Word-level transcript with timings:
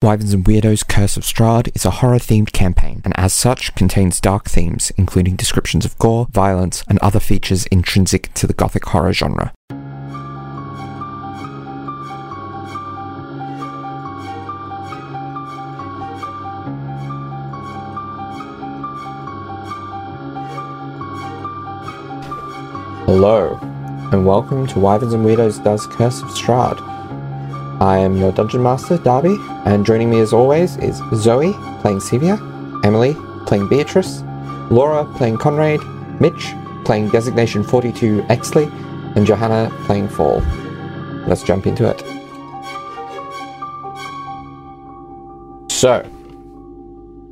Wyverns 0.00 0.32
and 0.32 0.44
Weirdos 0.44 0.86
Curse 0.86 1.16
of 1.16 1.24
Strahd 1.24 1.74
is 1.74 1.84
a 1.84 1.90
horror 1.90 2.20
themed 2.20 2.52
campaign, 2.52 3.02
and 3.04 3.12
as 3.18 3.34
such 3.34 3.74
contains 3.74 4.20
dark 4.20 4.48
themes, 4.48 4.92
including 4.96 5.34
descriptions 5.34 5.84
of 5.84 5.98
gore, 5.98 6.28
violence, 6.30 6.84
and 6.86 7.00
other 7.00 7.18
features 7.18 7.66
intrinsic 7.66 8.32
to 8.34 8.46
the 8.46 8.54
gothic 8.54 8.84
horror 8.84 9.12
genre. 9.12 9.52
Hello, 23.04 23.58
and 24.12 24.24
welcome 24.24 24.68
to 24.68 24.78
Wyverns 24.78 25.12
and 25.12 25.26
Weirdos 25.26 25.64
Does 25.64 25.88
Curse 25.88 26.22
of 26.22 26.28
Strahd. 26.28 26.97
I 27.80 27.98
am 27.98 28.16
your 28.16 28.32
Dungeon 28.32 28.64
Master, 28.64 28.98
Darby, 28.98 29.36
and 29.64 29.86
joining 29.86 30.10
me 30.10 30.18
as 30.18 30.32
always 30.32 30.76
is 30.78 31.00
Zoe, 31.14 31.52
playing 31.80 31.98
Sevia, 32.00 32.36
Emily, 32.84 33.14
playing 33.46 33.68
Beatrice, 33.68 34.22
Laura, 34.68 35.04
playing 35.16 35.38
Conrad, 35.38 35.80
Mitch, 36.20 36.54
playing 36.84 37.10
Designation 37.10 37.62
42 37.62 38.22
Exley, 38.22 38.68
and 39.14 39.24
Johanna, 39.24 39.70
playing 39.84 40.08
Fall. 40.08 40.40
Let's 41.28 41.44
jump 41.44 41.68
into 41.68 41.88
it. 41.88 42.00
So, 45.70 46.02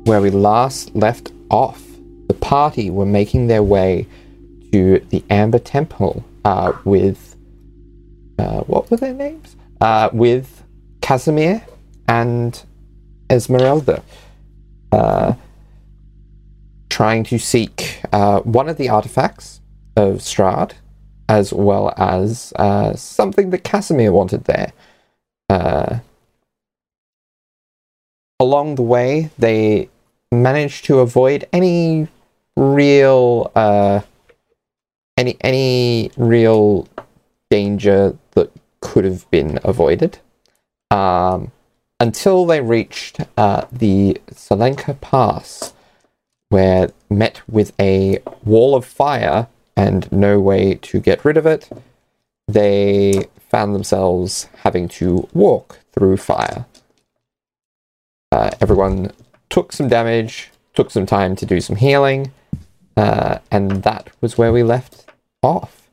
where 0.05 0.21
we 0.21 0.29
last 0.29 0.95
left 0.95 1.33
off, 1.49 1.83
the 2.29 2.33
party 2.35 2.89
were 2.89 3.05
making 3.05 3.47
their 3.47 3.63
way 3.63 4.07
to 4.71 5.05
the 5.09 5.25
Amber 5.29 5.59
Temple 5.59 6.23
uh, 6.45 6.71
with. 6.85 7.35
Uh, 8.39 8.61
what 8.61 8.89
were 8.89 8.95
their 8.95 9.13
names? 9.13 9.56
Uh, 9.79 10.09
with 10.11 10.63
Kasimir 11.01 11.63
and 12.07 12.63
Esmeralda. 13.29 14.03
Uh, 14.91 15.33
trying 16.89 17.23
to 17.23 17.37
seek 17.37 18.01
uh, 18.11 18.39
one 18.39 18.67
of 18.67 18.77
the 18.77 18.89
artifacts 18.89 19.61
of 19.95 20.17
Strahd, 20.17 20.71
as 21.29 21.53
well 21.53 21.93
as 21.97 22.53
uh, 22.55 22.95
something 22.95 23.51
that 23.51 23.63
Kasimir 23.63 24.11
wanted 24.11 24.45
there. 24.45 24.71
Uh, 25.49 25.99
along 28.39 28.75
the 28.75 28.81
way, 28.81 29.29
they 29.37 29.89
managed 30.31 30.85
to 30.85 30.99
avoid 30.99 31.47
any 31.53 32.07
real 32.55 33.51
uh, 33.55 34.01
any 35.17 35.37
any 35.41 36.11
real 36.17 36.87
danger 37.49 38.17
that 38.31 38.51
could 38.81 39.05
have 39.05 39.29
been 39.31 39.59
avoided 39.63 40.19
um, 40.91 41.51
until 41.99 42.45
they 42.45 42.61
reached 42.61 43.19
uh, 43.37 43.65
the 43.71 44.19
Tsolenka 44.31 44.99
Pass, 45.01 45.73
where 46.49 46.91
met 47.09 47.41
with 47.49 47.73
a 47.79 48.19
wall 48.43 48.75
of 48.75 48.85
fire 48.85 49.47
and 49.75 50.11
no 50.11 50.39
way 50.39 50.75
to 50.75 50.99
get 50.99 51.25
rid 51.25 51.37
of 51.37 51.45
it. 51.45 51.69
They 52.47 53.25
found 53.49 53.75
themselves 53.75 54.47
having 54.63 54.87
to 54.89 55.27
walk 55.33 55.79
through 55.91 56.17
fire. 56.17 56.65
Uh, 58.31 58.51
everyone 58.59 59.11
took 59.49 59.71
some 59.71 59.87
damage, 59.87 60.51
took 60.73 60.91
some 60.91 61.05
time 61.05 61.35
to 61.35 61.45
do 61.45 61.61
some 61.61 61.75
healing, 61.75 62.31
uh, 62.95 63.39
and 63.51 63.83
that 63.83 64.09
was 64.21 64.37
where 64.37 64.51
we 64.51 64.63
left 64.63 65.05
off. 65.41 65.89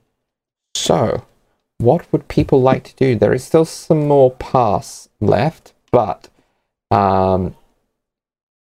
So, 0.75 1.25
what 1.79 2.11
would 2.13 2.29
people 2.29 2.61
like 2.61 2.85
to 2.85 2.97
do? 2.97 3.17
There 3.17 3.33
is 3.33 3.45
still 3.45 3.65
some 3.65 4.07
more 4.07 4.31
pass 4.33 5.09
left, 5.21 5.73
but 5.91 6.29
um, 6.91 7.57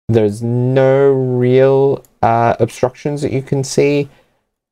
there's 0.07 0.41
no 0.41 1.11
real 1.11 2.03
uh, 2.22 2.55
obstructions 2.59 3.22
that 3.22 3.31
you 3.31 3.41
can 3.41 3.63
see 3.63 4.09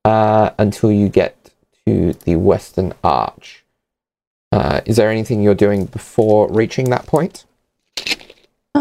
uh, 0.05 0.51
until 0.57 0.91
you 0.91 1.09
get 1.09 1.51
to 1.85 2.13
the 2.13 2.35
Western 2.35 2.93
Arch. 3.03 3.63
Uh, 4.51 4.81
is 4.85 4.95
there 4.95 5.09
anything 5.09 5.41
you're 5.41 5.55
doing 5.55 5.85
before 5.85 6.51
reaching 6.51 6.89
that 6.89 7.05
point? 7.05 7.45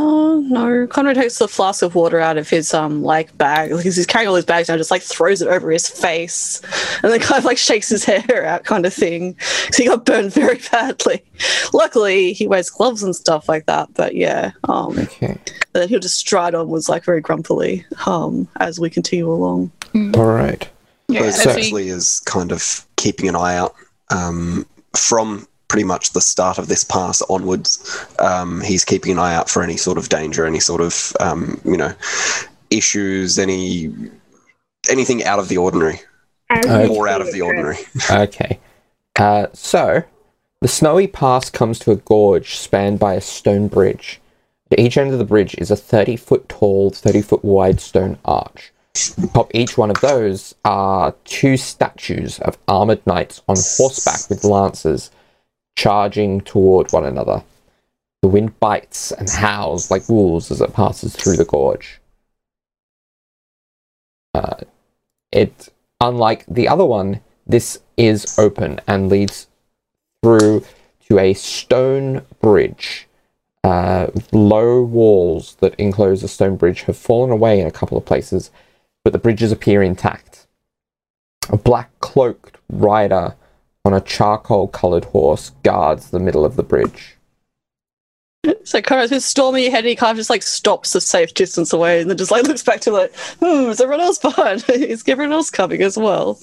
Oh 0.00 0.41
no! 0.47 0.86
Conrad 0.86 1.16
takes 1.16 1.38
the 1.38 1.48
flask 1.48 1.82
of 1.82 1.97
water 1.97 2.20
out 2.20 2.38
of 2.38 2.48
his 2.48 2.72
um 2.72 3.03
like 3.03 3.36
bag 3.36 3.70
because 3.70 3.97
he's 3.97 4.06
carrying 4.06 4.28
all 4.28 4.36
his 4.36 4.44
bags 4.44 4.69
now. 4.69 4.76
Just 4.76 4.92
like 4.92 5.03
throws 5.03 5.42
it 5.42 5.48
over 5.48 5.70
his 5.72 5.88
face, 5.88 6.60
and 7.03 7.10
then 7.12 7.19
kind 7.19 7.38
of 7.38 7.44
like 7.44 7.59
shakes 7.59 7.88
his 7.88 8.04
hair 8.06 8.44
out, 8.44 8.62
kind 8.64 8.86
of 8.86 8.94
thing. 8.94 9.36
So 9.72 9.82
he 9.82 9.88
got 9.88 10.04
burned 10.04 10.32
very 10.32 10.60
badly. 10.72 11.25
Luckily, 11.72 12.32
he 12.32 12.47
wears 12.47 12.70
gloves 12.70 13.03
and 13.03 13.14
stuff 13.16 13.48
like 13.48 13.66
that. 13.66 13.92
But 13.94 14.14
yeah, 14.14 14.53
um, 14.69 14.97
Okay. 14.98 15.26
and 15.32 15.41
then 15.72 15.88
he'll 15.88 15.98
just 15.98 16.19
stride 16.19 16.54
on 16.54 16.69
was 16.69 16.88
like 16.88 17.04
very 17.04 17.20
grumpily 17.20 17.84
um 18.06 18.47
as 18.60 18.78
we 18.78 18.91
continue 18.91 19.28
along. 19.30 19.72
All 20.15 20.26
right. 20.26 20.69
Yeah, 21.09 21.30
So- 21.30 21.50
Leslie 21.50 21.88
is 21.88 22.20
kind 22.26 22.53
of 22.53 22.86
keeping 22.97 23.28
an 23.28 23.34
eye 23.36 23.56
out 23.56 23.75
um, 24.10 24.65
from 24.97 25.48
pretty 25.68 25.84
much 25.84 26.12
the 26.12 26.20
start 26.20 26.58
of 26.58 26.68
this 26.68 26.82
pass 26.84 27.22
onwards. 27.28 28.06
Um, 28.18 28.60
he's 28.62 28.84
keeping 28.84 29.12
an 29.12 29.18
eye 29.18 29.34
out 29.34 29.48
for 29.48 29.62
any 29.62 29.76
sort 29.76 29.98
of 29.98 30.08
danger, 30.08 30.46
any 30.46 30.60
sort 30.60 30.80
of 30.80 31.12
um, 31.20 31.60
you 31.64 31.76
know 31.76 31.92
issues, 32.70 33.38
any 33.38 33.92
anything 34.90 35.24
out 35.24 35.38
of 35.38 35.48
the 35.48 35.58
ordinary, 35.58 36.00
As 36.50 36.64
Okay. 36.64 36.82
you 36.84 36.88
more 36.88 37.08
out 37.08 37.20
of 37.20 37.32
the 37.32 37.42
ordinary. 37.42 37.76
Okay. 38.10 38.58
Uh, 39.18 39.48
so, 39.52 40.04
the 40.60 40.68
snowy 40.68 41.06
pass 41.08 41.50
comes 41.50 41.78
to 41.80 41.90
a 41.90 41.96
gorge 41.96 42.56
spanned 42.56 42.98
by 42.98 43.14
a 43.14 43.20
stone 43.20 43.66
bridge. 43.68 44.20
At 44.70 44.78
each 44.78 44.96
end 44.96 45.12
of 45.12 45.18
the 45.18 45.24
bridge 45.24 45.54
is 45.58 45.70
a 45.70 45.76
30 45.76 46.16
foot 46.16 46.48
tall, 46.48 46.90
30 46.90 47.22
foot 47.22 47.44
wide 47.44 47.80
stone 47.80 48.18
arch. 48.24 48.72
Atop 49.22 49.50
each 49.54 49.76
one 49.78 49.90
of 49.90 50.00
those 50.00 50.54
are 50.64 51.14
two 51.24 51.56
statues 51.56 52.38
of 52.40 52.58
armored 52.68 53.04
knights 53.06 53.42
on 53.48 53.56
horseback 53.56 54.28
with 54.28 54.44
lances 54.44 55.10
charging 55.78 56.41
toward 56.41 56.93
one 56.93 57.06
another. 57.06 57.41
The 58.21 58.28
wind 58.28 58.59
bites 58.59 59.12
and 59.12 59.31
howls 59.31 59.93
like 59.93 60.09
wolves 60.09 60.50
as 60.50 60.61
it 60.61 60.75
passes 60.75 61.15
through 61.15 61.37
the 61.37 61.44
gorge. 61.44 62.00
Uh, 64.34 64.56
it, 65.31 65.69
unlike 66.00 66.44
the 66.49 66.66
other 66.66 66.84
one, 66.84 67.21
this 67.47 67.78
is 67.97 68.37
open 68.41 68.81
and 68.89 69.09
leads 69.09 69.47
through 70.21 70.65
to 71.06 71.21
a 71.21 71.33
stone 71.34 72.27
bridge. 72.41 73.06
Uh, 73.62 74.09
low 74.33 74.83
walls 74.83 75.56
that 75.60 75.77
enclose 75.77 76.22
the 76.22 76.28
stone 76.28 76.56
bridge 76.56 76.83
have 76.83 76.97
fallen 76.97 77.31
away 77.31 77.60
in 77.60 77.69
a 77.69 77.72
couple 77.72 77.97
of 77.97 78.05
places, 78.05 78.50
but 79.05 79.12
the 79.12 79.19
bridges 79.19 79.53
appear 79.53 79.81
intact. 79.81 80.49
A 81.50 81.56
black 81.56 81.91
cloaked 82.00 82.56
rider 82.69 83.37
on 83.88 83.94
a 83.94 84.00
charcoal 84.03 84.69
coloured 84.69 85.06
horse 85.06 85.50
guards 85.62 86.10
the 86.10 86.21
middle 86.21 86.44
of 86.44 86.56
the 86.56 86.62
bridge. 86.62 87.16
So 88.65 88.81
Conrad's 88.81 89.10
been 89.10 89.21
storming 89.21 89.66
ahead, 89.66 89.81
and 89.81 89.88
he 89.88 89.97
kind 89.97 90.10
of 90.12 90.16
just 90.19 90.31
like 90.31 90.43
stops 90.43 90.94
a 90.94 91.00
safe 91.00 91.34
distance 91.34 91.72
away, 91.72 92.00
and 92.00 92.09
then 92.10 92.16
just 92.16 92.31
like 92.31 92.44
looks 92.47 92.62
back 92.62 92.81
to 92.82 92.93
like, 92.93 93.15
hmm, 93.41 93.71
is 93.71 93.81
everyone 93.81 94.04
else 94.04 94.19
behind? 94.19 94.65
is 94.69 95.03
everyone 95.09 95.32
else 95.32 95.50
coming 95.50 95.82
as 95.82 95.97
well? 95.97 96.38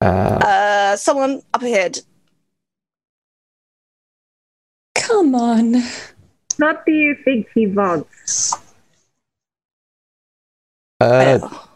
Uh, 0.00 0.38
Uh, 0.44 0.96
someone 0.96 1.42
up 1.54 1.62
ahead. 1.62 1.98
Come 4.94 5.34
on. 5.34 5.82
What 6.58 6.84
do 6.86 6.92
you 6.92 7.16
think 7.24 7.46
he 7.54 7.66
wants? 7.66 8.54
uh, 11.00 11.38
Well, 11.40 11.68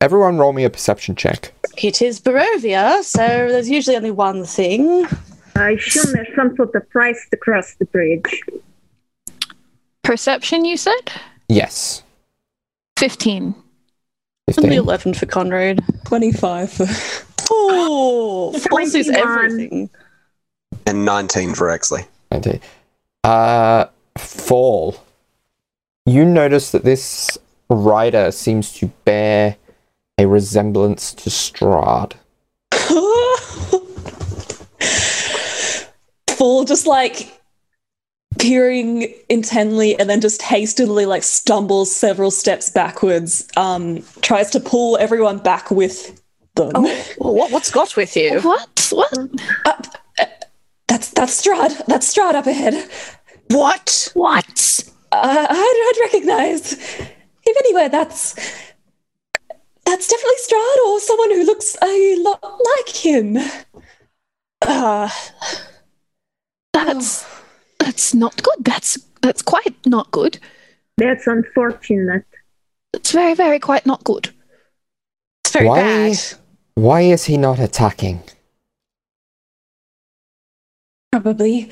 everyone 0.00 0.38
roll 0.38 0.52
me 0.52 0.64
a 0.64 0.70
perception 0.70 1.14
check. 1.14 1.52
it 1.82 2.02
is 2.02 2.20
Barovia, 2.20 3.02
so 3.02 3.18
there's 3.18 3.68
usually 3.70 3.96
only 3.96 4.10
one 4.10 4.44
thing. 4.44 5.06
I 5.56 5.70
assume 5.72 6.12
there's 6.12 6.34
some 6.34 6.56
sort 6.56 6.74
of 6.74 6.88
price 6.90 7.26
to 7.30 7.36
cross 7.36 7.74
the 7.74 7.84
bridge. 7.86 8.40
Perception, 10.02 10.64
you 10.64 10.76
said? 10.76 11.12
Yes. 11.48 12.02
15. 12.98 13.54
Only 14.58 14.76
11 14.76 15.14
for 15.14 15.26
Conrad. 15.26 15.80
25. 16.06 17.26
Oh, 17.50 18.58
Falls 18.70 18.94
is 18.94 19.08
everything. 19.10 19.88
And 20.86 21.04
19 21.04 21.54
for 21.54 21.68
Exley. 21.68 22.06
Okay. 22.32 22.60
Uh, 23.22 23.86
fall. 24.18 24.96
You 26.06 26.24
notice 26.24 26.72
that 26.72 26.84
this 26.84 27.38
rider 27.68 28.32
seems 28.32 28.72
to 28.74 28.86
bear 29.04 29.56
a 30.20 30.28
resemblance 30.28 31.14
to 31.14 31.30
Strahd. 31.30 32.12
Fall 36.36 36.64
just 36.64 36.86
like 36.86 37.40
peering 38.38 39.14
intently 39.30 39.98
and 39.98 40.10
then 40.10 40.20
just 40.20 40.42
hastily 40.42 41.06
like 41.06 41.22
stumbles 41.22 41.94
several 41.94 42.30
steps 42.30 42.68
backwards, 42.68 43.48
um, 43.56 44.04
tries 44.20 44.50
to 44.50 44.60
pull 44.60 44.98
everyone 44.98 45.38
back 45.38 45.70
with 45.70 46.20
them. 46.54 46.72
Oh, 46.74 47.04
what, 47.16 47.50
what's 47.50 47.70
got 47.70 47.96
with 47.96 48.14
you? 48.14 48.40
What? 48.40 48.90
What? 48.92 49.16
Uh, 49.64 49.72
uh, 50.18 50.26
that's 50.86 51.10
that's 51.12 51.42
Strahd. 51.42 51.86
That's 51.86 52.14
Strahd 52.14 52.34
up 52.34 52.46
ahead. 52.46 52.90
What? 53.48 54.10
What? 54.12 54.84
Uh, 55.12 55.46
I'd, 55.48 55.50
I'd 55.50 56.10
recognize 56.12 56.74
him 56.74 57.54
anywhere. 57.64 57.88
That's 57.88 58.34
that's 59.90 60.06
definitely 60.06 60.36
Strahd 60.46 60.86
or 60.86 61.00
someone 61.00 61.30
who 61.32 61.44
looks 61.44 61.76
a 61.82 62.16
lot 62.22 62.42
like 62.42 62.88
him. 62.94 63.36
Uh, 64.62 65.08
That's 66.72 67.26
that's 67.78 68.14
not 68.14 68.40
good. 68.42 68.64
That's 68.64 68.98
that's 69.22 69.42
quite 69.42 69.74
not 69.86 70.10
good. 70.12 70.38
That's 70.96 71.26
unfortunate. 71.26 72.24
It's 72.92 73.10
very, 73.12 73.34
very 73.34 73.58
quite 73.58 73.86
not 73.86 74.04
good. 74.04 74.30
it's 75.44 75.52
very 75.52 75.66
Why? 75.66 75.80
bad. 75.80 76.18
Why 76.74 77.00
is 77.02 77.24
he 77.24 77.36
not 77.36 77.58
attacking? 77.58 78.22
Probably 81.10 81.70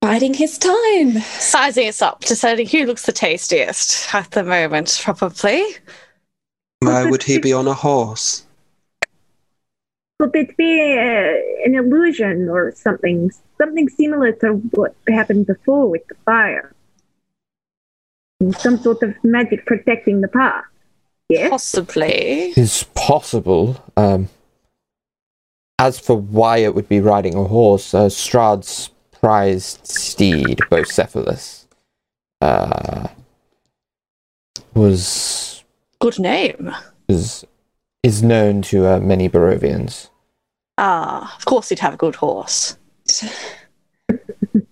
biding 0.00 0.34
his 0.34 0.56
time. 0.58 1.18
Sizing 1.20 1.88
us 1.88 2.00
up, 2.00 2.20
deciding 2.20 2.68
who 2.68 2.86
looks 2.86 3.04
the 3.04 3.12
tastiest 3.12 4.14
at 4.14 4.30
the 4.30 4.42
moment, 4.44 5.00
probably. 5.02 5.62
Why 6.86 7.10
would 7.10 7.22
he 7.22 7.38
be 7.38 7.52
on 7.60 7.66
a 7.66 7.74
horse? 7.74 8.44
Could 10.18 10.34
it 10.34 10.56
be 10.56 10.92
uh, 10.98 11.66
an 11.66 11.74
illusion 11.74 12.48
or 12.48 12.72
something? 12.74 13.30
Something 13.58 13.88
similar 13.88 14.32
to 14.32 14.54
what 14.72 14.94
happened 15.08 15.46
before 15.46 15.90
with 15.90 16.06
the 16.08 16.14
fire? 16.24 16.74
Some 18.58 18.78
sort 18.78 19.02
of 19.02 19.14
magic 19.24 19.66
protecting 19.66 20.20
the 20.20 20.28
path. 20.28 20.64
Yes? 21.28 21.50
Possibly. 21.50 22.52
Is 22.56 22.84
possible. 22.94 23.82
Um, 23.96 24.28
as 25.78 25.98
for 25.98 26.16
why 26.16 26.58
it 26.58 26.74
would 26.74 26.88
be 26.88 27.00
riding 27.00 27.34
a 27.34 27.44
horse, 27.44 27.92
uh, 27.92 28.06
Strahd's 28.06 28.90
prized 29.12 29.86
steed, 29.86 30.58
Beucephalus, 30.70 31.66
uh, 32.40 33.08
was 34.74 35.55
Good 36.00 36.18
name. 36.18 36.74
is 37.08 37.44
is 38.02 38.22
known 38.22 38.62
to 38.62 38.86
uh, 38.86 39.00
many 39.00 39.28
Barovians. 39.28 40.10
Ah, 40.78 41.34
of 41.36 41.44
course 41.44 41.70
he'd 41.70 41.78
have 41.80 41.94
a 41.94 41.96
good 41.96 42.16
horse. 42.16 42.76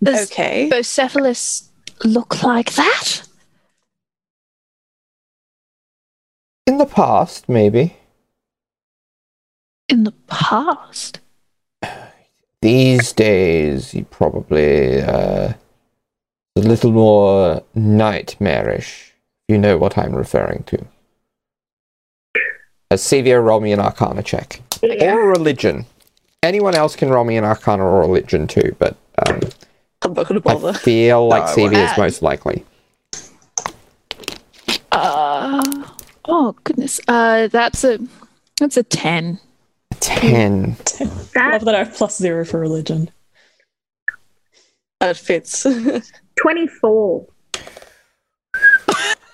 Does 0.03 0.31
Okay. 0.31 0.69
Beucephalus 0.71 1.69
look 2.03 2.43
like 2.43 2.73
that? 2.75 3.23
In 6.67 6.77
the 6.77 6.85
past, 6.85 7.49
maybe. 7.49 7.97
In 9.89 10.03
the 10.03 10.13
past? 10.27 11.19
These 12.61 13.13
days, 13.13 13.91
he 13.91 14.03
probably 14.03 15.01
uh, 15.01 15.53
a 16.55 16.59
little 16.59 16.91
more 16.91 17.63
nightmarish. 17.75 19.13
You 19.47 19.57
know 19.59 19.77
what 19.77 19.97
I'm 19.97 20.15
referring 20.15 20.63
to. 20.63 20.87
Uh, 22.95 22.97
Sevia, 22.97 23.43
roll 23.43 23.59
me 23.59 23.73
an 23.73 23.81
Arcana 23.81 24.23
check. 24.23 24.61
Or 24.81 25.29
religion. 25.29 25.85
Anyone 26.41 26.75
else 26.75 26.95
can 26.95 27.09
roll 27.09 27.25
me 27.25 27.35
an 27.35 27.43
Arcana 27.43 27.83
or 27.83 27.99
religion 27.99 28.47
too, 28.47 28.73
but 28.79 28.95
um, 29.27 29.41
I'm 30.01 30.13
not 30.13 30.27
going 30.29 30.41
to 30.41 30.69
I 30.69 30.73
feel 30.73 31.27
like 31.27 31.57
No, 31.57 31.65
I 31.65 31.83
is 31.83 31.97
most 31.97 32.21
likely. 32.21 32.63
Uh 34.93 35.83
oh 36.23 36.55
goodness. 36.63 37.01
Uh 37.09 37.49
that's 37.49 37.83
a 37.83 37.99
that's 38.61 38.77
a 38.77 38.83
ten. 38.83 39.41
Ten. 39.99 40.77
That 41.33 41.51
Love 41.51 41.65
that 41.65 41.75
I 41.75 41.79
have 41.79 41.93
plus 41.95 42.17
zero 42.17 42.45
for 42.45 42.61
religion. 42.61 43.09
That 45.01 45.17
fits. 45.17 45.67
24. 46.41 47.27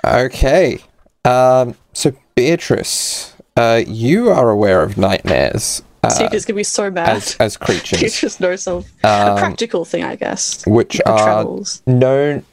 Okay. 0.04 0.80
Um, 1.26 1.76
so 1.94 2.16
Beatrice, 2.36 3.31
uh, 3.58 3.82
you 3.86 4.30
are 4.30 4.50
aware 4.50 4.82
of 4.84 4.98
nightmares 4.98 5.82
uh, 6.04 6.30
going 6.30 6.42
to 6.42 6.54
be 6.54 6.64
so 6.64 6.90
mad. 6.90 7.10
as 7.10 7.36
as 7.40 7.58
creatures, 7.66 8.20
just 8.20 8.40
knows 8.42 8.64
some 8.64 8.84
a 9.04 9.32
um, 9.32 9.38
practical 9.38 9.86
thing, 9.86 10.04
I 10.04 10.16
guess. 10.16 10.66
which 10.66 11.00
are 11.06 11.24
travels. 11.24 11.84
known, 11.86 12.44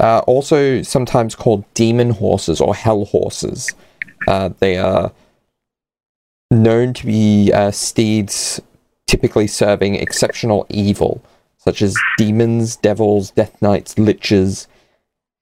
uh, 0.00 0.20
also 0.26 0.82
sometimes 0.82 1.34
called 1.34 1.64
demon 1.74 2.10
horses 2.10 2.60
or 2.60 2.74
hell 2.74 3.04
horses. 3.04 3.72
Uh, 4.26 4.50
they 4.58 4.76
are 4.76 5.12
known 6.50 6.94
to 6.94 7.06
be 7.06 7.52
uh, 7.52 7.70
steeds 7.70 8.60
typically 9.06 9.46
serving 9.46 9.94
exceptional 9.94 10.66
evil, 10.68 11.22
such 11.58 11.82
as 11.82 11.96
demons, 12.18 12.76
devils, 12.76 13.30
death 13.30 13.60
knights, 13.62 13.94
liches, 13.94 14.66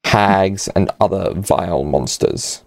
hags, 0.04 0.68
and 0.68 0.90
other 1.00 1.32
vile 1.32 1.84
monsters. 1.84 2.63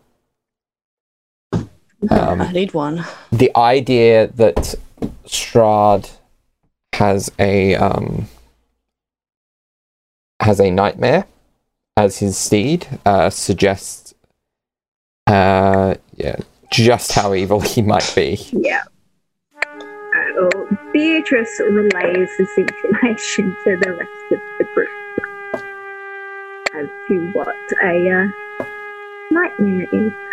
Um, 2.10 2.42
I 2.42 2.52
need 2.52 2.74
one. 2.74 3.04
the 3.32 3.56
idea 3.58 4.28
that 4.28 4.76
Strahd 5.26 6.12
has 6.94 7.32
a 7.40 7.76
um, 7.76 8.28
has 10.40 10.60
a 10.60 10.70
nightmare 10.70 11.26
as 11.96 12.18
his 12.20 12.38
steed 12.38 12.88
uh, 13.06 13.30
suggests 13.30 14.14
uh, 15.26 15.96
yeah 16.16 16.38
just 16.72 17.14
how 17.14 17.34
evil 17.34 17.62
he 17.62 17.82
might 17.82 18.12
be. 18.16 18.40
Yeah. 18.52 18.84
Uh, 19.66 20.50
Beatrice 20.94 21.60
relays 21.60 22.30
this 22.38 22.58
information 22.58 23.56
to 23.64 23.78
the 23.78 23.92
rest 23.94 24.32
of 24.32 24.40
the 24.60 24.66
group 24.74 24.90
as 26.76 26.88
to 27.08 27.32
what 27.34 27.56
a 27.84 28.10
uh, 28.10 28.66
nightmare 29.32 29.88
is. 29.94 30.27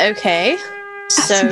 Okay. 0.00 0.56
So, 1.08 1.48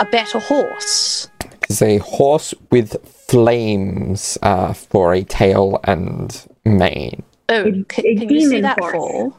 a 0.00 0.04
better 0.06 0.38
horse. 0.38 1.28
It's 1.68 1.82
a 1.82 1.98
horse 1.98 2.54
with 2.70 2.96
flames 3.28 4.38
uh, 4.42 4.72
for 4.72 5.12
a 5.12 5.22
tail 5.24 5.80
and 5.84 6.46
mane. 6.64 7.22
Oh, 7.48 7.64
A- 7.64 7.84
ca- 7.84 8.02
a 8.06 8.16
can 8.16 8.28
you 8.30 8.48
see 8.48 8.60
that 8.60 8.78
horse. 8.78 8.92
fall? 8.92 9.36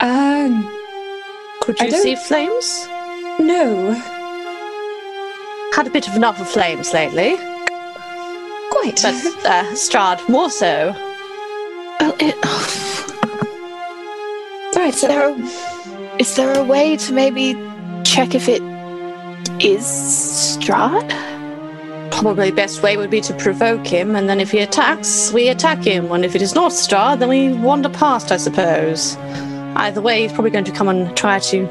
Um, 0.00 0.64
Could 1.62 1.80
you 1.80 1.90
see 1.90 2.14
flames? 2.16 2.86
no, 3.38 3.92
Had 5.74 5.86
a 5.86 5.90
bit 5.90 6.06
of 6.08 6.14
enough 6.16 6.40
of 6.40 6.48
flames 6.48 6.92
lately, 6.92 7.36
quite. 8.70 9.00
but 9.02 9.14
uh, 9.46 9.64
Strahd 9.74 10.26
more 10.28 10.50
so. 10.50 10.94
Well 12.00 12.16
it 12.20 12.34
right, 14.76 14.94
so 14.94 15.08
there 15.08 15.28
a, 15.28 15.32
is 16.20 16.36
there 16.36 16.52
a 16.54 16.62
way 16.62 16.98
to 16.98 17.14
maybe 17.14 17.54
check 18.04 18.34
if 18.34 18.46
it 18.46 18.60
is 19.58 19.84
Strahd? 19.84 21.08
Probably 22.12 22.50
the 22.50 22.56
best 22.56 22.82
way 22.82 22.98
would 22.98 23.08
be 23.08 23.22
to 23.22 23.32
provoke 23.32 23.86
him, 23.86 24.14
and 24.14 24.28
then 24.28 24.38
if 24.38 24.50
he 24.50 24.58
attacks, 24.58 25.32
we 25.32 25.48
attack 25.48 25.82
him. 25.82 26.12
And 26.12 26.22
if 26.22 26.34
it 26.34 26.42
is 26.42 26.54
not 26.54 26.72
Strahd, 26.72 27.20
then 27.20 27.30
we 27.30 27.54
wander 27.54 27.88
past, 27.88 28.30
I 28.32 28.36
suppose. 28.36 29.16
Either 29.76 30.02
way, 30.02 30.20
he's 30.20 30.32
probably 30.34 30.50
going 30.50 30.66
to 30.66 30.72
come 30.72 30.88
and 30.88 31.16
try 31.16 31.38
to 31.38 31.66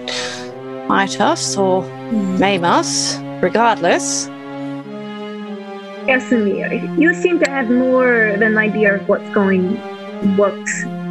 bite 0.87 1.21
us 1.21 1.55
or 1.55 1.83
maim 2.39 2.63
us, 2.63 3.19
regardless. 3.43 4.25
Yes, 6.07 6.23
Kasimir, 6.23 6.97
you 6.99 7.13
seem 7.13 7.37
to 7.37 7.51
have 7.51 7.69
more 7.69 8.29
of 8.29 8.41
an 8.41 8.57
idea 8.57 8.95
of 8.95 9.07
what's 9.07 9.29
going, 9.31 9.75
what 10.37 10.57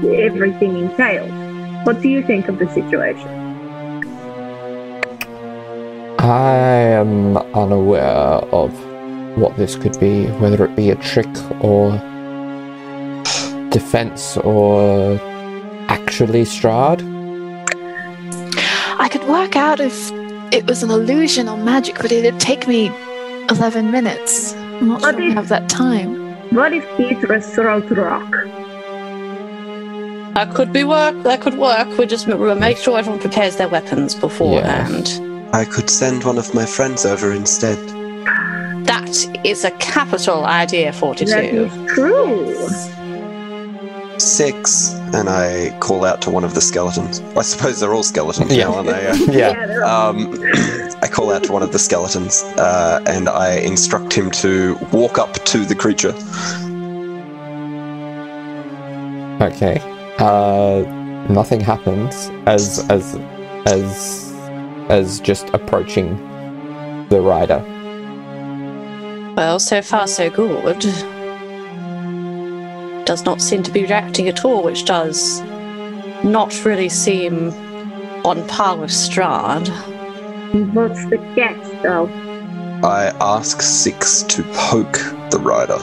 everything 0.03 0.77
entails. 0.77 1.38
What 1.85 2.03
do 2.03 2.09
you 2.09 2.23
think 2.23 2.49
of 2.49 2.59
the 2.59 2.69
situation? 2.71 3.29
I 6.19 6.51
am 6.51 7.37
unaware 7.55 8.41
of 8.53 8.73
what 9.39 9.57
this 9.57 9.77
could 9.77 9.99
be, 10.01 10.27
whether 10.43 10.65
it 10.65 10.75
be 10.77 10.91
a 10.91 10.97
trick 10.97 11.29
or 11.63 11.93
defense 13.71 14.37
or 14.39 15.19
actually 15.89 16.43
Strahd. 16.43 17.03
I 18.99 19.09
could 19.09 19.27
work 19.29 19.57
out 19.57 19.81
if 19.81 20.11
it 20.53 20.67
was 20.67 20.83
an 20.83 20.91
illusion 20.91 21.49
or 21.49 21.57
magic, 21.57 21.97
but 21.97 22.11
it'd 22.11 22.41
take 22.41 22.67
me 22.67 22.89
11 23.49 23.91
minutes. 23.91 24.55
I'm 24.55 24.89
not 24.89 25.03
What 25.03 25.15
sure 25.15 25.25
I 25.25 25.31
have 25.31 25.49
that 25.49 25.69
time. 25.69 26.35
What 26.51 26.73
if 26.73 26.85
Beatrice 26.97 27.55
throws 27.55 27.89
rock? 27.91 28.35
That 30.35 30.55
could 30.55 30.73
be 30.73 30.85
work. 30.85 31.23
That 31.25 31.41
could 31.41 31.55
work. 31.59 31.89
We 31.99 32.07
just 32.07 32.27
we'll 32.29 32.55
make 32.55 32.77
sure 32.79 32.99
everyone 32.99 33.21
prepares 33.21 33.57
their 33.57 33.69
weapons 33.69 34.15
beforehand. 34.15 35.09
Yeah. 35.09 35.51
I 35.53 35.65
could 35.65 35.91
send 35.91 36.25
one 36.25 36.39
of 36.39 36.55
my 36.55 36.65
friends 36.67 37.05
over 37.05 37.33
instead. 37.33 37.79
That 38.87 39.11
is 39.45 39.65
a 39.65 39.71
capital 39.73 40.45
idea, 40.45 40.93
That 40.93 40.95
Fortitude. 41.01 41.55
is 41.73 41.93
true. 41.95 42.69
Six, 44.19 44.93
and 45.15 45.29
I 45.29 45.77
call 45.81 46.05
out 46.05 46.23
to 46.23 46.31
one 46.31 46.45
of 46.45 46.55
the 46.55 46.61
skeletons. 46.61 47.21
I 47.37 47.43
suppose 47.43 47.81
they're 47.81 47.95
all 47.95 48.03
skeletons 48.03 48.55
Yeah. 48.55 48.65
now, 48.65 48.75
aren't 48.77 48.89
they? 48.89 49.07
Uh, 49.07 49.17
Yeah. 49.31 49.65
Um, 49.89 50.35
I 51.03 51.09
call 51.11 51.33
out 51.33 51.45
to 51.45 51.53
one 51.53 51.63
of 51.63 51.73
the 51.73 51.79
skeletons 51.79 52.43
uh, 52.59 53.01
and 53.07 53.29
I 53.29 53.59
instruct 53.59 54.13
him 54.13 54.31
to 54.33 54.77
walk 54.93 55.19
up 55.19 55.35
to 55.45 55.59
the 55.65 55.75
creature. 55.75 56.13
Okay. 59.41 59.81
Uh, 60.19 60.83
nothing 61.29 61.61
happens 61.61 62.31
as 62.47 62.85
as 62.91 63.15
as 63.67 64.33
as 64.89 65.21
just 65.21 65.49
approaching 65.51 66.17
the 67.09 67.21
rider. 67.21 67.63
Well, 69.37 69.61
so 69.61 69.81
far 69.83 70.09
so 70.09 70.29
good. 70.29 70.81
Does 73.05 73.25
not 73.25 73.41
seem 73.41 73.63
to 73.63 73.71
be 73.71 73.83
reacting 73.83 74.29
at 74.29 74.45
all, 74.45 74.65
which 74.65 74.85
does 74.85 75.41
not 76.25 76.65
really 76.65 76.89
seem 76.89 77.51
on 78.25 78.47
par 78.49 78.77
with 78.77 78.91
Strahd. 78.91 79.69
What's 80.75 81.05
the 81.07 81.19
catch, 81.37 81.83
though? 81.83 82.07
I 82.83 83.13
ask 83.21 83.63
Six 83.63 84.23
to 84.25 84.43
poke 84.55 84.99
the 85.31 85.39
rider. 85.41 85.79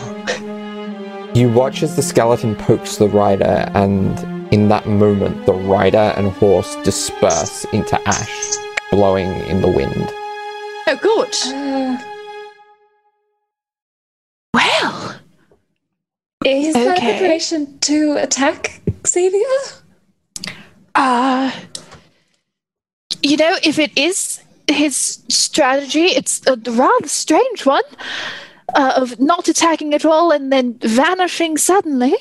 You 1.35 1.49
watch 1.49 1.83
as 1.83 1.97
the 1.97 2.01
skeleton 2.01 2.55
pokes 2.55 2.95
the 2.95 3.09
rider, 3.09 3.69
and 3.73 4.53
in 4.53 4.69
that 4.69 4.87
moment, 4.87 5.45
the 5.45 5.53
rider 5.53 6.13
and 6.15 6.31
horse 6.31 6.77
disperse 6.77 7.65
into 7.73 7.99
ash, 8.07 8.53
blowing 8.89 9.29
in 9.49 9.59
the 9.59 9.67
wind. 9.67 10.09
Oh, 10.87 10.97
good. 11.01 11.35
Uh, 11.53 12.01
Well, 14.53 15.19
is 16.45 16.73
that 16.73 16.97
Okay. 16.97 17.11
preparation 17.17 17.79
to 17.79 18.15
attack 18.15 18.79
Xavier? 19.05 19.41
uh, 20.95 21.51
you 23.21 23.35
know, 23.35 23.57
if 23.61 23.77
it 23.77 23.91
is 23.97 24.39
his 24.69 25.19
strategy, 25.27 26.05
it's 26.05 26.41
a 26.47 26.55
rather 26.55 27.09
strange 27.09 27.65
one 27.65 27.83
uh, 28.73 28.93
of 28.97 29.19
not 29.19 29.47
attacking 29.47 29.93
at 29.93 30.05
all 30.05 30.31
and 30.31 30.51
then 30.51 30.77
vanishing 30.79 31.57
suddenly. 31.57 32.13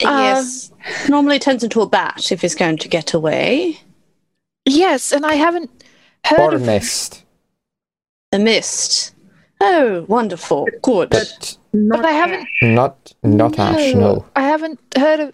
yes. 0.00 0.70
Normally 1.08 1.38
turns 1.38 1.64
into 1.64 1.80
a 1.80 1.86
bat 1.88 2.30
if 2.30 2.42
he's 2.42 2.54
going 2.54 2.78
to 2.78 2.88
get 2.88 3.14
away. 3.14 3.80
Yes, 4.64 5.12
and 5.12 5.24
I 5.24 5.34
haven't 5.34 5.70
heard 6.24 6.40
Or 6.40 6.52
a 6.52 6.54
of 6.56 6.62
mist, 6.62 7.24
A 8.32 8.38
mist. 8.38 9.14
Oh, 9.60 10.04
wonderful. 10.08 10.66
Good. 10.82 11.10
but 11.10 11.56
Not 11.72 12.04
I 12.04 12.10
haven't- 12.12 12.40
Ash. 12.40 12.62
not 12.62 13.12
not 13.22 13.58
ash. 13.58 13.94
No. 13.94 14.26
I 14.36 14.42
haven't 14.42 14.80
heard 14.96 15.20
of 15.20 15.32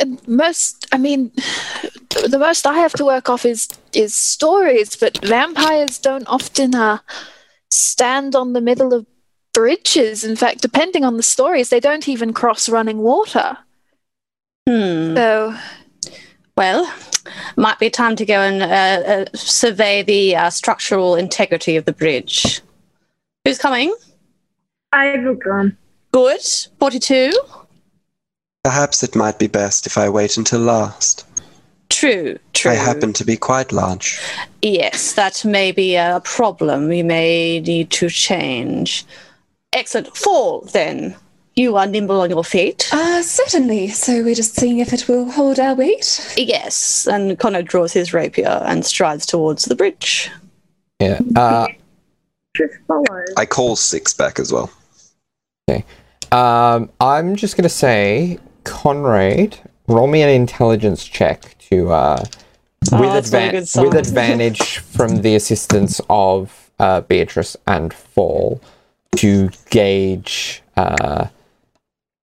and 0.00 0.20
most. 0.28 0.86
I 0.92 0.98
mean, 0.98 1.32
the 2.28 2.38
most 2.38 2.66
I 2.66 2.74
have 2.78 2.92
to 2.94 3.04
work 3.04 3.28
off 3.28 3.44
is 3.44 3.68
is 3.92 4.14
stories, 4.14 4.94
but 4.96 5.18
vampires 5.24 5.98
don't 5.98 6.26
often 6.28 6.74
uh, 6.74 6.98
stand 7.70 8.36
on 8.36 8.52
the 8.52 8.60
middle 8.60 8.92
of 8.94 9.06
bridges. 9.54 10.24
In 10.24 10.36
fact, 10.36 10.60
depending 10.60 11.04
on 11.04 11.16
the 11.16 11.22
stories, 11.22 11.70
they 11.70 11.80
don't 11.80 12.08
even 12.08 12.34
cross 12.34 12.68
running 12.68 12.98
water. 12.98 13.56
Hmm. 14.68 15.14
So, 15.14 15.56
Well, 16.56 16.92
might 17.56 17.78
be 17.78 17.88
time 17.90 18.16
to 18.16 18.26
go 18.26 18.40
and 18.40 18.62
uh, 18.62 19.10
uh, 19.10 19.24
survey 19.34 20.02
the 20.02 20.36
uh, 20.36 20.50
structural 20.50 21.16
integrity 21.16 21.76
of 21.76 21.84
the 21.84 21.92
bridge. 21.92 22.60
Who's 23.44 23.58
coming? 23.58 23.94
I 24.92 25.18
will 25.18 25.36
come. 25.36 25.76
Good. 26.12 26.42
42. 26.78 27.32
Perhaps 28.62 29.02
it 29.02 29.16
might 29.16 29.38
be 29.38 29.46
best 29.46 29.86
if 29.86 29.98
I 29.98 30.08
wait 30.08 30.36
until 30.36 30.60
last. 30.60 31.26
True. 31.90 32.38
True. 32.52 32.70
I 32.70 32.74
happen 32.74 33.12
to 33.12 33.24
be 33.24 33.36
quite 33.36 33.72
large. 33.72 34.18
Yes, 34.62 35.12
that 35.14 35.44
may 35.44 35.70
be 35.72 35.96
a 35.96 36.20
problem. 36.24 36.88
We 36.88 37.02
may 37.02 37.60
need 37.60 37.90
to 37.90 38.08
change. 38.08 39.04
Excellent. 39.74 40.16
Fall, 40.16 40.62
then. 40.72 41.16
You 41.56 41.76
are 41.76 41.86
nimble 41.86 42.20
on 42.20 42.30
your 42.30 42.42
feet. 42.42 42.88
Uh, 42.92 43.22
certainly. 43.22 43.86
So 43.88 44.24
we're 44.24 44.34
just 44.34 44.56
seeing 44.56 44.78
if 44.80 44.92
it 44.92 45.06
will 45.08 45.30
hold 45.30 45.60
our 45.60 45.74
weight. 45.74 46.34
yes. 46.36 47.06
And 47.06 47.38
Connor 47.38 47.62
draws 47.62 47.92
his 47.92 48.12
rapier 48.12 48.60
and 48.66 48.84
strides 48.84 49.24
towards 49.24 49.66
the 49.66 49.76
bridge. 49.76 50.30
Yeah. 51.00 51.20
Uh, 51.36 51.68
Just 52.56 52.74
follow. 52.88 53.04
I 53.36 53.46
call 53.46 53.76
Six 53.76 54.12
back 54.14 54.38
as 54.40 54.52
well. 54.52 54.68
um, 56.32 56.90
I'm 57.00 57.36
just 57.36 57.56
gonna 57.56 57.68
say, 57.68 58.38
Conrad, 58.64 59.58
roll 59.86 60.06
me 60.08 60.22
an 60.22 60.28
intelligence 60.30 61.04
check 61.04 61.56
to 61.70 61.92
uh, 61.92 62.24
Oh, 62.92 63.00
with, 63.00 63.12
that's 63.12 63.32
not 63.32 63.42
a 63.42 63.46
advan- 63.46 63.50
good 63.52 63.68
sign. 63.68 63.84
with 63.86 63.94
advantage 63.94 64.78
from 64.78 65.22
the 65.22 65.34
assistance 65.36 66.00
of 66.10 66.70
uh, 66.80 67.00
Beatrice 67.02 67.56
and 67.66 67.94
Fall 67.94 68.60
to 69.16 69.50
gauge 69.70 70.62
uh, 70.76 71.26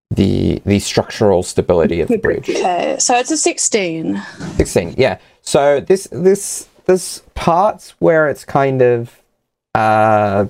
the 0.10 0.62
the 0.66 0.80
structural 0.80 1.44
stability 1.44 2.02
of 2.02 2.08
the 2.10 2.18
bridge. 2.28 2.50
Okay, 2.50 2.96
so 3.00 3.16
it's 3.16 3.32
a 3.32 3.38
16. 3.38 4.22
16 4.58 4.96
yeah 4.98 5.18
so 5.42 5.80
this 5.80 6.08
this 6.12 6.68
there's 6.86 7.20
parts 7.36 7.92
where 8.00 8.28
it's 8.30 8.44
kind 8.46 8.82
of 8.82 9.22
uh 9.76 10.46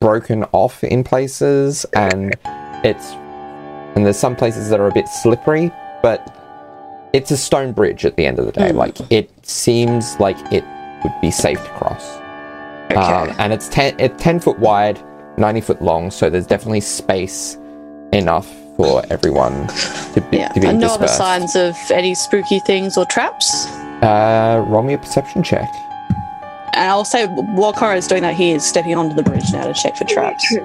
broken 0.00 0.44
off 0.52 0.84
in 0.84 1.02
places 1.02 1.86
and 1.94 2.34
it's 2.84 3.12
and 3.96 4.04
there's 4.04 4.18
some 4.18 4.36
places 4.36 4.68
that 4.70 4.78
are 4.78 4.88
a 4.88 4.92
bit 4.92 5.08
slippery 5.08 5.72
but 6.02 6.34
it's 7.14 7.30
a 7.30 7.36
stone 7.36 7.72
bridge 7.72 8.04
at 8.04 8.14
the 8.16 8.26
end 8.26 8.38
of 8.38 8.44
the 8.46 8.52
day 8.52 8.70
Mm. 8.70 8.74
like 8.74 8.96
it 9.10 9.30
seems 9.46 10.20
like 10.20 10.36
it 10.52 10.62
would 11.02 11.14
be 11.22 11.30
safe 11.30 11.62
to 11.64 11.70
cross 11.70 12.04
Okay. 12.90 12.94
um, 13.00 13.34
and 13.38 13.52
it's 13.52 13.68
10 13.70 13.98
it's 13.98 14.22
10 14.22 14.40
foot 14.40 14.58
wide 14.58 15.00
90 15.38 15.60
foot 15.60 15.82
long 15.82 16.10
so 16.10 16.28
there's 16.28 16.46
definitely 16.46 16.80
space 16.80 17.56
enough 18.12 18.46
for 18.76 19.02
everyone 19.10 19.66
to 20.14 20.24
be, 20.30 20.38
yeah, 20.38 20.48
to 20.48 20.60
be 20.60 20.66
and 20.66 20.80
no 20.80 20.94
other 20.94 21.08
signs 21.08 21.56
of 21.56 21.76
any 21.90 22.14
spooky 22.14 22.60
things 22.60 22.96
or 22.96 23.04
traps. 23.04 23.66
Uh, 24.02 24.64
roll 24.68 24.84
me 24.84 24.94
a 24.94 24.98
perception 24.98 25.42
check. 25.42 25.68
And 26.74 26.88
I'll 26.88 27.04
say, 27.04 27.26
while 27.26 27.72
Connor 27.72 27.96
is 27.96 28.06
doing 28.06 28.22
that, 28.22 28.34
he 28.36 28.52
is 28.52 28.64
stepping 28.64 28.94
onto 28.94 29.16
the 29.16 29.24
bridge 29.24 29.52
now 29.52 29.66
to 29.66 29.74
check 29.74 29.96
for 29.96 30.04
traps. 30.04 30.56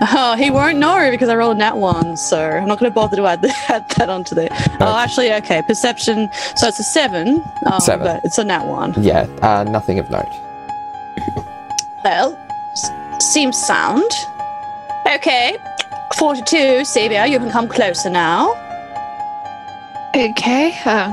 Oh, 0.00 0.36
he 0.38 0.48
won't 0.50 0.78
know 0.78 1.10
because 1.10 1.28
I 1.28 1.34
rolled 1.34 1.56
a 1.56 1.58
nat 1.58 1.76
one, 1.76 2.16
so 2.16 2.38
I'm 2.40 2.68
not 2.68 2.78
going 2.78 2.90
to 2.90 2.94
bother 2.94 3.16
to 3.16 3.26
add, 3.26 3.44
add 3.68 3.88
that 3.96 4.08
onto 4.08 4.36
there. 4.36 4.48
Oh, 4.80 4.96
actually, 4.96 5.32
okay, 5.32 5.60
perception. 5.62 6.30
So 6.56 6.68
it's 6.68 6.78
a 6.78 6.84
seven. 6.84 7.42
Um, 7.66 7.80
Seven. 7.80 8.06
But 8.06 8.24
it's 8.24 8.38
a 8.38 8.44
nat 8.44 8.64
one. 8.64 8.94
Yeah, 9.02 9.26
uh, 9.42 9.64
nothing 9.64 9.98
of 9.98 10.08
note. 10.08 10.30
Well, 12.04 12.38
seems 13.32 13.56
sound. 13.58 14.10
Okay, 15.06 15.56
42, 16.16 16.82
Sevia, 16.82 17.28
you 17.30 17.38
can 17.38 17.50
come 17.50 17.68
closer 17.68 18.10
now. 18.10 18.52
okay. 20.16 20.72
Uh, 20.84 21.12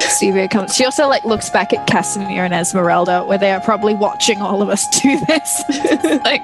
Sylvia 0.00 0.48
comes. 0.48 0.74
She 0.74 0.84
also 0.84 1.06
like 1.06 1.24
looks 1.24 1.48
back 1.50 1.72
at 1.72 1.86
Kasimir 1.86 2.38
and 2.44 2.52
Esmeralda, 2.54 3.24
where 3.24 3.38
they 3.38 3.52
are 3.52 3.60
probably 3.60 3.94
watching 3.94 4.40
all 4.40 4.62
of 4.62 4.68
us 4.68 4.86
do 5.02 5.18
this. 5.26 5.62
like 6.24 6.42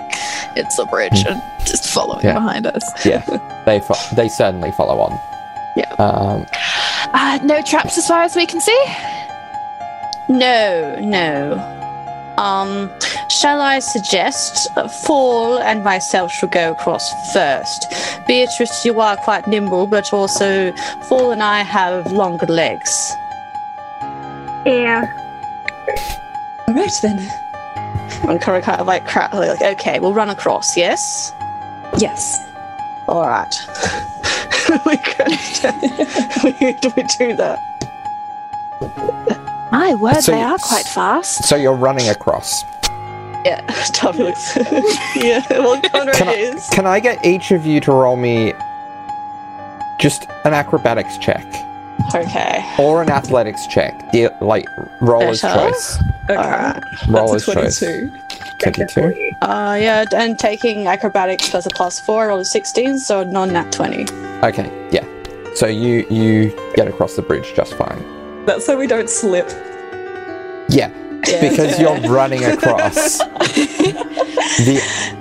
it's 0.57 0.79
a 0.79 0.85
bridge 0.87 1.25
and 1.27 1.43
just 1.67 1.87
following 1.89 2.25
Yeah. 2.25 2.35
behind 2.35 2.67
us. 2.67 2.85
Yeah, 3.05 3.25
they 3.67 3.81
fo- 3.81 4.15
they 4.15 4.29
certainly 4.29 4.71
follow 4.73 5.01
on. 5.01 5.19
Yeah. 5.77 5.91
Um, 5.99 6.47
Uh, 7.15 7.39
no 7.43 7.63
traps 7.63 7.99
as 7.99 8.07
far 8.07 8.23
as 8.23 8.37
we 8.37 8.47
can 8.47 8.61
see. 8.61 8.85
No, 10.29 10.97
no. 11.01 11.55
Um, 12.39 12.91
shall 13.28 13.61
I 13.61 13.78
suggest 13.78 14.69
uh, 14.76 14.88
Fall 14.88 15.59
and 15.59 15.83
myself 15.85 16.33
should 16.33 16.50
go 16.52 16.73
across 16.73 17.11
first? 17.33 17.87
Beatrice, 18.26 18.85
you 18.85 19.00
are 19.00 19.16
quite 19.16 19.47
nimble, 19.47 19.87
but 19.87 20.12
also 20.12 20.73
Fall 21.09 21.33
and 21.33 21.43
I 21.43 21.62
have 21.62 22.12
longer 22.12 22.47
legs. 22.47 23.12
Yeah. 24.66 25.04
All 26.69 26.75
right 26.75 26.99
then. 27.02 27.28
And 28.28 28.40
Cora 28.40 28.62
kind 28.62 28.81
of 28.81 28.87
like, 28.87 29.07
cra- 29.07 29.28
like, 29.35 29.61
okay, 29.61 30.00
we'll 30.00 30.14
run 30.14 30.31
across, 30.31 30.76
yes? 30.76 31.33
Yes. 31.99 32.38
All 33.07 33.26
right. 33.26 33.54
we 34.87 34.97
could 34.97 35.28
we, 36.43 36.52
we 36.97 37.02
do 37.19 37.37
that. 37.37 37.59
My 39.71 39.95
word, 39.95 40.23
So 40.23 40.33
they 40.33 40.40
are 40.43 40.57
quite 40.59 40.87
fast. 40.87 41.45
so 41.45 41.57
you're 41.57 41.75
running 41.76 42.09
across. 42.09 42.64
Yeah, 43.45 43.61
Toby 43.93 44.25
looks. 44.25 44.57
yeah, 45.17 45.45
well, 45.51 45.81
Conrad 45.83 46.17
Can 46.17 46.29
I, 46.29 46.33
is. 46.35 46.69
can 46.71 46.87
I 46.87 47.01
get 47.01 47.25
each 47.25 47.51
of 47.51 47.67
you 47.67 47.81
to 47.81 47.93
roll 47.93 48.17
me 48.17 48.53
just 50.01 50.27
an 50.45 50.55
acrobatics 50.55 51.19
check 51.19 51.45
Okay. 52.15 52.65
or 52.79 53.03
an 53.03 53.11
athletics 53.11 53.67
check? 53.67 54.11
The, 54.13 54.29
like 54.41 54.67
roller's 55.01 55.43
Better. 55.43 55.71
choice. 55.71 55.99
Okay. 56.25 56.35
All 56.37 56.51
right. 56.51 56.83
Roller's 57.09 57.47
That's 57.47 57.83
a 57.83 57.91
choice. 57.91 58.11
22. 58.61 59.05
22. 59.05 59.31
Uh, 59.43 59.77
yeah, 59.79 60.05
and 60.17 60.39
taking 60.39 60.87
acrobatics 60.87 61.51
plus 61.51 61.67
a 61.67 61.71
plus 61.71 62.01
four, 62.01 62.29
roll 62.29 62.39
a 62.39 62.45
16, 62.45 62.99
so 62.99 63.23
non 63.25 63.53
nat 63.53 63.71
20. 63.73 64.05
Okay, 64.43 64.89
yeah. 64.91 65.07
So 65.55 65.67
you 65.67 66.07
you 66.11 66.51
get 66.75 66.89
across 66.89 67.15
the 67.15 67.23
bridge 67.23 67.53
just 67.55 67.75
fine. 67.75 68.45
That's 68.47 68.65
so 68.65 68.77
we 68.79 68.87
don't 68.87 69.09
slip. 69.11 69.49
Yeah, 70.69 70.89
Yeah. 71.28 71.49
because 71.49 71.78
you're 71.81 71.99
running 72.11 72.45
across. 72.45 73.19
the 73.19 75.14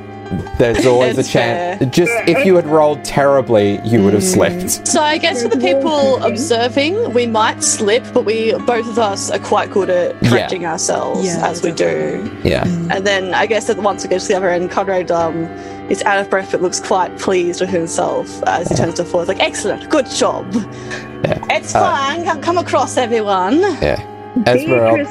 there's 0.57 0.85
always 0.85 1.17
a 1.17 1.23
chance. 1.23 1.79
fair. 1.79 1.89
Just 1.89 2.11
if 2.27 2.45
you 2.45 2.55
had 2.55 2.65
rolled 2.65 3.03
terribly, 3.03 3.79
you 3.83 4.03
would 4.03 4.13
have 4.13 4.23
slipped. 4.23 4.87
So 4.87 5.01
I 5.01 5.17
guess 5.19 5.43
for 5.43 5.49
the 5.49 5.57
people 5.59 6.23
observing, 6.23 7.13
we 7.13 7.27
might 7.27 7.63
slip, 7.63 8.03
but 8.13 8.23
we 8.25 8.53
both 8.59 8.87
of 8.87 8.97
us 8.97 9.29
are 9.29 9.39
quite 9.39 9.69
good 9.71 9.89
at 9.89 10.15
Yeah. 10.23 10.29
correcting 10.29 10.65
ourselves 10.65 11.25
Yeah, 11.25 11.47
as 11.47 11.61
we 11.61 11.71
do. 11.71 12.31
Yeah. 12.43 12.63
And 12.65 13.05
then 13.05 13.33
I 13.33 13.45
guess 13.45 13.67
that 13.67 13.77
once 13.77 14.03
we 14.03 14.09
get 14.09 14.21
to 14.21 14.27
the 14.27 14.35
other 14.35 14.49
end, 14.49 14.71
Conrad 14.71 15.11
um, 15.11 15.43
is 15.89 16.01
out 16.03 16.17
of 16.19 16.29
breath 16.29 16.51
but 16.51 16.61
looks 16.61 16.79
quite 16.79 17.17
pleased 17.19 17.61
with 17.61 17.69
himself 17.69 18.41
as 18.47 18.69
he 18.69 18.75
turns 18.75 18.95
to 18.95 19.05
Ford. 19.05 19.27
Like, 19.27 19.39
excellent, 19.39 19.89
good 19.89 20.07
job. 20.09 20.51
Yeah. 20.53 21.39
It's 21.51 21.75
Uh, 21.75 21.79
fine. 21.81 22.23
Come, 22.25 22.41
come 22.41 22.57
across, 22.57 22.97
everyone. 22.97 23.59
Yeah. 23.59 24.01
Esmeralda. 24.47 25.05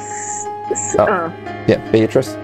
Beatrice, 0.73 0.93
s- 0.93 0.95
Oh. 0.99 1.05
oh, 1.09 1.31
Yeah. 1.67 1.91
Beatrice. 1.91 2.35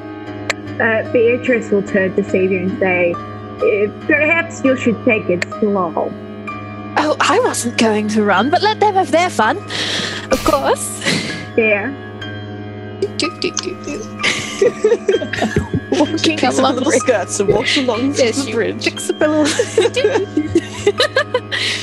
uh, 0.80 1.04
Beatrice 1.12 1.70
will 1.72 1.84
turn 1.84 2.16
to 2.16 2.22
Sevia 2.24 2.62
and 2.64 2.80
say, 2.80 3.14
"Uh, 3.14 3.88
"Perhaps 4.08 4.62
you 4.64 4.76
should 4.78 5.04
take 5.06 5.30
it 5.30 5.44
slow." 5.60 6.12
Oh, 6.98 7.16
I 7.20 7.40
wasn't 7.40 7.78
going 7.78 8.08
to 8.10 8.24
run, 8.24 8.50
but 8.50 8.62
let 8.62 8.80
them 8.80 8.94
have 8.96 9.12
their 9.12 9.30
fun. 9.30 9.58
Of 10.32 10.44
course. 10.44 11.02
Yeah. 11.58 11.92
Walking 15.92 16.38
Picks 16.38 16.44
up 16.44 16.54
the 16.56 16.62
along 16.62 16.76
little 16.76 16.92
the 16.92 17.00
skirts 17.00 17.40
and 17.40 17.50
walks 17.50 17.78
along 17.78 18.14
Yes, 18.16 18.46
the 18.46 18.52
bridge. 18.52 18.84
fix 18.84 19.10
a 19.10 19.14
little. 19.14 19.46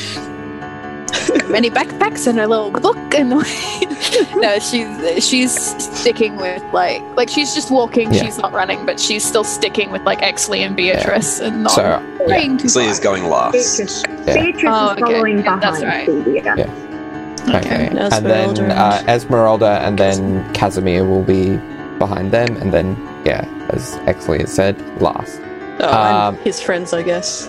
Many 1.48 1.70
backpacks 1.70 2.26
and 2.26 2.38
a 2.40 2.46
little 2.46 2.70
book 2.70 2.96
and 3.14 3.30
no, 4.36 4.58
she's 4.58 5.26
she's 5.26 5.52
sticking 5.82 6.36
with 6.36 6.62
like 6.72 7.02
like 7.16 7.28
she's 7.28 7.54
just 7.54 7.70
walking. 7.70 8.12
Yeah. 8.12 8.24
She's 8.24 8.38
not 8.38 8.52
running, 8.52 8.84
but 8.86 8.98
she's 9.00 9.24
still 9.24 9.44
sticking 9.44 9.90
with 9.90 10.02
like 10.02 10.20
Exley 10.20 10.60
and 10.60 10.76
Beatrice 10.76 11.40
and 11.40 11.62
not 11.64 11.72
So 11.72 12.02
straying 12.24 12.58
too 12.58 12.66
Exley 12.68 12.88
is 12.88 12.98
going 13.00 13.24
last. 13.24 13.52
Beatrice, 13.52 14.02
Yeah. 14.08 14.34
Beatrice 14.34 14.64
Oh, 14.66 14.84
is 14.86 14.90
okay. 14.92 15.00
following 15.00 15.36
Yeah, 15.38 15.42
behind 15.56 15.62
that's 15.62 15.82
right. 15.84 16.08
Yeah. 16.56 17.56
Okay. 17.56 17.86
And 17.86 17.98
Esmeralda 17.98 18.62
then 18.62 18.70
uh, 18.72 19.04
Esmeralda 19.08 19.70
and 19.82 19.98
then 19.98 20.52
Kasimir 20.54 21.08
will 21.08 21.22
be 21.22 21.56
behind 21.98 22.32
them, 22.32 22.56
and 22.56 22.72
then 22.72 22.96
yeah, 23.24 23.46
as 23.70 23.94
Exley 24.06 24.40
has 24.40 24.52
said, 24.52 24.76
last. 25.00 25.40
Oh, 25.80 25.88
Um, 25.88 26.34
and 26.34 26.44
his 26.44 26.60
friends, 26.60 26.92
I 26.92 27.02
guess. 27.02 27.48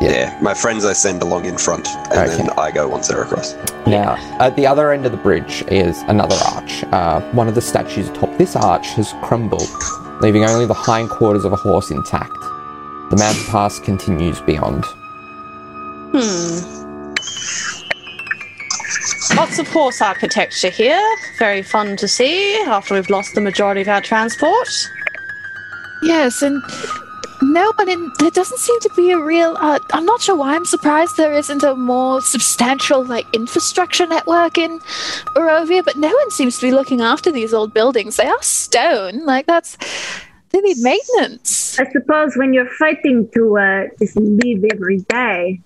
Yeah. 0.00 0.38
my 0.40 0.54
friends 0.54 0.84
I 0.84 0.94
send 0.94 1.22
along 1.22 1.44
in 1.44 1.58
front, 1.58 1.86
and 2.10 2.30
then 2.30 2.50
I 2.58 2.70
go 2.70 2.88
once 2.88 3.08
they're 3.08 3.22
across. 3.22 3.54
Now, 3.86 4.16
at 4.38 4.56
the 4.56 4.66
other 4.66 4.92
end 4.92 5.04
of 5.04 5.12
the 5.12 5.18
bridge 5.18 5.62
is 5.68 6.00
another 6.02 6.36
arch. 6.52 6.84
Uh, 6.84 7.20
one 7.32 7.48
of 7.48 7.54
the 7.54 7.60
statues 7.60 8.08
atop 8.08 8.36
this 8.38 8.56
arch 8.56 8.88
has 8.94 9.12
crumbled, 9.22 9.68
leaving 10.20 10.44
only 10.44 10.66
the 10.66 10.74
hindquarters 10.74 11.44
of 11.44 11.52
a 11.52 11.56
horse 11.56 11.90
intact. 11.90 12.32
The 13.10 13.16
mountain 13.18 13.44
pass 13.46 13.78
continues 13.78 14.40
beyond. 14.40 14.84
Hmm. 16.12 16.80
Lots 19.36 19.58
of 19.58 19.68
horse 19.68 20.00
architecture 20.00 20.70
here. 20.70 21.02
Very 21.38 21.62
fun 21.62 21.96
to 21.96 22.08
see 22.08 22.56
after 22.62 22.94
we've 22.94 23.10
lost 23.10 23.34
the 23.34 23.40
majority 23.40 23.80
of 23.82 23.88
our 23.88 24.00
transport. 24.00 24.68
Yes, 26.02 26.42
and 26.42 26.62
no 27.52 27.72
one 27.76 27.88
in 27.88 28.12
there 28.18 28.30
doesn't 28.30 28.58
seem 28.58 28.80
to 28.80 28.90
be 28.96 29.10
a 29.10 29.18
real. 29.18 29.56
Uh, 29.58 29.78
I'm 29.92 30.04
not 30.04 30.20
sure 30.20 30.36
why 30.36 30.54
I'm 30.54 30.64
surprised 30.64 31.16
there 31.16 31.32
isn't 31.32 31.62
a 31.62 31.74
more 31.74 32.20
substantial 32.20 33.04
like 33.04 33.26
infrastructure 33.34 34.06
network 34.06 34.58
in 34.58 34.78
Barovia, 35.34 35.84
but 35.84 35.96
no 35.96 36.08
one 36.08 36.30
seems 36.30 36.58
to 36.58 36.66
be 36.66 36.72
looking 36.72 37.00
after 37.00 37.30
these 37.30 37.52
old 37.52 37.74
buildings. 37.74 38.16
They 38.16 38.26
are 38.26 38.42
stone, 38.42 39.24
like 39.24 39.46
that's 39.46 39.76
they 40.50 40.60
need 40.60 40.78
maintenance. 40.80 41.78
I 41.78 41.90
suppose 41.90 42.36
when 42.36 42.52
you're 42.52 42.70
fighting 42.70 43.28
to 43.34 43.58
uh, 43.58 43.84
just 43.98 44.16
live 44.16 44.64
every 44.72 44.98
day, 44.98 45.60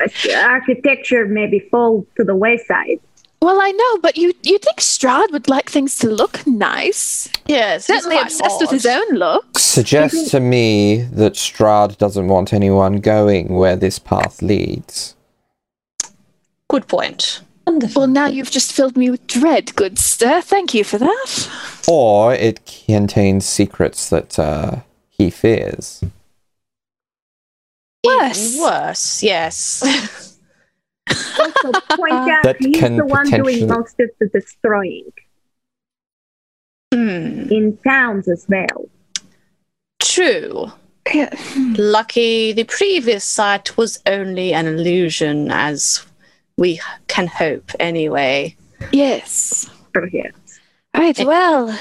uh, 0.00 0.08
architecture 0.42 1.26
maybe 1.26 1.60
fall 1.70 2.06
to 2.16 2.24
the 2.24 2.34
wayside. 2.34 3.00
Well, 3.42 3.60
I 3.60 3.70
know, 3.70 3.98
but 3.98 4.16
you 4.16 4.32
you 4.42 4.58
think 4.58 4.78
Strahd 4.78 5.30
would 5.30 5.48
like 5.48 5.70
things 5.70 5.96
to 5.98 6.08
look 6.10 6.46
nice? 6.46 7.28
Yes, 7.46 7.86
he's 7.86 7.96
Certainly 7.96 8.16
quite 8.16 8.26
obsessed 8.26 8.60
with 8.60 8.70
his 8.70 8.86
own 8.86 9.08
look. 9.14 9.58
Suggests 9.58 10.30
to 10.30 10.40
me 10.40 11.02
that 11.12 11.34
Strahd 11.34 11.98
doesn't 11.98 12.28
want 12.28 12.52
anyone 12.52 13.00
going 13.00 13.54
where 13.54 13.76
this 13.76 13.98
path 13.98 14.40
leads. 14.40 15.14
Good 16.68 16.88
point. 16.88 17.42
Wonderful. 17.66 18.02
Well, 18.02 18.08
now 18.08 18.26
you've 18.26 18.50
just 18.50 18.72
filled 18.72 18.96
me 18.96 19.10
with 19.10 19.26
dread, 19.26 19.74
good 19.76 19.98
sir. 19.98 20.40
Thank 20.40 20.72
you 20.72 20.84
for 20.84 20.98
that. 20.98 21.50
Or 21.88 22.32
it 22.32 22.64
contains 22.86 23.44
secrets 23.44 24.08
that 24.10 24.38
uh, 24.38 24.80
he 25.08 25.30
fears. 25.30 26.02
Worse. 28.04 28.54
Even 28.54 28.62
worse, 28.62 29.22
yes. 29.22 30.32
Also, 31.08 31.72
point 31.96 32.12
out 32.12 32.42
That 32.42 32.56
he's 32.58 32.78
can 32.78 32.96
the 32.96 33.04
one 33.06 33.24
potentially- 33.26 33.56
doing 33.60 33.68
most 33.68 33.98
of 34.00 34.10
the 34.20 34.26
destroying 34.28 35.12
Hmm. 36.92 37.48
in 37.50 37.78
towns 37.86 38.28
as 38.28 38.46
well. 38.48 38.88
True. 40.00 40.72
Yeah. 41.12 41.30
Lucky 41.76 42.52
the 42.52 42.64
previous 42.64 43.24
site 43.24 43.76
was 43.76 44.00
only 44.06 44.52
an 44.52 44.66
illusion, 44.66 45.50
as 45.50 46.04
we 46.56 46.80
can 47.08 47.26
hope 47.26 47.70
anyway. 47.78 48.56
Yes. 48.92 49.68
Perhaps. 49.92 50.60
Right. 50.96 51.18
Well. 51.24 51.78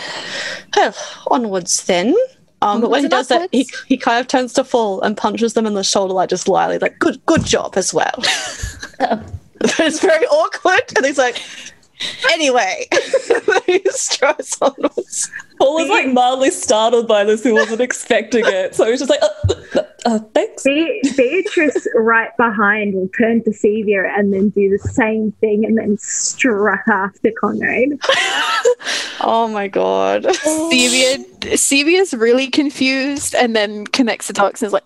Well, 0.75 0.93
onwards 1.31 1.85
then. 1.85 2.13
Um, 2.61 2.81
but 2.81 2.89
when 2.89 3.01
he 3.01 3.05
Onwards 3.05 3.27
does 3.29 3.31
and 3.31 3.43
that, 3.43 3.49
he, 3.51 3.61
upwards. 3.61 3.83
he 3.87 3.97
kind 3.97 4.19
of 4.19 4.27
turns 4.27 4.53
to 4.53 4.63
fall 4.63 5.01
and 5.01 5.15
punches 5.15 5.53
them 5.53 5.65
in 5.65 5.73
the 5.75 5.83
shoulder, 5.83 6.13
like 6.13 6.29
just 6.29 6.45
slyly, 6.45 6.77
like 6.79 6.99
"good, 6.99 7.23
good 7.25 7.45
job" 7.45 7.77
as 7.77 7.93
well. 7.93 8.13
but 8.99 9.23
it's 9.79 9.99
very 9.99 10.25
awkward, 10.27 10.83
and 10.95 11.05
he's 11.05 11.17
like, 11.17 11.41
"Anyway," 12.31 12.87
he 13.65 13.81
strides 13.89 14.57
onwards. 14.61 15.31
Fall 15.57 15.75
was 15.75 15.89
like 15.89 16.07
mildly 16.07 16.51
startled 16.51 17.07
by 17.07 17.23
this. 17.23 17.43
He 17.43 17.51
wasn't 17.51 17.81
expecting 17.81 18.43
it. 18.45 18.75
So 18.75 18.85
he 18.85 18.91
was 18.91 18.99
just 18.99 19.09
like, 19.09 19.21
uh, 19.21 19.53
uh, 19.75 19.83
uh, 20.05 20.19
thanks. 20.33 20.63
Be- 20.63 21.01
Beatrice 21.15 21.87
right 21.95 22.35
behind 22.37 22.93
will 22.93 23.07
turn 23.17 23.41
to 23.45 23.51
Sevia 23.51 24.05
and 24.17 24.33
then 24.33 24.49
do 24.49 24.69
the 24.69 24.79
same 24.89 25.31
thing 25.39 25.63
and 25.65 25.77
then 25.77 25.97
strut 25.97 26.79
after 26.87 27.31
Conrad. 27.39 27.99
Oh 29.21 29.47
my 29.47 29.67
god! 29.69 30.23
Sevia, 30.23 31.25
Sevia's 31.53 32.13
really 32.13 32.47
confused 32.47 33.33
and 33.33 33.55
then 33.55 33.87
connects 33.87 34.27
the 34.27 34.33
dots 34.33 34.61
and 34.61 34.67
is 34.67 34.73
like, 34.73 34.83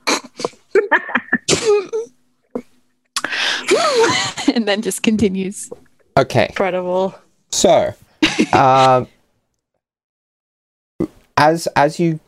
and 4.53 4.67
then 4.67 4.81
just 4.81 5.03
continues. 5.03 5.71
Okay. 6.17 6.47
Incredible. 6.49 7.15
So, 7.51 7.93
um, 8.53 9.07
as 11.37 11.67
as 11.75 11.99
you 11.99 12.19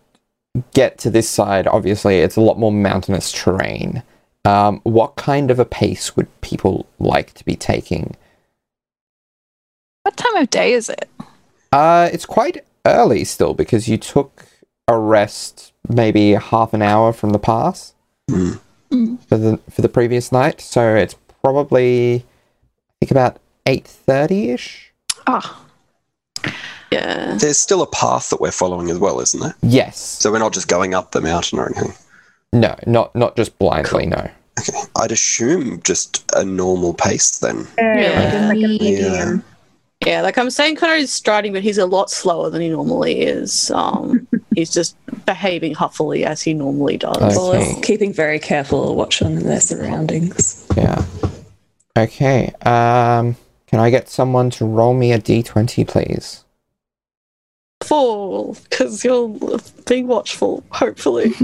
get 0.74 0.98
to 1.00 1.10
this 1.10 1.30
side, 1.30 1.68
obviously 1.68 2.20
it's 2.20 2.36
a 2.36 2.42
lot 2.42 2.58
more 2.58 2.72
mountainous 2.72 3.32
terrain. 3.32 4.04
Um, 4.44 4.82
what 4.84 5.16
kind 5.18 5.52
of 5.52 5.60
a 5.60 5.66
pace 5.66 6.16
would 6.16 6.28
people 6.42 6.88
like 7.00 7.34
to 7.36 7.46
be 7.46 7.56
taking? 7.56 8.16
What 10.04 10.18
time 10.18 10.36
of 10.38 10.50
day 10.50 10.74
is 10.74 10.90
it? 10.90 11.08
Uh, 11.72 12.10
it's 12.12 12.26
quite 12.26 12.66
early 12.86 13.24
still 13.24 13.54
because 13.54 13.88
you 13.88 13.98
took 13.98 14.48
a 14.88 14.98
rest 14.98 15.74
maybe 15.88 16.32
half 16.32 16.74
an 16.74 16.82
hour 16.82 17.14
from 17.14 17.30
the 17.30 17.40
pass 17.40 17.94
Mm. 18.30 18.60
For 19.28 19.38
the 19.38 19.60
for 19.70 19.82
the 19.82 19.90
previous 19.90 20.32
night, 20.32 20.62
so 20.62 20.96
it's 20.96 21.16
probably 21.44 22.16
I 22.18 22.94
think 23.00 23.12
about 23.12 23.38
eight 23.66 23.88
thirty 23.88 24.52
ish. 24.52 24.92
Ah. 25.28 25.64
Yeah. 26.92 27.38
There's 27.40 27.58
still 27.58 27.82
a 27.82 27.88
path 27.88 28.30
that 28.32 28.42
we're 28.42 28.52
following 28.52 28.90
as 28.90 29.00
well, 29.00 29.22
isn't 29.22 29.40
there? 29.40 29.56
Yes. 29.62 29.98
So 29.98 30.32
we're 30.32 30.40
not 30.40 30.54
just 30.54 30.68
going 30.68 30.94
up 30.94 31.12
the 31.12 31.22
mountain 31.22 31.58
or 31.60 31.68
anything. 31.68 31.94
No, 32.54 32.76
not 32.86 33.16
not 33.16 33.36
just 33.38 33.58
blindly. 33.60 34.08
No. 34.08 34.30
Okay. 34.60 34.78
I'd 34.98 35.12
assume 35.12 35.82
just 35.84 36.30
a 36.36 36.44
normal 36.44 36.94
pace 36.94 37.40
then. 37.40 37.66
Yeah. 37.78 38.50
Like 38.50 38.58
a 38.58 38.68
medium. 38.68 39.44
Yeah, 40.06 40.22
like 40.22 40.38
I'm 40.38 40.50
saying, 40.50 40.78
Connor 40.78 40.96
is 40.96 41.14
striding, 41.14 41.54
but 41.54 41.62
he's 41.62 41.78
a 41.78 41.86
lot 41.86 42.10
slower 42.10 42.50
than 42.50 42.62
he 42.62 42.70
normally 42.70 43.22
is. 43.22 43.70
Um, 43.72 44.28
he's 44.56 44.74
just 44.74 44.96
behaving 45.26 45.74
huffily 45.74 46.26
as 46.26 46.42
he 46.42 46.54
normally 46.54 46.98
does. 46.98 47.18
Okay. 47.18 47.34
Fall 47.34 47.54
is 47.54 47.86
keeping 47.86 48.14
very 48.14 48.40
careful 48.40 48.96
watch 48.96 49.22
on 49.22 49.36
their 49.36 49.60
surroundings. 49.62 50.66
Yeah. 50.76 51.04
Okay. 51.98 52.48
Um, 52.66 53.36
can 53.68 53.80
I 53.80 53.90
get 53.90 54.10
someone 54.10 54.50
to 54.52 54.66
roll 54.66 54.94
me 54.94 55.12
a 55.12 55.20
d20, 55.20 55.88
please? 55.88 56.44
Fall, 57.84 58.56
because 58.70 59.04
you're 59.04 59.36
being 59.88 60.08
watchful, 60.08 60.64
hopefully. 60.72 61.34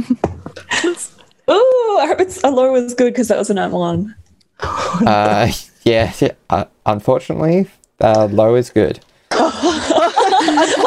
Oh, 1.47 1.99
I 2.01 2.07
hope 2.07 2.19
it's 2.19 2.43
Alora 2.43 2.73
was 2.73 2.93
good 2.93 3.13
because 3.13 3.29
that 3.29 3.37
was 3.37 3.49
an 3.49 3.57
at 3.57 3.71
one. 3.71 4.15
Uh, 4.59 5.49
yeah. 5.83 6.11
yeah, 6.19 6.31
Uh, 6.49 6.65
unfortunately, 6.85 7.67
uh, 8.01 8.25
low 8.29 8.55
is 8.55 8.69
good. 8.69 8.99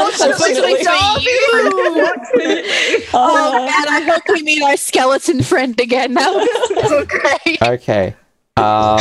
I 0.01 0.09
Unfortunately 0.31 0.75
for 0.85 1.21
you. 1.21 3.01
Oh 3.13 3.53
Oh, 3.53 3.67
man, 3.67 3.89
I 3.89 4.01
hope 4.09 4.23
we 4.29 4.43
meet 4.43 4.63
our 4.63 4.77
skeleton 4.77 5.43
friend 5.43 5.79
again. 5.81 6.15
That 6.15 6.33
was 6.35 6.89
so 6.89 7.05
great. 7.45 7.63
Okay. 7.63 8.15
Um, 8.57 9.01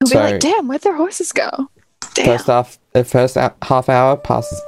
We'll 0.00 0.02
be 0.02 0.06
So- 0.06 0.18
like, 0.20 0.40
damn, 0.40 0.68
where'd 0.68 0.82
their 0.82 0.96
horses 0.96 1.32
go? 1.32 1.68
Damn. 2.14 2.26
first 2.26 2.46
half, 2.46 2.78
the 2.92 3.04
first 3.04 3.36
half 3.62 3.88
hour 3.88 4.16
passes 4.16 4.60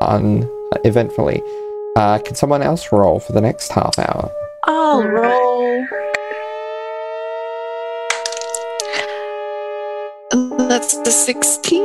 uneventfully. 0.00 1.42
Uh, 1.96 2.18
can 2.18 2.34
someone 2.34 2.62
else 2.62 2.90
roll 2.92 3.18
for 3.20 3.32
the 3.32 3.40
next 3.40 3.72
half 3.72 3.98
hour? 3.98 4.30
I'll 4.64 5.02
roll. 5.02 5.86
That's 10.68 10.96
the 11.02 11.10
16? 11.10 11.82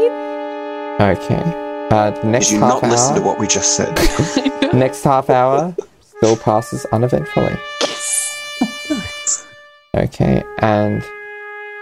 Okay. 1.00 1.71
Uh, 1.92 2.12
the 2.12 2.28
next 2.28 2.48
Did 2.48 2.54
you 2.54 2.60
half 2.62 2.82
not 2.82 2.90
listen 2.90 3.16
to 3.16 3.22
what 3.22 3.38
we 3.38 3.48
just 3.48 3.76
said? 3.76 3.94
Next 4.74 5.04
half 5.04 5.30
hour 5.30 5.76
still 6.00 6.38
passes 6.38 6.86
uneventfully. 6.86 7.54
Okay, 9.94 10.42
and 10.60 11.04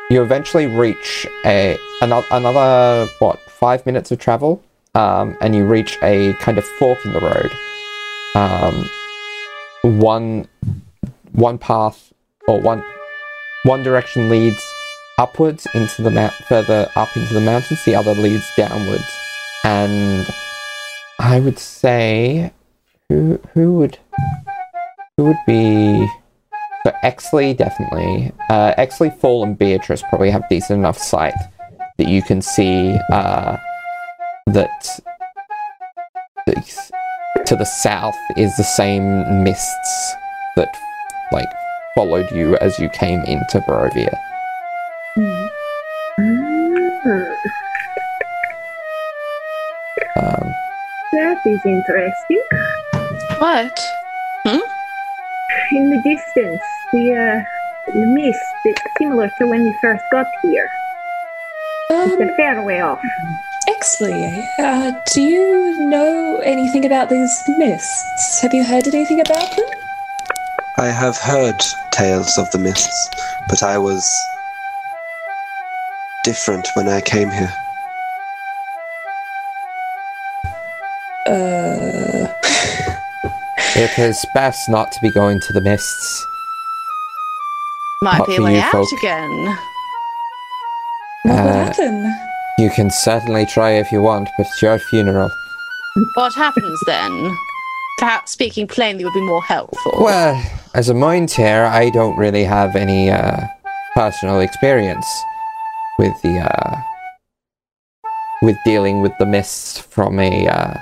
you 0.10 0.24
eventually 0.24 0.65
reach 0.65 1.28
a 1.45 1.78
another, 2.02 2.26
another 2.32 3.08
what 3.19 3.39
five 3.41 3.86
minutes 3.86 4.12
of 4.12 4.17
travel, 4.17 4.63
um, 4.95 5.38
and 5.41 5.56
you 5.56 5.63
reach 5.63 6.00
a 6.02 6.34
kind 6.39 6.58
of 6.58 6.65
fork 6.65 7.06
in 7.06 7.13
the 7.13 7.19
road. 7.19 7.52
Um, 8.34 8.89
one 10.00 10.48
one 11.34 11.60
path 11.60 12.12
or 12.48 12.60
one 12.60 12.84
one 13.63 13.84
direction 13.84 14.30
leads 14.30 14.60
upwards 15.19 15.67
into 15.76 16.02
the 16.02 16.10
mount 16.10 16.34
further 16.34 16.89
up 16.95 17.15
into 17.15 17.36
the 17.36 17.41
mountains. 17.41 17.86
The 17.86 17.93
other 17.93 18.15
leads 18.15 18.50
downwards, 18.58 19.19
and 19.63 20.28
I 21.19 21.39
would 21.39 21.60
say 21.60 22.52
who 23.10 23.39
who 23.54 23.74
would 23.74 23.98
who 25.17 25.26
would 25.26 25.39
be 25.45 26.08
so 26.84 26.93
Exley 27.04 27.56
definitely. 27.56 28.32
Uh, 28.50 28.74
Exley, 28.78 29.15
Fall, 29.19 29.43
and 29.43 29.58
Beatrice 29.58 30.02
probably 30.10 30.32
have 30.32 30.48
decent 30.50 30.80
enough 30.80 30.98
sight 30.98 31.34
that 31.98 32.08
you 32.08 32.22
can 32.22 32.41
see 32.41 32.98
uh, 33.12 33.58
that 34.48 35.00
to 37.45 37.56
the 37.56 37.65
south 37.65 38.15
is 38.38 38.56
the 38.58 38.63
same 38.63 39.43
mists 39.43 40.13
that 40.56 40.74
like 41.32 41.50
followed 41.95 42.32
you 42.32 42.56
as 42.58 42.80
you 42.80 42.89
came 42.89 43.19
into 43.22 43.60
Barovia. 43.62 44.17
Mm. 45.17 46.49
That 51.20 51.46
is 51.46 51.60
interesting. 51.66 52.42
What? 53.40 53.78
Hmm? 54.48 55.76
In 55.76 55.90
the 55.90 56.02
distance, 56.02 56.62
the, 56.94 57.14
uh, 57.14 57.92
the 57.92 58.06
mist, 58.06 58.40
it's 58.64 58.82
similar 58.98 59.30
to 59.38 59.48
when 59.48 59.66
we 59.66 59.74
first 59.82 60.02
got 60.14 60.28
here. 60.42 60.70
It's 61.90 62.14
Um, 62.14 62.22
a 62.22 62.34
fair 62.38 62.64
way 62.64 62.80
off. 62.80 63.02
Exley, 63.68 64.48
uh, 64.60 64.92
do 65.14 65.22
you 65.22 65.90
know 65.90 66.40
anything 66.46 66.86
about 66.86 67.10
these 67.10 67.44
mists? 67.58 68.40
Have 68.40 68.54
you 68.54 68.64
heard 68.64 68.88
anything 68.88 69.20
about 69.20 69.54
them? 69.58 69.66
I 70.78 70.88
have 70.88 71.18
heard 71.18 71.60
tales 71.92 72.38
of 72.38 72.50
the 72.52 72.60
mists, 72.60 73.10
but 73.50 73.62
I 73.62 73.78
was 73.78 74.10
different 76.24 76.66
when 76.76 76.88
I 76.88 77.02
came 77.02 77.30
here. 77.30 77.54
It 83.80 83.98
is 84.00 84.26
best 84.36 84.70
not 84.70 84.92
to 84.92 85.00
be 85.02 85.10
going 85.12 85.39
to 85.39 85.54
the 85.54 85.62
mists. 85.62 86.26
Might 88.02 88.20
Not 88.20 88.28
be 88.28 88.36
for 88.36 88.42
a 88.42 88.46
way 88.46 88.56
you 88.56 88.62
out 88.62 88.72
folk. 88.72 88.92
again. 89.00 89.58
what 91.24 91.36
will 91.36 91.50
Uh, 91.50 91.65
happen? 91.65 92.15
You 92.58 92.70
can 92.70 92.89
certainly 92.92 93.46
try 93.46 93.72
if 93.72 93.92
you 93.92 94.02
want, 94.02 94.28
but 94.38 94.46
it's 94.48 94.62
your 94.62 94.80
funeral. 94.80 95.30
What 96.15 96.34
happens 96.34 96.80
then? 96.86 97.38
Perhaps 97.98 98.32
speaking 98.32 98.68
plainly 98.68 99.04
would 99.04 99.13
be 99.13 99.22
more 99.22 99.44
helpful. 99.44 99.94
Well, 100.00 100.42
as 100.74 100.88
a 100.89 100.94
mind 100.94 101.30
tear, 101.30 101.65
I 101.65 101.89
don't 101.89 102.18
really 102.18 102.44
have 102.46 102.76
any 102.76 103.10
uh, 103.12 103.42
personal 103.96 104.39
experience 104.39 105.06
with 105.98 106.13
the 106.22 106.39
uh, 106.39 106.82
with 108.42 108.56
dealing 108.63 109.02
with 109.02 109.12
the 109.20 109.26
mists 109.26 109.78
from 109.80 110.18
a 110.20 110.48
uh, 110.48 110.74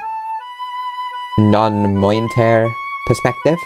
non-mind 1.40 2.30
tear 2.36 2.70
perspective. 3.08 3.58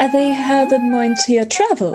Are 0.00 0.10
they 0.10 0.32
how 0.32 0.64
the 0.64 0.78
Mointia 0.78 1.48
travel? 1.48 1.94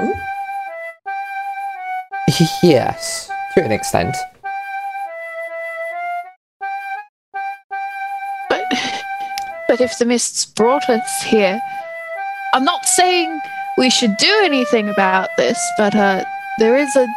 yes, 2.63 3.29
to 3.55 3.63
an 3.63 3.71
extent. 3.71 4.15
But, 8.49 8.63
but 9.67 9.81
if 9.81 9.97
the 9.97 10.05
mists 10.05 10.45
brought 10.45 10.87
us 10.87 11.23
here, 11.23 11.59
I'm 12.53 12.63
not 12.63 12.85
saying 12.85 13.39
we 13.77 13.89
should 13.89 14.15
do 14.17 14.41
anything 14.43 14.87
about 14.87 15.29
this, 15.35 15.59
but 15.77 15.95
uh, 15.95 16.23
there 16.59 16.77
is 16.77 16.95
a 16.95 17.07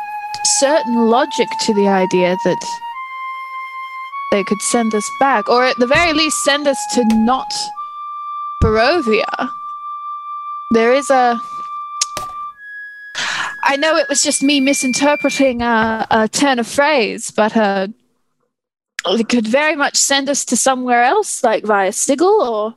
certain 0.59 1.07
logic 1.07 1.49
to 1.67 1.75
the 1.75 1.89
idea 1.89 2.35
that 2.45 2.67
they 4.31 4.45
could 4.45 4.61
send 4.63 4.95
us 4.95 5.09
back, 5.19 5.49
or 5.49 5.65
at 5.65 5.79
the 5.79 5.87
very 5.87 6.13
least, 6.13 6.45
send 6.45 6.67
us 6.67 6.79
to 6.95 7.05
not 7.15 7.51
Barovia. 8.63 9.51
There 10.73 10.93
is 10.93 11.11
a. 11.11 11.41
I 13.65 13.77
know 13.77 13.97
it 13.97 14.09
was 14.09 14.23
just 14.23 14.43
me 14.43 14.61
misinterpreting 14.61 15.63
a, 15.63 16.07
a 16.11 16.29
turn 16.29 16.59
of 16.59 16.67
phrase, 16.67 17.31
but 17.31 17.57
uh, 17.57 17.89
it 19.07 19.29
could 19.29 19.47
very 19.47 19.77
much 19.77 19.97
send 19.97 20.29
us 20.29 20.45
to 20.47 20.57
somewhere 20.57 21.05
else, 21.05 21.43
like 21.43 21.65
via 21.65 21.93
Sigil 21.93 22.43
or 22.43 22.75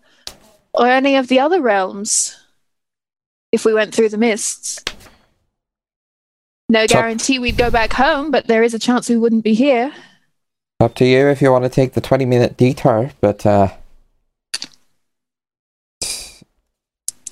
or 0.74 0.88
any 0.88 1.16
of 1.16 1.28
the 1.28 1.40
other 1.40 1.62
realms, 1.62 2.38
if 3.52 3.66
we 3.66 3.74
went 3.74 3.94
through 3.94 4.10
the 4.10 4.18
mists. 4.18 4.84
No 6.70 6.88
guarantee 6.88 7.38
we'd 7.38 7.58
go 7.58 7.70
back 7.70 7.92
home, 7.92 8.32
but 8.32 8.48
there 8.48 8.64
is 8.64 8.74
a 8.74 8.80
chance 8.80 9.10
we 9.10 9.18
wouldn't 9.18 9.44
be 9.44 9.54
here. 9.54 9.94
Up 10.82 10.96
to 10.96 11.06
you 11.06 11.28
if 11.28 11.44
you 11.44 11.52
want 11.52 11.63
to 11.63 11.70
take 11.70 11.94
the 11.94 12.02
twenty-minute 12.02 12.58
detour, 12.58 13.12
but 13.22 13.46
uh, 13.46 13.67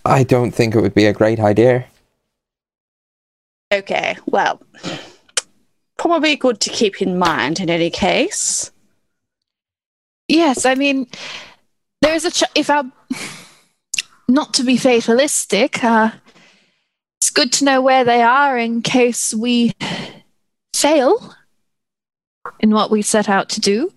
I 0.06 0.22
don't 0.22 0.52
think 0.52 0.76
it 0.76 0.82
would 0.82 0.94
be 0.94 1.08
a 1.08 1.14
great 1.14 1.40
idea. 1.40 1.86
Okay, 3.74 4.18
well, 4.28 4.62
probably 5.98 6.36
good 6.36 6.60
to 6.60 6.70
keep 6.70 7.02
in 7.02 7.18
mind 7.18 7.60
in 7.60 7.72
any 7.72 7.90
case. 7.90 8.70
Yes, 10.28 10.64
I 10.64 10.76
mean, 10.76 11.08
there 12.04 12.14
is 12.14 12.26
a 12.26 12.32
ch- 12.32 12.44
if 12.54 12.70
our 12.70 12.84
not 14.28 14.54
to 14.54 14.64
be 14.64 14.78
fatalistic, 14.78 15.84
uh, 15.84 16.12
it's 17.20 17.32
good 17.32 17.52
to 17.54 17.66
know 17.66 17.82
where 17.82 18.04
they 18.04 18.22
are 18.22 18.60
in 18.60 18.84
case 18.84 19.34
we 19.34 19.74
fail 20.76 21.34
in 22.60 22.72
what 22.72 22.92
we 22.92 23.02
set 23.02 23.30
out 23.30 23.50
to 23.50 23.60
do. 23.60 23.92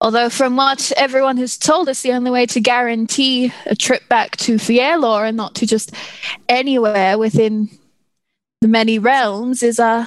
Although, 0.00 0.28
from 0.28 0.56
what 0.56 0.92
everyone 0.96 1.36
has 1.38 1.56
told 1.56 1.88
us, 1.88 2.02
the 2.02 2.12
only 2.12 2.30
way 2.30 2.46
to 2.46 2.60
guarantee 2.60 3.52
a 3.66 3.74
trip 3.74 4.06
back 4.08 4.36
to 4.38 4.58
Fielor 4.58 5.24
and 5.24 5.36
not 5.36 5.54
to 5.56 5.66
just 5.66 5.92
anywhere 6.48 7.16
within 7.16 7.70
the 8.60 8.68
many 8.68 8.98
realms 8.98 9.62
is 9.62 9.80
uh, 9.80 10.06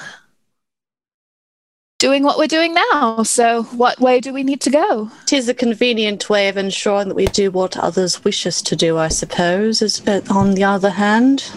doing 1.99 2.21
what 2.21 2.37
we're 2.37 2.47
doing 2.47 2.75
now. 2.91 3.23
So, 3.23 3.63
what 3.63 3.99
way 3.99 4.19
do 4.19 4.33
we 4.33 4.43
need 4.43 4.61
to 4.61 4.69
go? 4.69 5.09
It 5.23 5.33
is 5.33 5.49
a 5.49 5.53
convenient 5.53 6.29
way 6.29 6.47
of 6.47 6.57
ensuring 6.57 7.07
that 7.07 7.15
we 7.15 7.25
do 7.27 7.49
what 7.49 7.77
others 7.77 8.23
wish 8.23 8.45
us 8.45 8.61
to 8.63 8.75
do, 8.75 8.97
I 8.97 9.07
suppose, 9.07 9.81
is 9.81 9.99
but 9.99 10.29
on 10.29 10.53
the 10.53 10.63
other 10.63 10.91
hand, 10.91 11.49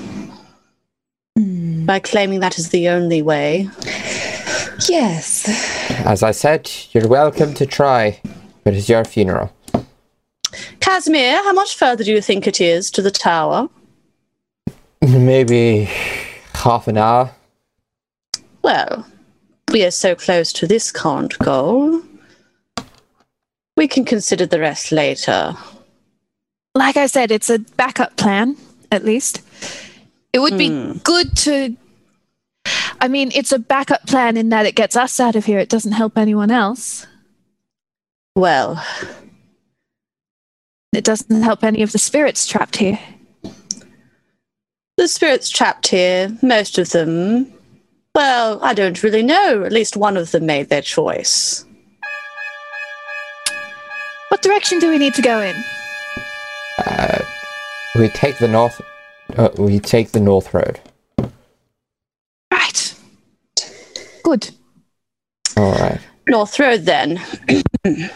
Hmm. 1.37 1.87
by 1.87 2.01
claiming 2.01 2.41
that 2.41 2.59
is 2.59 2.71
the 2.71 2.89
only 2.89 3.23
way. 3.23 3.69
Yes. 4.89 5.49
As 6.07 6.23
I 6.23 6.31
said, 6.31 6.71
you're 6.93 7.09
welcome 7.09 7.55
to 7.55 7.67
try, 7.67 8.21
but 8.65 8.75
it's 8.75 8.89
your 8.89 9.05
funeral. 9.05 9.53
Kasimir, 10.81 11.37
how 11.45 11.53
much 11.53 11.77
further 11.77 12.03
do 12.05 12.13
you 12.13 12.21
think 12.21 12.47
it 12.47 12.61
is 12.61 12.91
to 12.93 13.03
the 13.03 13.11
tower? 13.11 13.69
Maybe 15.03 15.89
half 16.55 16.89
an 16.89 16.97
hour. 16.99 17.31
Well, 18.63 19.07
we 19.73 19.85
are 19.85 19.91
so 19.91 20.15
close 20.15 20.53
to 20.55 20.67
this 20.67 20.91
current 20.93 21.39
goal. 21.39 22.03
We 23.77 23.89
can 23.89 24.05
consider 24.05 24.45
the 24.47 24.61
rest 24.61 24.93
later. 24.93 25.57
Like 26.75 26.97
I 26.97 27.07
said, 27.07 27.31
it's 27.31 27.49
a 27.51 27.59
backup 27.59 28.17
plan, 28.17 28.57
at 28.93 29.05
least. 29.05 29.41
It 30.33 30.39
would 30.41 30.53
Hmm. 30.53 30.59
be 30.59 31.01
good 31.03 31.37
to. 31.39 31.77
I 33.01 33.09
mean, 33.09 33.31
it's 33.35 33.53
a 33.53 33.59
backup 33.59 34.07
plan 34.07 34.37
in 34.37 34.51
that 34.51 34.67
it 34.67 34.75
gets 34.75 34.97
us 34.97 35.19
out 35.21 35.37
of 35.37 35.45
here, 35.47 35.59
it 35.59 35.69
doesn't 35.71 35.93
help 35.93 36.19
anyone 36.19 36.51
else. 36.51 37.07
Well, 38.37 38.85
It 40.93 41.05
doesn't 41.05 41.43
help 41.43 41.63
any 41.63 41.83
of 41.83 41.93
the 41.93 41.99
spirits 41.99 42.47
trapped 42.47 42.77
here. 42.77 42.99
the 44.97 45.07
spirits 45.09 45.49
trapped 45.49 45.87
here, 45.89 46.37
most 46.43 46.79
of 46.79 46.91
them, 46.91 47.53
well, 48.15 48.59
I 48.63 48.75
don't 48.75 49.03
really 49.03 49.23
know. 49.23 49.63
At 49.65 49.73
least 49.73 49.97
one 49.97 50.17
of 50.17 50.33
them 50.33 50.47
made 50.47 50.69
their 50.69 50.83
choice. 50.83 51.65
What 54.29 54.43
direction 54.43 54.79
do 54.81 54.91
we 54.91 54.99
need 54.99 55.15
to 55.15 55.23
go 55.23 55.41
in? 55.41 55.57
Uh, 56.85 57.25
we 57.97 58.09
take 58.09 58.39
the 58.39 58.49
north. 58.49 58.81
Uh, 59.37 59.51
we 59.59 59.79
take 59.79 60.11
the 60.11 60.21
north 60.21 60.53
road. 60.53 60.81
Right. 62.53 62.95
Good. 64.31 64.51
All 65.57 65.73
right. 65.73 65.99
North 66.29 66.57
Road, 66.61 66.83
then. 66.87 67.21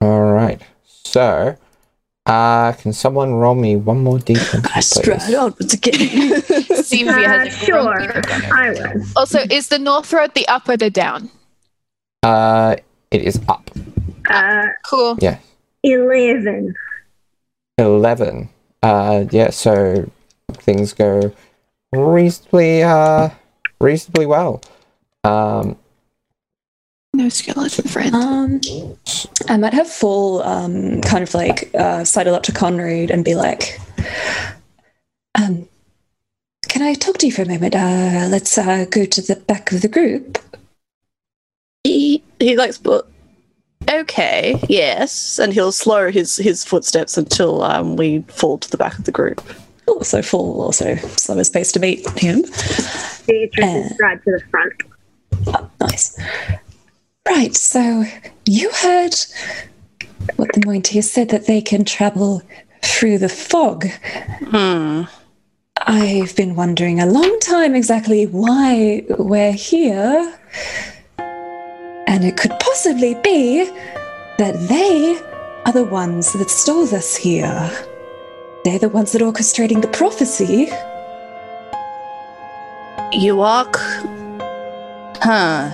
All 0.00 0.32
right. 0.32 0.60
So, 0.84 1.56
uh, 2.26 2.72
can 2.72 2.92
someone 2.92 3.34
roll 3.34 3.54
me 3.54 3.76
one 3.76 4.02
more 4.02 4.18
d20, 4.18 4.70
I 4.74 4.80
stride 4.80 5.20
please? 5.20 5.34
onwards 5.36 5.74
again. 5.74 6.42
See 6.82 7.02
if 7.02 7.06
he 7.16 7.24
Uh, 7.24 7.28
has 7.28 7.54
a 7.54 7.64
sure, 7.64 7.82
grumpy 7.84 8.06
look 8.18 8.32
on 8.32 8.42
it. 8.42 8.52
I 8.52 8.70
will. 8.70 9.04
Also, 9.14 9.38
is 9.48 9.68
the 9.68 9.78
north 9.78 10.12
road 10.12 10.34
the 10.34 10.46
up 10.48 10.68
or 10.68 10.76
the 10.76 10.90
down? 10.90 11.30
Uh, 12.24 12.74
it 13.12 13.22
is 13.22 13.38
up. 13.48 13.70
Uh, 14.28 14.64
Cool. 14.84 15.16
Yeah, 15.20 15.38
11. 15.84 16.74
eleven. 17.78 18.48
Uh, 18.82 19.24
yeah. 19.30 19.50
So 19.50 20.10
things 20.54 20.92
go 20.92 21.32
reasonably, 21.92 22.82
uh, 22.82 23.28
reasonably 23.80 24.26
well. 24.26 24.62
Um, 25.24 25.76
No 27.12 27.28
skeleton 27.28 27.88
friend. 27.88 28.14
Um, 28.14 28.60
I 29.48 29.56
might 29.56 29.74
have 29.74 29.88
Fall 29.88 30.42
um, 30.42 31.00
kind 31.02 31.22
of 31.22 31.34
like 31.34 31.70
uh, 31.74 32.04
sidle 32.04 32.34
up 32.34 32.42
to 32.44 32.52
Conrad 32.52 33.10
and 33.10 33.24
be 33.24 33.34
like, 33.34 33.78
um, 35.34 35.68
"Can 36.68 36.82
I 36.82 36.94
talk 36.94 37.18
to 37.18 37.26
you 37.26 37.32
for 37.32 37.42
a 37.42 37.48
moment? 37.48 37.74
Uh, 37.74 38.28
let's 38.30 38.58
uh, 38.58 38.86
go 38.90 39.04
to 39.04 39.22
the 39.22 39.36
back 39.36 39.72
of 39.72 39.82
the 39.82 39.88
group." 39.88 40.38
he, 41.84 42.22
he 42.40 42.56
likes, 42.56 42.78
but 42.78 43.06
okay, 43.90 44.58
yes. 44.68 45.38
And 45.38 45.52
he'll 45.52 45.72
slow 45.72 46.10
his, 46.10 46.36
his 46.36 46.64
footsteps 46.64 47.16
until 47.16 47.62
um, 47.62 47.96
we 47.96 48.22
fall 48.22 48.58
to 48.58 48.70
the 48.70 48.78
back 48.78 48.98
of 48.98 49.04
the 49.04 49.12
group. 49.12 49.40
Also, 49.86 50.22
full, 50.22 50.62
also 50.62 50.96
slower 51.16 51.44
space 51.44 51.72
to 51.72 51.80
meet 51.80 52.08
him. 52.18 52.42
Beatrice 53.26 53.64
Uh. 53.64 53.78
is 53.84 53.94
stride 53.94 54.22
to 54.24 54.30
the 54.32 54.42
front. 54.50 54.72
Oh, 55.48 55.70
nice. 55.80 56.18
Right, 57.28 57.54
so 57.54 58.04
you 58.46 58.70
heard 58.70 59.14
what 60.36 60.52
the 60.52 60.60
Mointier 60.60 61.02
said 61.02 61.28
that 61.30 61.46
they 61.46 61.60
can 61.60 61.84
travel 61.84 62.42
through 62.82 63.18
the 63.18 63.28
fog. 63.28 63.86
Hmm. 64.50 65.02
I've 65.86 66.34
been 66.36 66.54
wondering 66.54 67.00
a 67.00 67.06
long 67.06 67.38
time 67.40 67.74
exactly 67.74 68.24
why 68.26 69.04
we're 69.18 69.52
here. 69.52 70.34
And 71.18 72.24
it 72.24 72.36
could 72.36 72.52
possibly 72.60 73.14
be 73.22 73.64
that 74.38 74.54
they 74.68 75.18
are 75.66 75.72
the 75.72 75.84
ones 75.84 76.32
that 76.34 76.48
stole 76.50 76.94
us 76.94 77.16
here. 77.16 77.70
They're 78.64 78.78
the 78.78 78.88
ones 78.88 79.12
that 79.12 79.20
are 79.20 79.30
orchestrating 79.30 79.82
the 79.82 79.88
prophecy. 79.88 80.70
You 83.12 83.42
are. 83.42 83.66
Huh. 85.20 85.70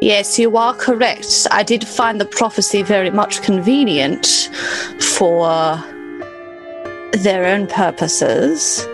Yes, 0.00 0.38
you 0.38 0.56
are 0.56 0.74
correct. 0.74 1.48
I 1.50 1.64
did 1.64 1.84
find 1.84 2.20
the 2.20 2.24
prophecy 2.24 2.82
very 2.82 3.10
much 3.10 3.42
convenient 3.42 4.48
for 5.16 5.76
their 7.12 7.44
own 7.44 7.66
purposes. 7.66 8.86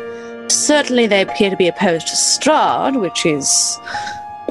Certainly, 0.49 1.09
they 1.09 1.21
appear 1.21 1.51
to 1.51 1.57
be 1.57 1.69
opposed 1.69 2.07
to 2.09 2.15
Strahd, 2.15 2.99
which 2.99 3.27
is 3.27 3.79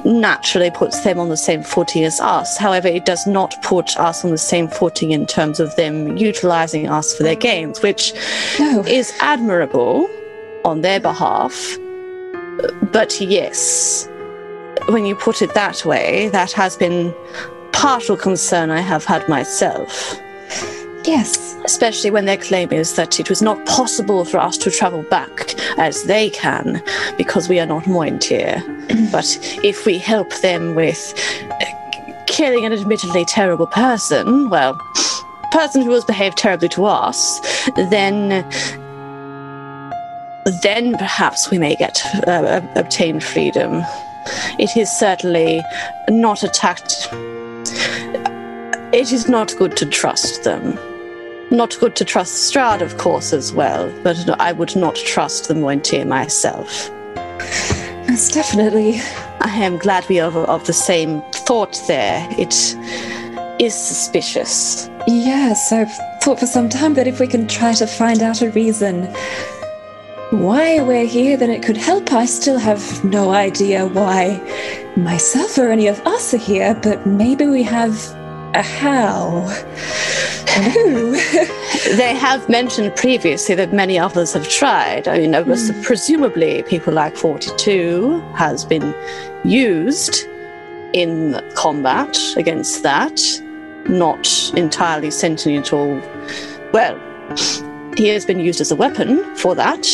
naturally 0.04 0.70
puts 0.70 1.00
them 1.02 1.18
on 1.18 1.28
the 1.28 1.36
same 1.36 1.62
footing 1.62 2.04
as 2.04 2.20
us. 2.20 2.56
However, 2.58 2.88
it 2.88 3.04
does 3.04 3.26
not 3.26 3.60
put 3.62 3.96
us 3.98 4.24
on 4.24 4.30
the 4.30 4.38
same 4.38 4.68
footing 4.68 5.12
in 5.12 5.26
terms 5.26 5.60
of 5.60 5.74
them 5.76 6.16
utilizing 6.16 6.88
us 6.88 7.16
for 7.16 7.22
their 7.22 7.36
gains, 7.36 7.82
which 7.82 8.12
No. 8.58 8.82
is 8.86 9.12
admirable 9.20 10.08
on 10.64 10.80
their 10.80 11.00
behalf. 11.00 11.78
But 12.92 13.20
yes, 13.20 14.08
when 14.88 15.06
you 15.06 15.14
put 15.14 15.42
it 15.42 15.54
that 15.54 15.84
way, 15.84 16.28
that 16.30 16.52
has 16.52 16.76
been 16.76 17.14
partial 17.72 18.16
concern 18.16 18.70
I 18.70 18.80
have 18.80 19.04
had 19.04 19.28
myself. 19.28 20.18
Yes. 21.04 21.56
Especially 21.64 22.10
when 22.10 22.26
their 22.26 22.36
claim 22.36 22.72
is 22.72 22.94
that 22.96 23.18
it 23.18 23.28
was 23.28 23.42
not 23.42 23.64
possible 23.66 24.24
for 24.24 24.38
us 24.38 24.56
to 24.58 24.70
travel 24.70 25.02
back 25.04 25.54
as 25.78 26.04
they 26.04 26.30
can 26.30 26.82
because 27.16 27.48
we 27.48 27.58
are 27.58 27.66
not 27.66 27.84
Mointier. 27.84 28.62
but 29.12 29.38
if 29.64 29.84
we 29.84 29.98
help 29.98 30.32
them 30.40 30.74
with 30.74 31.14
uh, 31.50 32.24
killing 32.26 32.64
an 32.64 32.72
admittedly 32.72 33.24
terrible 33.24 33.66
person, 33.66 34.48
well, 34.48 34.78
person 35.52 35.82
who 35.82 35.90
has 35.90 36.04
behaved 36.04 36.38
terribly 36.38 36.68
to 36.70 36.84
us, 36.86 37.40
then 37.76 38.44
then 40.62 40.96
perhaps 40.96 41.50
we 41.50 41.58
may 41.58 41.76
get 41.76 42.04
uh, 42.26 42.60
obtain 42.74 43.20
freedom. 43.20 43.82
It 44.58 44.76
is 44.76 44.90
certainly 44.90 45.62
not 46.08 46.42
attacked. 46.42 47.08
It 48.92 49.12
is 49.12 49.28
not 49.28 49.54
good 49.56 49.76
to 49.76 49.86
trust 49.86 50.42
them. 50.44 50.78
Not 51.52 51.76
good 51.78 51.94
to 51.96 52.04
trust 52.06 52.50
Strahd, 52.50 52.80
of 52.80 52.96
course, 52.96 53.34
as 53.34 53.52
well, 53.52 53.92
but 54.02 54.16
I 54.40 54.52
would 54.52 54.74
not 54.74 54.96
trust 54.96 55.48
the 55.48 55.54
Mointier 55.54 56.06
myself. 56.06 56.90
Most 58.08 58.32
definitely. 58.32 59.02
I 59.40 59.50
am 59.56 59.76
glad 59.76 60.08
we 60.08 60.18
are 60.18 60.32
of 60.32 60.66
the 60.66 60.72
same 60.72 61.20
thought 61.46 61.78
there. 61.86 62.26
It 62.38 62.54
is 63.60 63.74
suspicious. 63.74 64.88
Yes, 65.06 65.72
I've 65.72 65.92
thought 66.22 66.40
for 66.40 66.46
some 66.46 66.70
time 66.70 66.94
that 66.94 67.06
if 67.06 67.20
we 67.20 67.26
can 67.26 67.46
try 67.46 67.74
to 67.74 67.86
find 67.86 68.22
out 68.22 68.40
a 68.40 68.50
reason 68.52 69.04
why 70.30 70.80
we're 70.80 71.04
here, 71.04 71.36
then 71.36 71.50
it 71.50 71.62
could 71.62 71.76
help. 71.76 72.14
I 72.14 72.24
still 72.24 72.56
have 72.56 73.04
no 73.04 73.30
idea 73.30 73.86
why 73.86 74.40
myself 74.96 75.58
or 75.58 75.70
any 75.70 75.86
of 75.86 76.00
us 76.06 76.32
are 76.32 76.38
here, 76.38 76.74
but 76.82 77.06
maybe 77.06 77.44
we 77.44 77.62
have 77.62 77.94
how. 78.54 79.40
Who? 80.72 81.18
They 81.96 82.14
have 82.14 82.48
mentioned 82.48 82.94
previously 82.94 83.54
that 83.56 83.72
many 83.72 83.98
others 83.98 84.32
have 84.34 84.48
tried. 84.48 85.08
I 85.08 85.18
mean, 85.18 85.34
it 85.34 85.46
was 85.46 85.72
presumably 85.82 86.62
people 86.62 86.92
like 86.92 87.16
42 87.16 88.20
has 88.36 88.64
been 88.64 88.94
used 89.44 90.26
in 90.92 91.40
combat 91.54 92.16
against 92.36 92.82
that, 92.84 93.20
not 93.88 94.28
entirely 94.54 95.10
sentient 95.10 95.72
or. 95.72 96.00
Well, 96.72 96.98
he 97.96 98.08
has 98.08 98.24
been 98.24 98.38
used 98.38 98.60
as 98.60 98.70
a 98.70 98.76
weapon 98.76 99.22
for 99.36 99.54
that, 99.54 99.86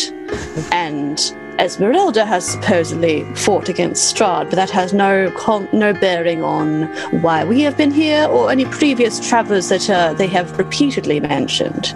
and 0.70 1.18
Esmeralda 1.58 2.24
has 2.24 2.46
supposedly 2.48 3.24
fought 3.34 3.68
against 3.68 4.14
Strahd, 4.14 4.44
but 4.44 4.56
that 4.56 4.70
has 4.70 4.92
no 4.92 5.30
con- 5.32 5.68
no 5.72 5.92
bearing 5.92 6.42
on 6.42 6.84
why 7.20 7.44
we 7.44 7.60
have 7.62 7.76
been 7.76 7.90
here 7.90 8.26
or 8.28 8.50
any 8.50 8.64
previous 8.64 9.18
travelers 9.28 9.68
that 9.68 9.90
uh, 9.90 10.14
they 10.14 10.28
have 10.28 10.56
repeatedly 10.56 11.18
mentioned. 11.18 11.86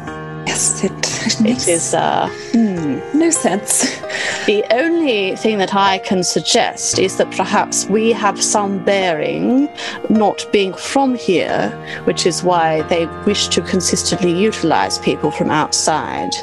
yes, 0.47 0.83
it, 0.83 0.93
It 1.27 1.41
makes 1.41 1.69
is 1.69 1.95
uh, 1.95 2.29
hmm. 2.51 2.99
no 3.17 3.31
sense. 3.31 3.97
the 4.47 4.65
only 4.73 5.37
thing 5.37 5.59
that 5.59 5.75
I 5.75 5.99
can 5.99 6.25
suggest 6.25 6.99
is 6.99 7.17
that 7.19 7.31
perhaps 7.31 7.87
we 7.87 8.11
have 8.11 8.43
some 8.43 8.85
bearing 8.85 9.69
not 10.11 10.45
being 10.51 10.75
from 10.75 11.15
here, 11.15 11.71
which 12.03 12.27
is 12.27 12.43
why 12.43 12.83
they 12.83 13.07
wish 13.25 13.47
to 13.49 13.63
consistently 13.63 14.33
utilize 14.33 14.99
people 14.99 15.31
from 15.31 15.51
outside. 15.51 16.35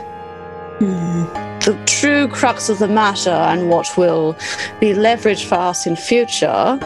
Hmm. 0.80 1.49
The 1.66 1.78
true 1.86 2.28
crux 2.28 2.70
of 2.70 2.80
the 2.80 2.88
matter 2.88 3.30
and 3.30 3.70
what 3.70 3.98
will 3.98 4.34
be 4.80 4.94
leveraged 4.94 5.46
for 5.46 5.56
us 5.56 5.86
in 5.86 5.96
future 5.96 6.80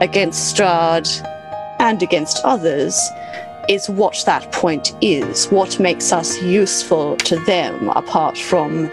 against 0.00 0.56
Strahd 0.56 1.08
and 1.80 2.02
against 2.02 2.40
others 2.44 2.96
is 3.68 3.88
what 3.88 4.22
that 4.26 4.50
point 4.52 4.94
is, 5.00 5.46
what 5.48 5.78
makes 5.80 6.12
us 6.12 6.40
useful 6.42 7.16
to 7.18 7.36
them 7.44 7.88
apart 7.90 8.38
from 8.38 8.90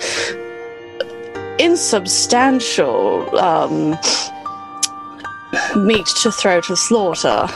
insubstantial 1.59 3.37
um, 3.37 3.91
meat 5.75 6.05
to 6.21 6.31
throw 6.31 6.61
to 6.61 6.75
slaughter. 6.75 7.47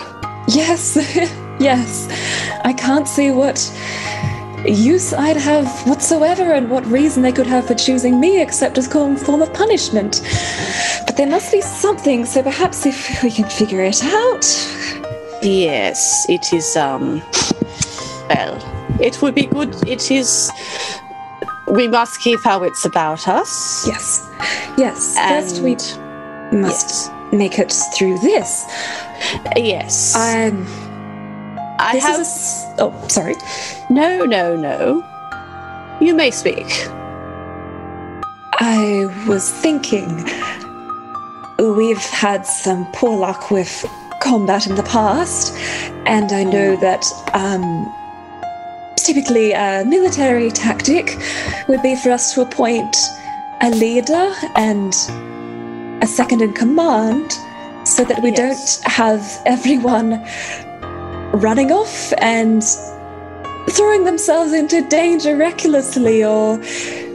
Yes, 0.48 0.96
yes. 1.60 2.08
I 2.64 2.74
can't 2.74 3.08
see 3.08 3.32
what 3.32 3.60
use 4.66 5.14
I'd 5.14 5.38
have 5.38 5.68
whatsoever 5.88 6.54
and 6.54 6.70
what 6.70 6.86
reason 6.86 7.24
they 7.24 7.32
could 7.32 7.48
have 7.48 7.68
for 7.68 7.76
choosing 7.76 8.20
me 8.20 8.42
except 8.42 8.78
as 8.78 8.88
a 8.88 9.16
form 9.18 9.42
of 9.42 9.54
punishment. 9.54 10.22
But 11.06 11.18
there 11.18 11.28
must 11.28 11.52
be 11.52 11.62
something, 11.62 12.26
so 12.26 12.44
perhaps 12.44 12.86
if 12.86 13.24
we 13.24 13.32
can 13.32 13.50
figure 13.50 13.82
it 13.84 14.04
out. 14.04 14.46
Yes, 15.42 16.26
it 16.30 16.54
is. 16.54 16.76
Um, 16.78 17.22
well, 18.30 18.98
it 19.02 19.22
would 19.22 19.36
be 19.36 19.48
good. 19.48 19.76
It 19.88 20.12
is. 20.12 20.52
We 21.68 21.88
must 21.88 22.20
keep 22.22 22.46
our 22.46 22.60
wits 22.60 22.86
about 22.86 23.28
us. 23.28 23.86
Yes. 23.88 24.30
Yes. 24.78 25.18
First, 25.18 25.62
we 25.64 25.76
And- 26.52 26.62
must 26.62 27.12
make 27.32 27.58
it 27.60 27.74
through 27.96 28.20
this. 28.20 28.66
Yes. 29.56 30.16
I'm. 30.16 30.68
I 31.82 31.94
This 31.94 32.04
have. 32.06 32.20
is 32.20 32.66
a 32.78 32.84
oh, 32.84 33.08
sorry. 33.08 33.36
No, 33.90 34.26
no, 34.26 34.56
no. 34.56 35.04
You 36.00 36.14
may 36.14 36.32
speak. 36.32 36.68
I 38.60 39.08
was 39.28 39.50
thinking. 39.52 40.24
We've 41.60 41.98
had 41.98 42.46
some 42.46 42.86
poor 42.92 43.16
luck 43.18 43.52
with 43.52 43.86
combat 44.20 44.68
in 44.68 44.76
the 44.76 44.84
past, 44.84 45.54
and 46.06 46.32
I 46.32 46.44
know 46.44 46.76
that 46.78 47.04
um, 47.34 47.92
typically 48.98 49.52
a 49.54 49.84
military 49.86 50.50
tactic 50.52 51.18
would 51.68 51.82
be 51.82 51.96
for 51.96 52.12
us 52.12 52.34
to 52.34 52.42
appoint 52.42 52.96
a 53.62 53.70
leader 53.72 54.34
and 54.56 54.94
a 56.04 56.08
second 56.08 56.42
in 56.42 56.54
command 56.54 57.32
so 57.86 58.04
that 58.06 58.22
we 58.24 58.32
Yes. 58.32 58.80
don't 58.82 58.92
have 58.92 59.42
everyone 59.46 60.24
running 61.34 61.72
off 61.72 62.14
and 62.18 62.64
throwing 63.70 64.04
themselves 64.06 64.54
into 64.54 64.86
danger 64.90 65.38
recklessly 65.38 66.24
or 66.24 66.60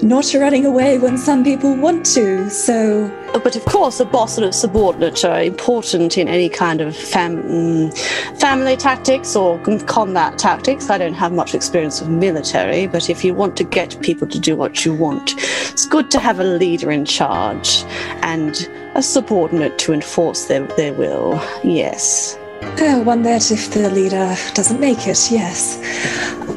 not 0.03 0.33
running 0.35 0.65
away 0.65 0.99
when 0.99 1.19
some 1.19 1.43
people 1.43 1.75
want 1.75 2.07
to. 2.07 2.49
So, 2.51 3.11
But 3.33 3.57
of 3.57 3.65
course, 3.65 4.01
a 4.01 4.05
boss 4.05 4.37
and 4.37 4.47
a 4.47 4.53
subordinate 4.53 5.25
are 5.25 5.43
important 5.43 6.17
in 6.17 6.29
any 6.29 6.49
kind 6.49 6.81
of 6.81 6.97
fam- 6.97 7.43
mm, 7.43 8.39
family 8.39 8.77
tactics 8.77 9.35
or 9.35 9.59
combat 9.87 10.39
tactics. 10.39 10.91
I 10.91 10.99
don't 10.99 11.15
have 11.15 11.33
much 11.33 11.55
experience 11.55 12.01
with 12.01 12.11
military, 12.11 12.87
but 12.87 13.11
if 13.11 13.25
you 13.25 13.35
want 13.35 13.57
to 13.57 13.65
get 13.65 14.01
people 14.01 14.27
to 14.29 14.39
do 14.39 14.57
what 14.57 14.85
you 14.85 14.95
want, 14.95 15.35
it's 15.37 15.87
good 15.87 16.11
to 16.13 16.19
have 16.19 16.41
a 16.41 16.45
leader 16.45 16.91
in 16.91 17.05
charge 17.05 17.85
and 18.23 18.69
a 18.95 19.03
subordinate 19.03 19.79
to 19.79 19.93
enforce 19.93 20.47
their, 20.47 20.67
their 20.77 20.95
will. 20.95 21.43
Yes. 21.65 22.39
Uh, 22.63 23.03
one 23.03 23.23
that 23.23 23.51
if 23.51 23.73
the 23.73 23.91
leader 23.91 24.35
doesn't 24.55 24.81
make 24.81 25.07
it, 25.07 25.31
yes. 25.31 25.79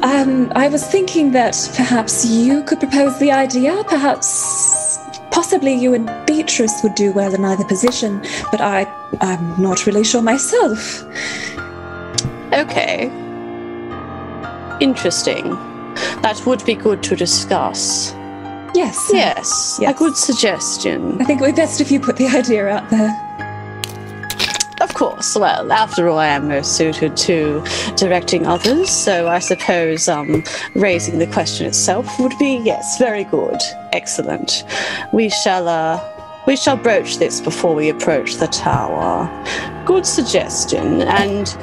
Um, 0.02 0.50
I 0.54 0.68
was 0.68 0.86
thinking 0.86 1.32
that 1.32 1.56
perhaps 1.74 2.24
you 2.24 2.62
could 2.64 2.80
propose 2.80 3.18
the 3.18 3.32
idea. 3.32 3.82
Perhaps, 3.86 4.98
possibly 5.30 5.74
you 5.74 5.94
and 5.94 6.06
Beatrice 6.26 6.82
would 6.82 6.94
do 6.94 7.12
well 7.12 7.34
in 7.34 7.44
either 7.44 7.64
position, 7.64 8.20
but 8.50 8.60
I, 8.60 8.86
I'm 9.20 9.60
not 9.60 9.86
really 9.86 10.04
sure 10.04 10.22
myself. 10.22 11.04
Okay. 12.52 13.04
Interesting. 14.80 15.50
That 16.22 16.42
would 16.46 16.64
be 16.64 16.74
good 16.74 17.02
to 17.04 17.16
discuss. 17.16 18.12
Yes. 18.74 19.10
Yes, 19.12 19.80
a 19.84 19.92
good 19.92 20.16
suggestion. 20.16 21.20
I 21.20 21.24
think 21.24 21.40
it 21.40 21.44
would 21.44 21.54
be 21.54 21.62
best 21.62 21.80
if 21.80 21.90
you 21.90 22.00
put 22.00 22.16
the 22.16 22.26
idea 22.38 22.68
out 22.68 22.88
there. 22.90 23.10
Of 24.80 24.94
course. 24.94 25.36
Well, 25.36 25.70
after 25.72 26.08
all, 26.08 26.18
I 26.18 26.28
am 26.28 26.48
most 26.48 26.76
suited 26.76 27.16
to 27.18 27.62
directing 27.96 28.46
others, 28.46 28.88
so 28.90 29.28
I 29.28 29.38
suppose 29.38 30.08
um, 30.08 30.42
raising 30.74 31.18
the 31.18 31.26
question 31.26 31.66
itself 31.66 32.18
would 32.18 32.36
be 32.38 32.56
yes, 32.64 32.98
very 32.98 33.24
good, 33.24 33.58
excellent. 33.92 34.64
We 35.12 35.28
shall 35.28 35.68
uh, 35.68 36.00
we 36.46 36.56
shall 36.56 36.76
broach 36.76 37.18
this 37.18 37.40
before 37.40 37.74
we 37.74 37.90
approach 37.90 38.36
the 38.36 38.46
tower. 38.46 39.28
Good 39.84 40.06
suggestion, 40.06 41.02
and 41.02 41.54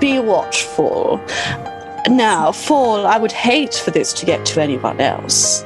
be 0.00 0.18
watchful. 0.18 1.20
Now, 2.08 2.52
Fall, 2.52 3.06
I 3.06 3.18
would 3.18 3.32
hate 3.32 3.74
for 3.74 3.90
this 3.90 4.12
to 4.14 4.26
get 4.26 4.46
to 4.46 4.62
anyone 4.62 5.00
else. 5.00 5.62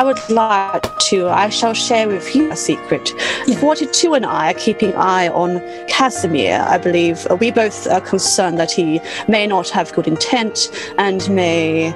I 0.00 0.04
would 0.04 0.30
like 0.30 0.96
to, 1.10 1.26
I 1.28 1.48
shall 1.48 1.74
share 1.74 2.06
with 2.06 2.32
you 2.32 2.52
a 2.52 2.56
secret. 2.56 3.12
Yeah. 3.48 3.58
42 3.58 4.14
and 4.14 4.24
I 4.24 4.52
are 4.52 4.54
keeping 4.54 4.94
eye 4.94 5.26
on 5.26 5.58
Kasimir. 5.88 6.60
I 6.60 6.78
believe 6.78 7.26
uh, 7.28 7.34
we 7.34 7.50
both 7.50 7.84
are 7.88 8.00
concerned 8.00 8.60
that 8.60 8.70
he 8.70 9.00
may 9.26 9.44
not 9.48 9.68
have 9.70 9.92
good 9.92 10.06
intent 10.06 10.70
and 10.98 11.28
may 11.28 11.92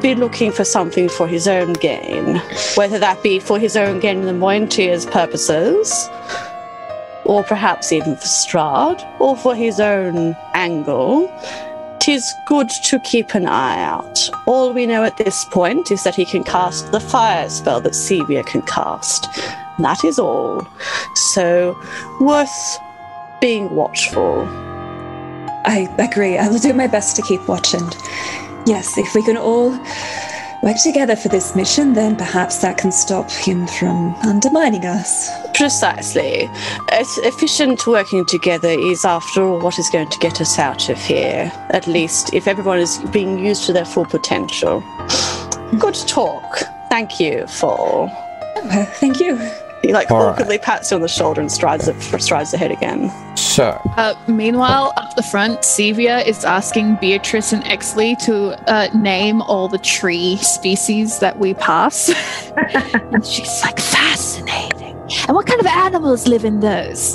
be 0.00 0.16
looking 0.16 0.50
for 0.50 0.64
something 0.64 1.08
for 1.08 1.28
his 1.28 1.46
own 1.46 1.74
gain, 1.74 2.42
whether 2.74 2.98
that 2.98 3.22
be 3.22 3.38
for 3.38 3.56
his 3.56 3.76
own 3.76 4.00
gain 4.00 4.18
in 4.18 4.26
the 4.26 4.32
Mointier's 4.32 5.06
purposes, 5.06 6.08
or 7.24 7.44
perhaps 7.44 7.92
even 7.92 8.16
for 8.16 8.26
Strahd, 8.26 9.20
or 9.20 9.36
for 9.36 9.54
his 9.54 9.78
own 9.78 10.36
angle. 10.54 11.28
Tis 12.00 12.34
good 12.46 12.70
to 12.84 12.98
keep 13.00 13.34
an 13.34 13.46
eye 13.46 13.82
out. 13.82 14.30
All 14.46 14.72
we 14.72 14.86
know 14.86 15.04
at 15.04 15.18
this 15.18 15.44
point 15.44 15.90
is 15.90 16.02
that 16.04 16.14
he 16.14 16.24
can 16.24 16.42
cast 16.42 16.90
the 16.92 17.00
fire 17.00 17.48
spell 17.50 17.80
that 17.82 17.92
Sevia 17.92 18.44
can 18.44 18.62
cast. 18.62 19.28
That 19.78 20.02
is 20.04 20.18
all. 20.18 20.66
So, 21.14 21.78
worth 22.20 22.78
being 23.40 23.70
watchful. 23.74 24.46
I 25.66 25.88
agree. 25.98 26.38
I 26.38 26.48
will 26.48 26.58
do 26.58 26.72
my 26.72 26.86
best 26.86 27.16
to 27.16 27.22
keep 27.22 27.46
watching. 27.46 27.86
yes, 28.66 28.96
if 28.96 29.14
we 29.14 29.22
can 29.22 29.36
all 29.36 29.72
work 30.62 30.76
together 30.82 31.16
for 31.16 31.28
this 31.28 31.56
mission, 31.56 31.92
then 31.92 32.16
perhaps 32.16 32.58
that 32.58 32.78
can 32.78 32.92
stop 32.92 33.30
him 33.30 33.66
from 33.66 34.14
undermining 34.16 34.84
us. 34.84 35.30
Precisely. 35.54 36.48
It's 36.92 37.18
efficient 37.18 37.86
working 37.86 38.24
together 38.26 38.68
is, 38.68 39.04
after 39.04 39.42
all, 39.42 39.60
what 39.60 39.78
is 39.78 39.88
going 39.90 40.08
to 40.10 40.18
get 40.18 40.40
us 40.40 40.58
out 40.58 40.88
of 40.88 40.98
here. 40.98 41.50
At 41.70 41.86
least 41.86 42.34
if 42.34 42.46
everyone 42.46 42.78
is 42.78 42.98
being 43.12 43.44
used 43.44 43.64
to 43.66 43.72
their 43.72 43.84
full 43.84 44.06
potential. 44.06 44.82
Good 45.78 45.94
talk. 46.06 46.62
Thank 46.88 47.20
you, 47.20 47.46
Fall. 47.46 48.06
Well, 48.64 48.84
thank 48.84 49.20
you. 49.20 49.36
He 49.82 49.92
like 49.92 50.10
All 50.10 50.18
right. 50.18 50.32
awkwardly 50.32 50.58
pats 50.58 50.90
you 50.90 50.96
on 50.96 51.00
the 51.00 51.08
shoulder 51.08 51.40
and 51.40 51.50
strides 51.50 51.88
strides 52.22 52.52
ahead 52.52 52.70
again. 52.70 53.10
So, 53.50 53.80
Uh, 53.96 54.14
meanwhile, 54.28 54.92
up 54.96 55.16
the 55.16 55.24
front, 55.24 55.62
Sevia 55.62 56.24
is 56.24 56.44
asking 56.44 56.98
Beatrice 57.00 57.52
and 57.52 57.64
Exley 57.64 58.16
to 58.26 58.54
uh, 58.70 58.88
name 58.94 59.42
all 59.42 59.66
the 59.66 59.78
tree 59.78 60.36
species 60.36 61.18
that 61.18 61.40
we 61.40 61.54
pass. 61.54 62.10
and 63.12 63.26
she's 63.26 63.60
like, 63.64 63.80
fascinating. 63.80 64.96
And 65.26 65.34
what 65.34 65.46
kind 65.48 65.58
of 65.58 65.66
animals 65.66 66.28
live 66.28 66.44
in 66.44 66.60
those? 66.60 67.14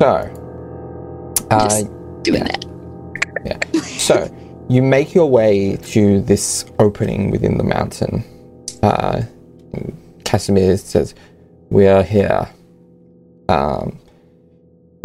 so, 0.00 1.46
uh, 1.52 1.68
Just 1.68 1.86
doing 2.22 2.44
yeah. 3.44 3.58
that. 3.72 3.84
So, 3.84 4.28
you 4.68 4.82
make 4.82 5.14
your 5.14 5.30
way 5.30 5.76
to 5.76 6.20
this 6.22 6.64
opening 6.80 7.30
within 7.30 7.56
the 7.56 7.62
mountain. 7.62 8.24
Uh, 8.82 9.22
Kasimir 10.24 10.76
says, 10.80 11.14
We 11.70 11.86
are 11.86 12.02
here. 12.02 12.48
Um, 13.48 14.00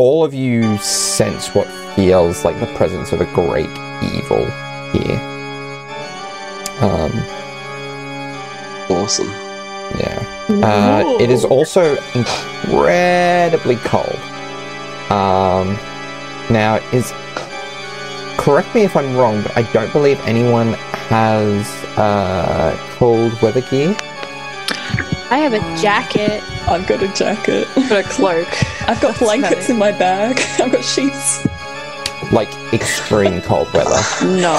all 0.02 0.24
of 0.24 0.34
you 0.34 0.80
sense 0.80 1.54
what 1.54 1.68
feels 1.96 2.44
like 2.44 2.60
the 2.60 2.66
presence 2.76 3.12
of 3.12 3.22
a 3.22 3.26
great 3.36 3.70
evil 4.16 4.44
here. 4.94 5.20
Um, 6.82 7.12
Awesome. 8.90 9.28
yeah. 10.00 10.26
Uh, 10.50 11.18
it 11.22 11.30
is 11.30 11.46
also 11.46 11.98
incredibly 12.16 13.76
cold. 13.76 14.16
Um, 15.12 15.78
now, 16.50 16.80
is 16.92 17.12
correct 18.40 18.74
me 18.74 18.82
if 18.82 18.96
I'm 18.96 19.16
wrong, 19.16 19.44
but 19.44 19.56
I 19.56 19.72
don't 19.72 19.94
believe 19.94 20.20
anyone 20.22 20.74
has 21.10 21.68
uh, 21.96 22.76
cold 22.98 23.40
weather 23.44 23.62
gear. 23.62 23.96
I 25.32 25.38
have 25.38 25.54
a 25.54 25.82
jacket. 25.82 26.44
I've 26.68 26.86
got 26.86 27.02
a 27.02 27.08
jacket. 27.14 27.66
I've 27.78 27.88
Got 27.90 28.06
a 28.06 28.10
cloak. 28.10 28.48
I've 28.82 29.00
got 29.00 29.14
That's 29.14 29.20
blankets 29.20 29.68
funny. 29.68 29.74
in 29.74 29.80
my 29.80 29.92
bag. 29.94 30.38
I've 30.62 30.74
got 30.74 30.84
sheets. 30.84 31.46
like 32.34 32.50
extreme 32.74 33.42
cold 33.42 33.72
weather. 33.74 33.96
No. 34.26 34.54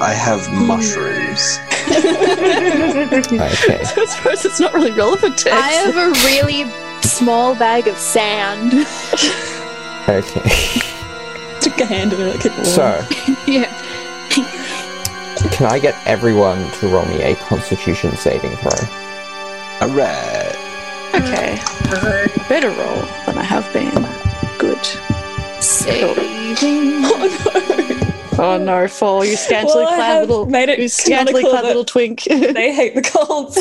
I 0.00 0.12
have 0.14 0.48
mushrooms. 0.52 1.58
Okay. 1.88 3.38
I 3.40 4.06
suppose 4.06 4.44
it's 4.44 4.60
not 4.60 4.72
really 4.74 4.92
relevant 4.92 5.38
to 5.38 5.50
I 5.52 5.70
have 5.72 5.96
a 5.96 6.10
really 6.24 6.70
small 7.02 7.56
bag 7.56 7.88
of 7.88 7.96
sand. 7.98 8.72
Okay. 10.08 10.80
Took 11.60 11.80
a 11.80 11.84
hand 11.86 12.12
in 12.12 12.20
it. 12.20 12.40
Keep 12.40 12.52
it 12.52 12.58
warm. 12.58 12.64
So, 12.64 13.06
yeah. 13.48 13.66
can 15.50 15.66
I 15.66 15.80
get 15.80 15.94
everyone 16.06 16.70
to 16.74 16.86
roll 16.88 17.06
me 17.06 17.22
a 17.22 17.34
Constitution 17.36 18.14
saving 18.16 18.54
throw? 18.58 19.03
Alright. 19.82 20.56
Okay. 21.14 21.58
Better 22.48 22.68
roll 22.70 23.02
than 23.26 23.38
I 23.38 23.42
have 23.42 23.70
been. 23.72 24.06
Good. 24.58 24.84
Saving. 25.62 26.24
Oh 28.36 28.56
no. 28.56 28.56
Oh 28.56 28.58
no, 28.58 28.88
fall, 28.88 29.24
you 29.24 29.36
scantily 29.36 29.84
Well, 29.84 29.94
clad 29.94 30.20
little 30.28 30.46
made 30.46 30.68
it 30.68 30.80
you 30.80 30.88
scantily 30.88 31.42
clad 31.42 31.64
little 31.64 31.84
twink. 31.84 32.24
They 32.28 32.74
hate 32.74 32.94
the 32.96 33.02
cold. 33.02 33.54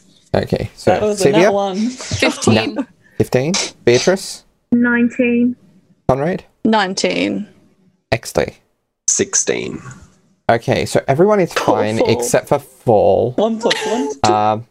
Okay, 0.34 0.70
so 0.76 0.90
that 0.90 1.00
was 1.02 1.22
Sevia, 1.24 1.32
nat 1.32 1.50
one. 1.52 1.88
15. 1.88 2.86
15. 3.16 3.52
Beatrice? 3.86 4.44
19. 4.70 5.56
Conrad? 6.08 6.44
19. 6.64 7.48
Exley? 8.12 8.54
16. 9.06 9.80
Okay, 10.48 10.86
so 10.86 11.02
everyone 11.08 11.40
is 11.40 11.52
fine 11.52 11.98
Fall. 11.98 12.08
except 12.10 12.48
for 12.48 12.58
Fall. 12.60 13.32
One 13.32 13.58
plus 13.58 13.74
one. 13.86 14.32
Um, 14.32 14.66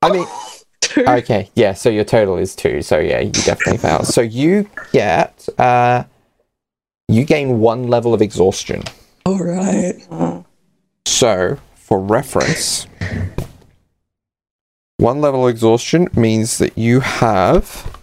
I 0.00 0.10
mean, 0.10 0.26
Two. 0.80 1.04
okay, 1.06 1.50
yeah, 1.54 1.74
so 1.74 1.90
your 1.90 2.04
total 2.04 2.38
is 2.38 2.54
two, 2.56 2.80
so 2.82 2.98
yeah, 2.98 3.20
you 3.20 3.32
definitely 3.32 3.76
fail. 3.78 4.04
So 4.04 4.22
you 4.22 4.70
get, 4.92 5.46
uh, 5.58 6.04
you 7.08 7.24
gain 7.24 7.60
one 7.60 7.88
level 7.88 8.14
of 8.14 8.22
exhaustion. 8.22 8.82
All 9.26 9.38
right. 9.42 9.94
So, 11.04 11.58
for 11.74 11.98
reference, 12.00 12.86
one 14.96 15.20
level 15.20 15.46
of 15.46 15.50
exhaustion 15.50 16.08
means 16.14 16.56
that 16.58 16.78
you 16.78 17.00
have, 17.00 17.98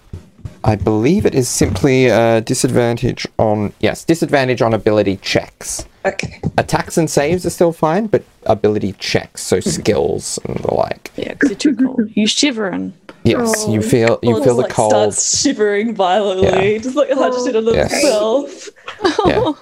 I 0.64 0.76
believe 0.76 1.26
it 1.26 1.34
is 1.34 1.50
simply 1.50 2.08
a 2.08 2.42
disadvantage 2.42 3.26
on, 3.40 3.74
yes, 3.80 4.04
disadvantage 4.04 4.62
on 4.62 4.74
ability 4.74 5.18
checks. 5.18 5.86
Okay. 6.06 6.40
Attacks 6.58 6.98
and 6.98 7.10
saves 7.10 7.46
are 7.46 7.50
still 7.50 7.72
fine, 7.74 8.08
but 8.08 8.24
ability 8.46 8.94
checks, 9.00 9.42
so 9.42 9.60
skills 9.60 10.38
and 10.46 10.58
the 10.58 10.74
like. 10.74 11.12
Yeah, 11.16 11.30
because 11.34 11.50
you're 11.50 11.58
too 11.58 11.76
cold. 11.76 12.10
You 12.16 12.28
shivering. 12.28 12.94
Yes, 13.24 13.68
you 13.68 13.80
Oh. 13.80 13.82
feel 13.82 14.20
you 14.22 14.34
Paul 14.36 14.44
feel 14.44 14.44
just, 14.44 14.46
the 14.46 14.54
like, 14.62 14.72
cold. 14.72 14.92
Starts 14.92 15.42
shivering 15.42 15.96
violently, 15.96 16.78
just 16.80 16.96
like 16.96 17.10
hushed 17.12 17.56
on 17.56 17.66
Yes. 17.74 17.92
himself. 17.92 18.70
Yeah. 19.26 19.54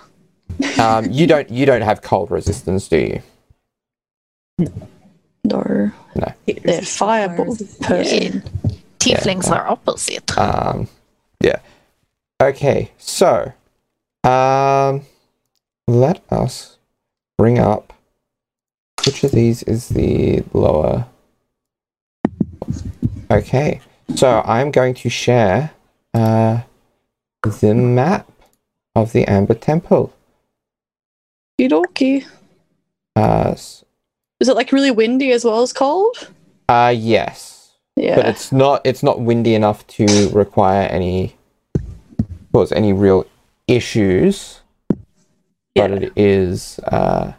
Um, 0.97 1.09
you 1.11 1.25
don't 1.27 1.49
you 1.49 1.65
don't 1.65 1.81
have 1.81 2.01
cold 2.01 2.29
resistance, 2.29 2.87
do 2.87 2.97
you? 2.97 3.21
No. 5.45 5.91
No. 6.15 6.33
They're 6.63 6.81
fireball 6.81 7.55
person. 7.81 8.43
Tieflings 8.99 9.49
are 9.49 9.67
opposite. 9.67 10.37
Um, 10.37 10.87
yeah. 11.41 11.57
Okay, 12.41 12.91
so 12.97 13.51
um, 14.23 15.01
let 15.87 16.21
us 16.29 16.77
bring 17.37 17.59
up 17.59 17.93
which 19.05 19.23
of 19.23 19.31
these 19.31 19.63
is 19.63 19.89
the 19.89 20.43
lower. 20.53 21.05
Okay, 23.31 23.81
so 24.15 24.41
I'm 24.45 24.71
going 24.71 24.93
to 24.95 25.09
share 25.09 25.71
uh, 26.13 26.61
the 27.59 27.73
map 27.73 28.29
of 28.95 29.11
the 29.11 29.25
Amber 29.25 29.55
Temple. 29.55 30.13
Yudoki. 31.59 32.25
Uh, 33.15 33.53
Is 33.53 33.83
it 34.49 34.55
like 34.55 34.71
really 34.71 34.91
windy 34.91 35.31
as 35.31 35.43
well 35.45 35.61
as 35.61 35.73
cold? 35.73 36.29
uh 36.69 36.93
yes. 36.95 37.71
Yeah. 37.95 38.15
but 38.15 38.25
it's 38.25 38.51
not 38.51 38.81
it's 38.85 39.03
not 39.03 39.19
windy 39.19 39.53
enough 39.53 39.85
to 39.87 40.29
require 40.29 40.87
any 40.87 41.35
cause 42.51 42.71
any 42.71 42.93
real 42.93 43.25
issues 43.67 44.61
but 45.75 45.89
Yeah. 45.91 45.97
it 45.97 46.13
is 46.15 46.79
uh 46.87 47.33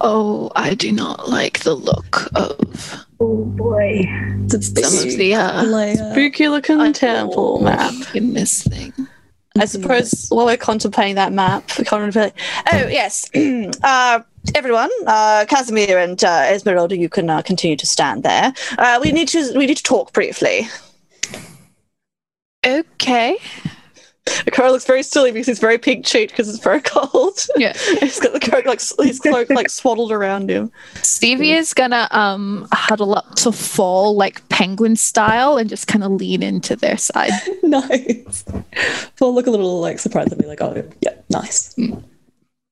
Oh, 0.00 0.50
I 0.56 0.74
do 0.74 0.90
not 0.92 1.28
like 1.28 1.60
the 1.60 1.74
look 1.74 2.28
of 2.34 3.04
Oh 3.20 3.44
boy. 3.44 4.02
It's 4.50 4.68
some 4.68 5.08
of 5.08 5.16
the 5.16 5.34
uh, 5.34 5.64
layer. 5.64 5.96
Spooky 6.12 6.48
looking 6.48 6.80
I- 6.80 6.92
temple 6.92 7.60
map. 7.60 7.92
in 8.14 8.32
this 8.34 8.62
thing. 8.62 8.92
I 9.58 9.64
suppose 9.64 10.26
while 10.30 10.46
we're 10.46 10.56
contemplating 10.56 11.16
that 11.16 11.32
map, 11.32 11.64
we 11.76 11.84
can't 11.84 12.14
really. 12.14 12.32
Oh 12.72 12.86
yes, 12.86 13.28
uh, 13.82 14.20
everyone, 14.54 14.90
uh, 15.06 15.44
Kasimir 15.48 16.02
and 16.02 16.22
uh, 16.22 16.46
Esmeralda, 16.48 16.96
you 16.96 17.08
can 17.08 17.28
uh, 17.28 17.42
continue 17.42 17.76
to 17.76 17.86
stand 17.86 18.22
there. 18.22 18.52
Uh, 18.78 19.00
we 19.02 19.10
need 19.10 19.26
to 19.28 19.52
we 19.58 19.66
need 19.66 19.76
to 19.76 19.82
talk 19.82 20.12
briefly. 20.12 20.68
Okay. 22.64 23.36
Carl 24.52 24.72
looks 24.72 24.84
very 24.84 25.02
silly 25.02 25.32
because 25.32 25.46
he's 25.46 25.58
very 25.58 25.78
pink 25.78 26.04
cheeked 26.04 26.32
because 26.32 26.48
it's 26.48 26.62
very 26.62 26.80
cold. 26.84 27.38
Yeah. 27.56 27.72
he's 28.00 28.20
got 28.20 28.32
the 28.32 28.40
cloak 28.40 28.64
like 28.66 28.80
his 28.80 29.20
cloak 29.20 29.50
like 29.50 29.70
swaddled 29.70 30.12
around 30.12 30.50
him. 30.50 30.70
Sevia 30.96 31.56
is 31.56 31.74
gonna 31.74 32.08
um 32.10 32.66
huddle 32.72 33.14
up 33.14 33.34
to 33.36 33.52
fall 33.52 34.16
like 34.16 34.46
penguin 34.48 34.96
style 34.96 35.56
and 35.56 35.68
just 35.68 35.86
kind 35.86 36.04
of 36.04 36.12
lean 36.12 36.42
into 36.42 36.76
their 36.76 36.96
side. 36.96 37.32
nice. 37.62 38.44
Fall 39.16 39.34
look 39.34 39.46
a 39.46 39.50
little 39.50 39.80
like 39.80 39.98
surprised 39.98 40.32
at 40.32 40.38
me, 40.38 40.46
like, 40.46 40.60
oh 40.60 40.88
yeah, 41.00 41.14
nice. 41.30 41.76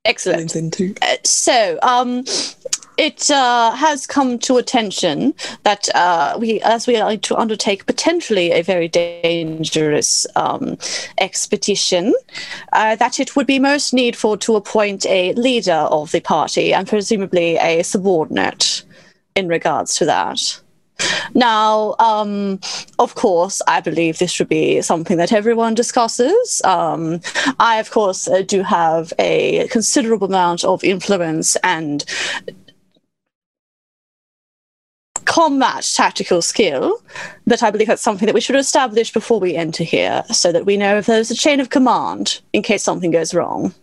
Excellent. 0.04 0.38
Leans 0.38 0.56
in 0.56 0.70
too. 0.70 0.94
Uh, 1.02 1.16
so, 1.24 1.78
um, 1.82 2.24
it 2.96 3.30
uh, 3.30 3.72
has 3.72 4.06
come 4.06 4.38
to 4.40 4.56
attention 4.56 5.34
that 5.64 5.88
uh, 5.94 6.36
we, 6.38 6.60
as 6.62 6.86
we 6.86 6.96
are 6.96 7.16
to 7.16 7.36
undertake 7.36 7.86
potentially 7.86 8.52
a 8.52 8.62
very 8.62 8.88
dangerous 8.88 10.26
um, 10.36 10.78
expedition, 11.18 12.14
uh, 12.72 12.96
that 12.96 13.20
it 13.20 13.36
would 13.36 13.46
be 13.46 13.58
most 13.58 13.92
needful 13.92 14.36
to 14.38 14.56
appoint 14.56 15.04
a 15.06 15.32
leader 15.34 15.72
of 15.72 16.10
the 16.12 16.20
party 16.20 16.72
and 16.72 16.88
presumably 16.88 17.56
a 17.56 17.82
subordinate 17.82 18.82
in 19.34 19.48
regards 19.48 19.96
to 19.96 20.04
that. 20.06 20.60
Now, 21.34 21.94
um, 21.98 22.58
of 22.98 23.14
course, 23.14 23.60
I 23.68 23.80
believe 23.82 24.18
this 24.18 24.30
should 24.30 24.48
be 24.48 24.80
something 24.80 25.18
that 25.18 25.32
everyone 25.32 25.74
discusses. 25.74 26.62
Um, 26.64 27.20
I, 27.60 27.76
of 27.78 27.90
course, 27.90 28.28
uh, 28.28 28.40
do 28.40 28.62
have 28.62 29.12
a 29.18 29.68
considerable 29.68 30.28
amount 30.28 30.64
of 30.64 30.82
influence 30.82 31.56
and 31.56 32.02
combat 35.26 35.88
tactical 35.94 36.40
skill, 36.40 37.02
but 37.46 37.62
I 37.62 37.70
believe 37.70 37.88
that's 37.88 38.02
something 38.02 38.26
that 38.26 38.34
we 38.34 38.40
should 38.40 38.56
establish 38.56 39.12
before 39.12 39.38
we 39.38 39.54
enter 39.54 39.84
here 39.84 40.24
so 40.32 40.52
that 40.52 40.64
we 40.64 40.76
know 40.76 40.96
if 40.96 41.06
there's 41.06 41.30
a 41.30 41.34
chain 41.34 41.60
of 41.60 41.68
command 41.70 42.40
in 42.52 42.62
case 42.62 42.82
something 42.82 43.10
goes 43.10 43.34
wrong. 43.34 43.74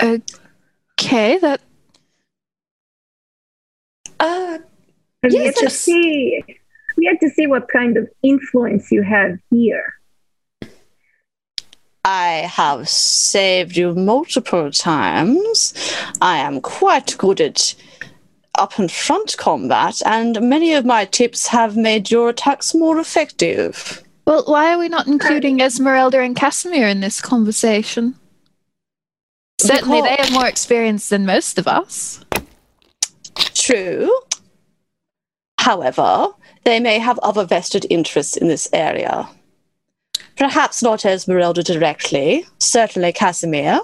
Okay, 0.00 1.38
that 1.38 1.60
Uh, 4.20 4.58
Have 5.22 5.32
Yes, 5.32 5.44
yet 5.44 5.56
to 5.56 5.70
see 5.70 6.44
we 6.96 7.06
had 7.06 7.20
to 7.20 7.30
see 7.30 7.46
what 7.46 7.68
kind 7.68 7.96
of 7.96 8.08
influence 8.22 8.90
you 8.90 9.02
have 9.02 9.38
here. 9.50 9.94
I 12.04 12.48
have 12.50 12.88
saved 12.88 13.76
you 13.76 13.94
multiple 13.94 14.70
times. 14.72 15.74
I 16.20 16.38
am 16.38 16.60
quite 16.60 17.16
good 17.18 17.40
at 17.40 17.74
up 18.58 18.78
and 18.78 18.90
front 18.90 19.36
combat, 19.38 20.02
and 20.04 20.40
many 20.42 20.74
of 20.74 20.84
my 20.84 21.04
tips 21.04 21.46
have 21.46 21.76
made 21.76 22.10
your 22.10 22.28
attacks 22.28 22.74
more 22.74 22.98
effective. 22.98 24.02
well, 24.26 24.44
why 24.46 24.72
are 24.72 24.78
we 24.78 24.88
not 24.88 25.06
including 25.06 25.60
Esmeralda 25.60 26.20
and 26.20 26.36
Kasimir 26.36 26.90
in 26.90 27.00
this 27.00 27.20
conversation? 27.20 28.14
Certainly, 29.60 30.02
they 30.02 30.16
have 30.16 30.32
more 30.32 30.46
experience 30.46 31.08
than 31.08 31.26
most 31.26 31.58
of 31.58 31.66
us. 31.66 32.24
True. 33.54 34.10
However, 35.58 36.28
they 36.64 36.80
may 36.80 36.98
have 36.98 37.18
other 37.20 37.44
vested 37.44 37.86
interests 37.90 38.36
in 38.36 38.48
this 38.48 38.68
area. 38.72 39.28
Perhaps 40.36 40.82
not 40.82 41.04
Esmeralda 41.04 41.62
directly, 41.62 42.46
certainly 42.60 43.12
Kasimir. 43.12 43.80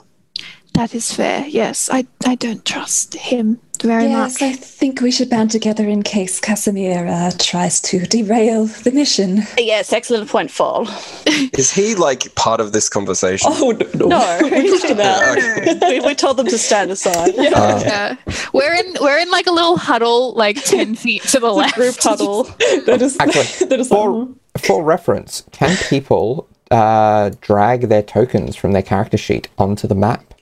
That 0.74 0.94
is 0.94 1.12
fair. 1.12 1.46
Yes, 1.46 1.88
I 1.90 2.06
I 2.24 2.34
don't 2.34 2.64
trust 2.64 3.14
him 3.14 3.60
very 3.84 4.06
yes, 4.06 4.40
I 4.42 4.52
think 4.52 5.00
we 5.00 5.10
should 5.10 5.30
band 5.30 5.50
together 5.50 5.88
in 5.88 6.02
case 6.02 6.40
Kasimir 6.40 7.08
uh, 7.08 7.36
tries 7.38 7.80
to 7.82 8.00
derail 8.06 8.66
the 8.66 8.90
mission. 8.90 9.42
Yes, 9.58 9.92
excellent 9.92 10.28
point, 10.28 10.50
Fall. 10.50 10.88
Is 11.26 11.70
he 11.70 11.94
like 11.94 12.34
part 12.34 12.60
of 12.60 12.72
this 12.72 12.88
conversation? 12.88 13.50
oh 13.52 13.70
no, 13.70 13.86
no. 13.94 14.06
No, 14.08 14.40
we 14.42 14.70
pushed 14.70 14.86
him 14.86 15.00
out. 15.00 15.36
we, 15.82 16.00
we 16.00 16.14
told 16.14 16.36
them 16.36 16.46
to 16.46 16.58
stand 16.58 16.90
aside. 16.90 17.30
uh, 17.38 17.42
Yeah, 17.84 18.16
we're 18.52 18.74
in 18.74 18.96
we're 19.00 19.18
in 19.18 19.30
like 19.30 19.46
a 19.46 19.52
little 19.52 19.76
huddle, 19.76 20.34
like 20.34 20.64
ten 20.64 20.94
feet 20.94 21.22
to 21.24 21.40
the 21.40 21.52
left. 21.52 21.74
Group 21.74 21.96
huddle. 21.98 22.44
They're 22.86 22.98
just, 22.98 23.20
Actually, 23.20 23.68
they're 23.68 23.78
just 23.78 23.90
for 23.90 24.10
like, 24.10 24.28
for 24.58 24.82
reference 24.84 25.42
can 25.52 25.76
people 25.88 26.48
uh 26.70 27.30
drag 27.40 27.82
their 27.88 28.02
tokens 28.02 28.56
from 28.56 28.72
their 28.72 28.82
character 28.82 29.16
sheet 29.16 29.48
onto 29.58 29.86
the 29.86 29.94
map 29.94 30.33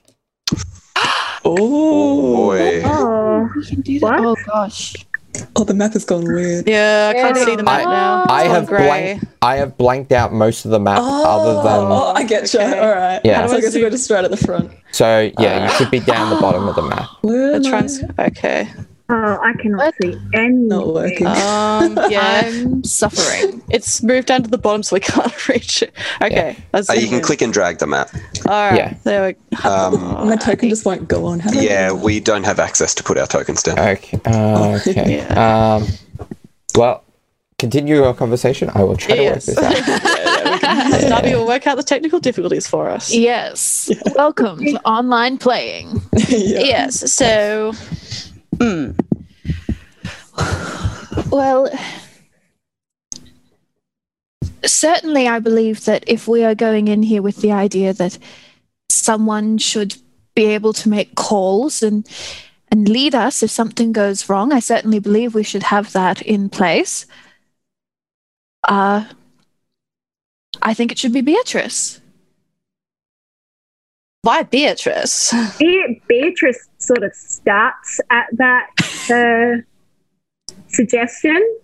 oh, 1.44 1.56
boy. 2.46 2.82
Oh, 2.84 3.50
We 3.56 3.64
can 3.66 3.80
do 3.80 3.98
that. 4.00 4.20
What? 4.20 4.24
Oh 4.24 4.36
gosh. 4.46 4.94
oh, 5.56 5.64
the 5.64 5.74
map 5.74 5.92
has 5.94 6.04
gone 6.04 6.24
weird. 6.24 6.68
Yeah, 6.68 7.10
I 7.14 7.18
can't 7.18 7.36
Yeah. 7.36 7.44
see 7.44 7.56
the 7.56 7.62
map 7.62 7.80
I- 7.80 7.84
now. 7.84 8.24
i 8.28 8.42
It's 8.44 8.52
have 8.54 8.66
grey. 8.66 8.86
blank 8.86 9.22
i 9.42 9.56
have 9.56 9.76
blanked 9.78 10.12
out 10.12 10.32
most 10.32 10.64
of 10.66 10.70
the 10.70 10.78
map 10.78 10.98
Oh, 11.00 11.24
other 11.24 11.54
than 11.62 11.90
oh, 11.90 12.12
I 12.14 12.22
get 12.24 12.52
you. 12.52 12.60
Okay. 12.60 12.78
All 12.78 12.94
right. 12.94 13.20
Yeah. 13.24 13.46
So 13.46 13.56
I 13.56 13.60
guess 13.60 13.74
we're 13.74 13.90
just 13.90 14.08
right 14.10 14.24
at 14.24 14.30
the 14.30 14.36
front. 14.36 14.70
so 14.92 15.30
yeah 15.40 15.64
you 15.66 15.70
should 15.76 15.90
be 15.90 16.00
down 16.00 16.30
the 16.30 16.40
bottom 16.40 16.68
of 16.68 16.76
the 16.76 16.82
map 16.82 17.08
Where 17.22 17.58
The 17.58 17.66
am 17.66 17.66
I? 17.66 17.68
trans- 17.70 18.02
okay. 18.18 18.68
Oh, 19.12 19.38
I 19.42 19.52
cannot 19.60 19.78
What? 19.78 19.94
see 20.02 20.18
anything. 20.34 20.68
Not 20.68 20.92
working. 20.94 21.26
Um, 21.26 21.98
yeah. 22.10 22.42
I'm 22.44 22.82
suffering. 22.84 23.62
It's 23.70 24.02
moved 24.02 24.28
down 24.28 24.42
to 24.42 24.50
the 24.50 24.58
bottom 24.58 24.82
so 24.82 24.96
we 24.96 25.00
can't 25.12 25.48
reach 25.48 25.82
it. 25.82 25.92
Okay. 26.20 26.56
That's 26.72 26.90
Uh, 26.90 26.94
you 26.94 27.08
can 27.08 27.20
click 27.20 27.42
and 27.42 27.52
drag 27.52 27.78
the 27.78 27.86
map. 27.86 28.10
All 28.48 28.70
right. 28.70 28.76
Yeah. 28.76 28.94
There 29.04 29.26
we 29.26 29.56
go. 29.56 29.68
Um, 29.70 30.28
My 30.28 30.36
token 30.36 30.68
just 30.68 30.84
won't 30.84 31.06
go 31.08 31.26
on. 31.26 31.40
How 31.40 31.50
do 31.50 31.58
I 31.58 31.62
Yeah, 31.62 31.88
do 31.90 31.96
that? 31.96 32.04
we 32.04 32.20
don't 32.20 32.44
have 32.44 32.58
access 32.58 32.94
to 32.96 33.02
put 33.02 33.18
our 33.18 33.26
tokens 33.26 33.62
down. 33.62 33.78
okay 33.78 34.20
uh, 34.24 34.78
okay 34.86 35.16
Yeah. 35.18 35.76
um 35.76 35.86
well 36.74 37.04
continue 37.58 37.94
your 37.96 38.14
conversation. 38.14 38.70
I 38.74 38.82
will 38.82 38.96
try 38.96 39.14
Yes. 39.16 39.46
to 39.46 39.52
work 39.54 39.70
this 39.70 41.04
out. 41.04 41.08
Darby 41.08 41.34
will 41.36 41.46
work 41.46 41.66
out 41.68 41.76
the 41.76 41.82
technical 41.84 42.18
difficulties 42.18 42.66
for 42.66 42.90
us. 42.90 43.12
Yes. 43.14 43.88
Welcome 44.16 44.58
to 44.64 44.80
online 44.84 45.38
playing. 45.38 46.02
yeah. 46.28 46.58
Yes. 46.60 47.12
So, 47.12 47.72
mm, 48.56 48.94
Well, 51.30 51.70
certainly, 54.64 55.26
I 55.26 55.38
believe 55.38 55.84
that 55.86 56.04
if 56.06 56.28
we 56.28 56.44
are 56.44 56.54
going 56.54 56.88
in 56.88 57.02
here 57.02 57.22
with 57.22 57.38
the 57.38 57.52
idea 57.52 57.94
that 57.94 58.18
someone 58.90 59.56
should 59.56 59.96
be 60.34 60.44
able 60.44 60.72
to 60.74 60.88
make 60.88 61.14
calls 61.14 61.82
and 61.82 62.06
and 62.70 62.88
lead 62.88 63.14
us 63.14 63.42
if 63.42 63.50
something 63.50 63.92
goes 63.92 64.28
wrong, 64.28 64.52
I 64.52 64.60
certainly 64.60 64.98
believe 64.98 65.34
we 65.34 65.42
should 65.42 65.64
have 65.64 65.92
that 65.92 66.20
in 66.22 66.48
place. 66.48 67.06
Uh, 68.68 69.06
I 70.60 70.74
think 70.74 70.92
it 70.92 70.98
should 70.98 71.12
be 71.12 71.22
Beatrice. 71.22 72.01
Why 74.22 74.44
Beatrice? 74.44 75.34
Be- 75.58 76.00
Beatrice 76.08 76.68
sort 76.78 77.02
of 77.02 77.12
starts 77.14 78.00
at 78.10 78.26
that 78.32 78.68
uh, 79.10 80.54
suggestion. 80.68 81.58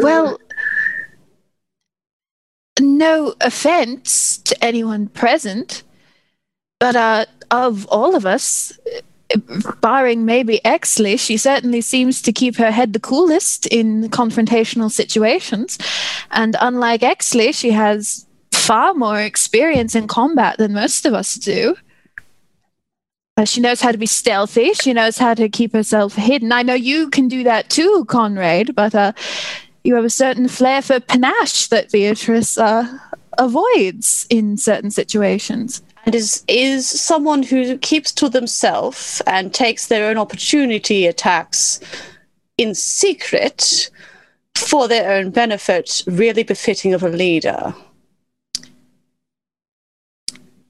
Well, 0.00 0.38
no 2.80 3.34
offense 3.40 4.38
to 4.38 4.64
anyone 4.64 5.08
present, 5.08 5.82
but 6.78 6.96
uh, 6.96 7.26
of 7.50 7.86
all 7.86 8.14
of 8.16 8.26
us, 8.26 8.78
barring 9.80 10.24
maybe 10.24 10.60
Exley, 10.64 11.18
she 11.18 11.36
certainly 11.36 11.80
seems 11.80 12.20
to 12.22 12.32
keep 12.32 12.56
her 12.56 12.70
head 12.70 12.92
the 12.92 13.00
coolest 13.00 13.66
in 13.66 14.08
confrontational 14.10 14.90
situations. 14.90 15.78
And 16.30 16.56
unlike 16.60 17.02
Exley, 17.02 17.54
she 17.54 17.70
has 17.70 18.26
far 18.62 18.94
more 18.94 19.20
experience 19.20 19.94
in 19.94 20.06
combat 20.06 20.56
than 20.58 20.72
most 20.72 21.04
of 21.04 21.14
us 21.14 21.34
do. 21.34 21.76
Uh, 23.36 23.44
she 23.44 23.60
knows 23.60 23.80
how 23.80 23.90
to 23.90 23.98
be 23.98 24.06
stealthy. 24.06 24.72
She 24.74 24.92
knows 24.92 25.18
how 25.18 25.34
to 25.34 25.48
keep 25.48 25.72
herself 25.72 26.14
hidden. 26.14 26.52
I 26.52 26.62
know 26.62 26.74
you 26.74 27.10
can 27.10 27.28
do 27.28 27.42
that 27.44 27.70
too, 27.70 28.04
Conrad, 28.06 28.74
but 28.74 28.94
uh, 28.94 29.12
you 29.84 29.94
have 29.94 30.04
a 30.04 30.10
certain 30.10 30.48
flair 30.48 30.82
for 30.82 31.00
panache 31.00 31.68
that 31.68 31.90
Beatrice 31.90 32.56
uh, 32.56 32.98
avoids 33.38 34.26
in 34.30 34.56
certain 34.56 34.90
situations. 34.90 35.82
and 36.04 36.14
is 36.14 36.44
is 36.46 36.88
someone 36.88 37.42
who 37.42 37.78
keeps 37.78 38.12
to 38.12 38.28
themselves 38.28 39.22
and 39.26 39.54
takes 39.54 39.86
their 39.86 40.08
own 40.08 40.18
opportunity 40.18 41.06
attacks 41.06 41.80
in 42.58 42.74
secret 42.74 43.90
for 44.54 44.88
their 44.88 45.10
own 45.10 45.30
benefit 45.30 46.02
really 46.06 46.42
befitting 46.42 46.92
of 46.92 47.02
a 47.02 47.08
leader 47.08 47.74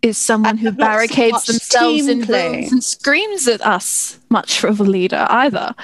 Is 0.02 0.18
someone 0.18 0.56
who 0.56 0.66
have 0.66 0.78
not 0.78 0.86
seen 0.86 0.92
barricades 0.92 1.32
much 1.32 1.46
themselves 1.46 2.08
in 2.08 2.24
play. 2.24 2.56
rooms 2.56 2.72
and 2.72 2.84
screams 2.84 3.46
at 3.46 3.60
us 3.62 4.18
much 4.28 4.64
of 4.64 4.80
a 4.80 4.84
leader 4.84 5.26
either. 5.30 5.74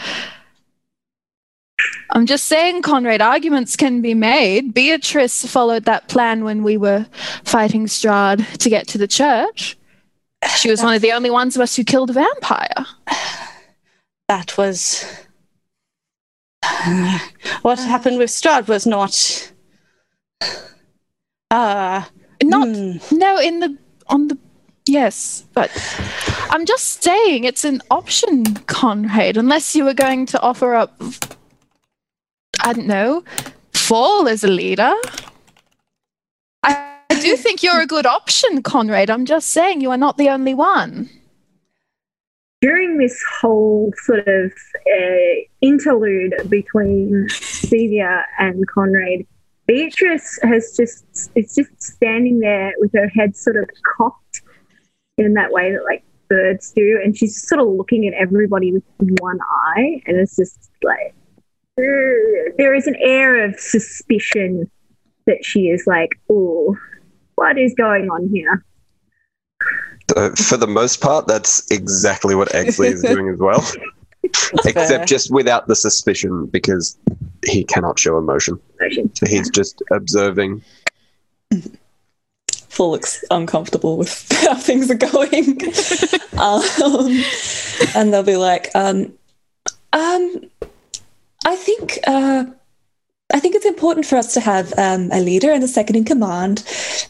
I'm 2.10 2.26
just 2.26 2.44
saying, 2.44 2.82
Conrad, 2.82 3.22
arguments 3.22 3.76
can 3.76 4.00
be 4.00 4.14
made. 4.14 4.74
Beatrice 4.74 5.46
followed 5.46 5.84
that 5.84 6.08
plan 6.08 6.42
when 6.42 6.64
we 6.64 6.76
were 6.76 7.06
fighting 7.44 7.86
Strahd 7.86 8.58
to 8.58 8.68
get 8.68 8.88
to 8.88 8.98
the 8.98 9.06
church. 9.06 9.76
She 10.56 10.70
was 10.70 10.82
one 10.82 10.94
of 10.94 11.02
the 11.02 11.12
only 11.12 11.30
ones 11.30 11.56
of 11.56 11.62
us 11.62 11.76
who 11.76 11.84
killed 11.84 12.10
a 12.10 12.14
vampire. 12.14 12.86
that 14.28 14.56
was 14.56 15.04
what 17.62 17.78
happened 17.78 18.18
with 18.18 18.30
Strahd 18.30 18.68
was 18.68 18.86
not 18.86 19.52
uh 21.50 22.04
Not 22.42 22.68
hmm. 22.68 22.96
No, 23.12 23.38
in 23.38 23.60
the 23.60 23.76
on 24.08 24.28
the 24.28 24.38
yes, 24.86 25.44
but 25.54 25.70
I'm 26.50 26.64
just 26.66 27.02
saying 27.02 27.44
it's 27.44 27.64
an 27.64 27.82
option, 27.90 28.44
Conrad. 28.66 29.36
Unless 29.36 29.76
you 29.76 29.84
were 29.84 29.94
going 29.94 30.26
to 30.26 30.40
offer 30.40 30.74
up, 30.74 31.00
I 32.62 32.72
don't 32.72 32.86
know, 32.86 33.22
Fall 33.72 34.28
as 34.28 34.44
a 34.44 34.48
leader. 34.48 34.92
I, 36.62 36.98
I 37.10 37.20
do 37.20 37.36
think 37.44 37.62
you're 37.62 37.80
a 37.80 37.86
good 37.86 38.06
option, 38.06 38.62
Conrad. 38.62 39.08
I'm 39.10 39.24
just 39.24 39.48
saying 39.48 39.80
you 39.80 39.90
are 39.90 39.96
not 39.96 40.18
the 40.18 40.28
only 40.28 40.54
one. 40.54 41.08
during 42.60 42.98
this 42.98 43.22
whole 43.40 43.92
sort 44.04 44.26
of 44.26 44.52
uh, 44.52 45.34
interlude 45.60 46.34
between 46.48 47.26
Sevia 47.30 48.24
and 48.38 48.66
Conrad, 48.66 49.26
Beatrice 49.68 50.38
has 50.42 50.74
just 50.74 51.04
is 51.36 51.54
just 51.54 51.70
standing 51.80 52.40
there 52.40 52.72
with 52.78 52.90
her 52.94 53.08
head 53.08 53.36
sort 53.36 53.56
of 53.56 53.68
cocked 53.96 54.40
in 55.18 55.34
that 55.34 55.52
way 55.52 55.72
that 55.72 55.84
like 55.84 56.02
birds 56.28 56.72
do, 56.74 56.98
and 57.04 57.16
she's 57.16 57.46
sort 57.46 57.60
of 57.60 57.68
looking 57.68 58.08
at 58.08 58.14
everybody 58.14 58.72
with 58.72 58.82
one 59.20 59.38
eye, 59.76 60.00
and 60.06 60.16
it's 60.16 60.34
just 60.36 60.70
like 60.82 61.14
there 61.76 62.74
is 62.74 62.86
an 62.86 62.96
air 62.98 63.44
of 63.44 63.60
suspicion 63.60 64.70
that 65.26 65.44
she 65.44 65.68
is 65.68 65.84
like, 65.86 66.10
"Oh, 66.30 66.74
what 67.34 67.58
is 67.58 67.74
going 67.74 68.08
on 68.08 68.30
here?" 68.32 68.64
Uh, 70.16 70.30
for 70.30 70.56
the 70.56 70.66
most 70.66 71.02
part, 71.02 71.26
that's 71.26 71.70
exactly 71.70 72.34
what 72.34 72.48
Exley 72.48 72.92
is 72.92 73.02
doing 73.02 73.28
as 73.28 73.38
well, 73.38 73.62
fair. 74.36 74.60
except 74.64 75.08
just 75.08 75.30
without 75.30 75.66
the 75.66 75.76
suspicion 75.76 76.46
because 76.46 76.98
he 77.44 77.64
cannot 77.64 77.98
show 77.98 78.18
emotion. 78.18 78.60
So 79.14 79.26
he's 79.26 79.50
just 79.50 79.82
observing. 79.90 80.62
Fall 82.68 82.92
looks 82.92 83.24
uncomfortable 83.30 83.96
with 83.96 84.26
how 84.32 84.54
things 84.54 84.90
are 84.90 84.94
going. 84.94 85.60
um, 86.38 87.24
and 87.94 88.12
they'll 88.12 88.22
be 88.22 88.36
like, 88.36 88.70
um, 88.74 89.12
um, 89.92 90.50
I 91.44 91.56
think 91.56 91.98
uh, 92.06 92.44
I 93.32 93.40
think 93.40 93.54
it's 93.54 93.66
important 93.66 94.06
for 94.06 94.16
us 94.16 94.34
to 94.34 94.40
have 94.40 94.72
um, 94.78 95.10
a 95.12 95.20
leader 95.20 95.50
and 95.50 95.62
a 95.62 95.68
second 95.68 95.96
in 95.96 96.04
command 96.04 96.60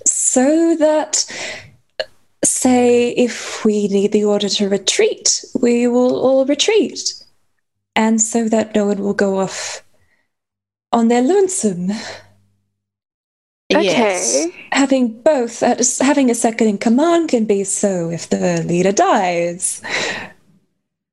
so 0.05 0.77
that 0.77 1.25
say 2.45 3.11
if 3.11 3.65
we 3.65 3.89
need 3.89 4.13
the 4.13 4.25
order 4.25 4.49
to 4.49 4.69
retreat, 4.69 5.45
we 5.61 5.87
will 5.87 6.17
all 6.17 6.47
retreat. 6.47 7.15
And 7.97 8.21
so 8.21 8.49
that 8.49 8.75
no 8.75 8.87
one 8.87 8.99
will 8.99 9.15
go 9.15 9.41
off 9.41 9.83
on 10.93 11.09
their 11.09 11.23
lonesome. 11.23 11.91
yes. 13.69 14.47
Having 14.73 15.23
both, 15.23 15.63
uh, 15.63 15.77
having 16.01 16.31
a 16.31 16.35
second 16.35 16.69
in 16.69 16.79
command 16.79 17.29
can 17.29 17.45
be 17.45 17.65
so 17.65 18.11
if 18.11 18.29
the 18.31 18.65
leader 18.67 18.93
dies. 18.93 19.83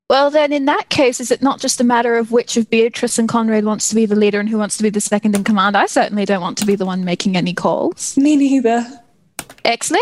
Well, 0.08 0.30
then, 0.30 0.54
in 0.54 0.66
that 0.66 0.90
case, 0.90 1.20
is 1.20 1.32
it 1.32 1.42
not 1.42 1.60
just 1.60 1.82
a 1.82 1.84
matter 1.84 2.16
of 2.16 2.32
which 2.32 2.58
of 2.58 2.70
Beatrice 2.70 3.18
and 3.18 3.28
Conrad 3.28 3.66
wants 3.66 3.90
to 3.90 3.96
be 3.96 4.06
the 4.06 4.16
leader 4.16 4.40
and 4.40 4.48
who 4.48 4.60
wants 4.60 4.78
to 4.78 4.84
be 4.84 4.92
the 4.92 5.02
second 5.02 5.36
in 5.36 5.44
command? 5.44 5.76
I 5.76 5.88
certainly 5.88 6.26
don't 6.26 6.42
want 6.42 6.60
to 6.60 6.66
be 6.66 6.76
the 6.76 6.86
one 6.86 7.04
making 7.04 7.36
any 7.36 7.56
calls. 7.56 8.16
Me 8.16 8.36
neither. 8.36 8.86
Exley? 9.64 9.98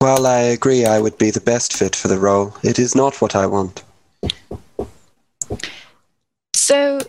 While 0.00 0.26
I 0.26 0.38
agree 0.38 0.86
I 0.86 0.98
would 0.98 1.18
be 1.18 1.30
the 1.30 1.42
best 1.42 1.74
fit 1.74 1.94
for 1.94 2.08
the 2.08 2.18
role, 2.18 2.56
it 2.62 2.78
is 2.78 2.94
not 2.94 3.20
what 3.20 3.36
I 3.36 3.44
want. 3.44 3.82
So 6.54 7.00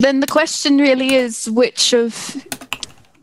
then 0.00 0.18
the 0.18 0.26
question 0.26 0.78
really 0.78 1.14
is 1.14 1.48
which 1.48 1.94
of 1.94 2.44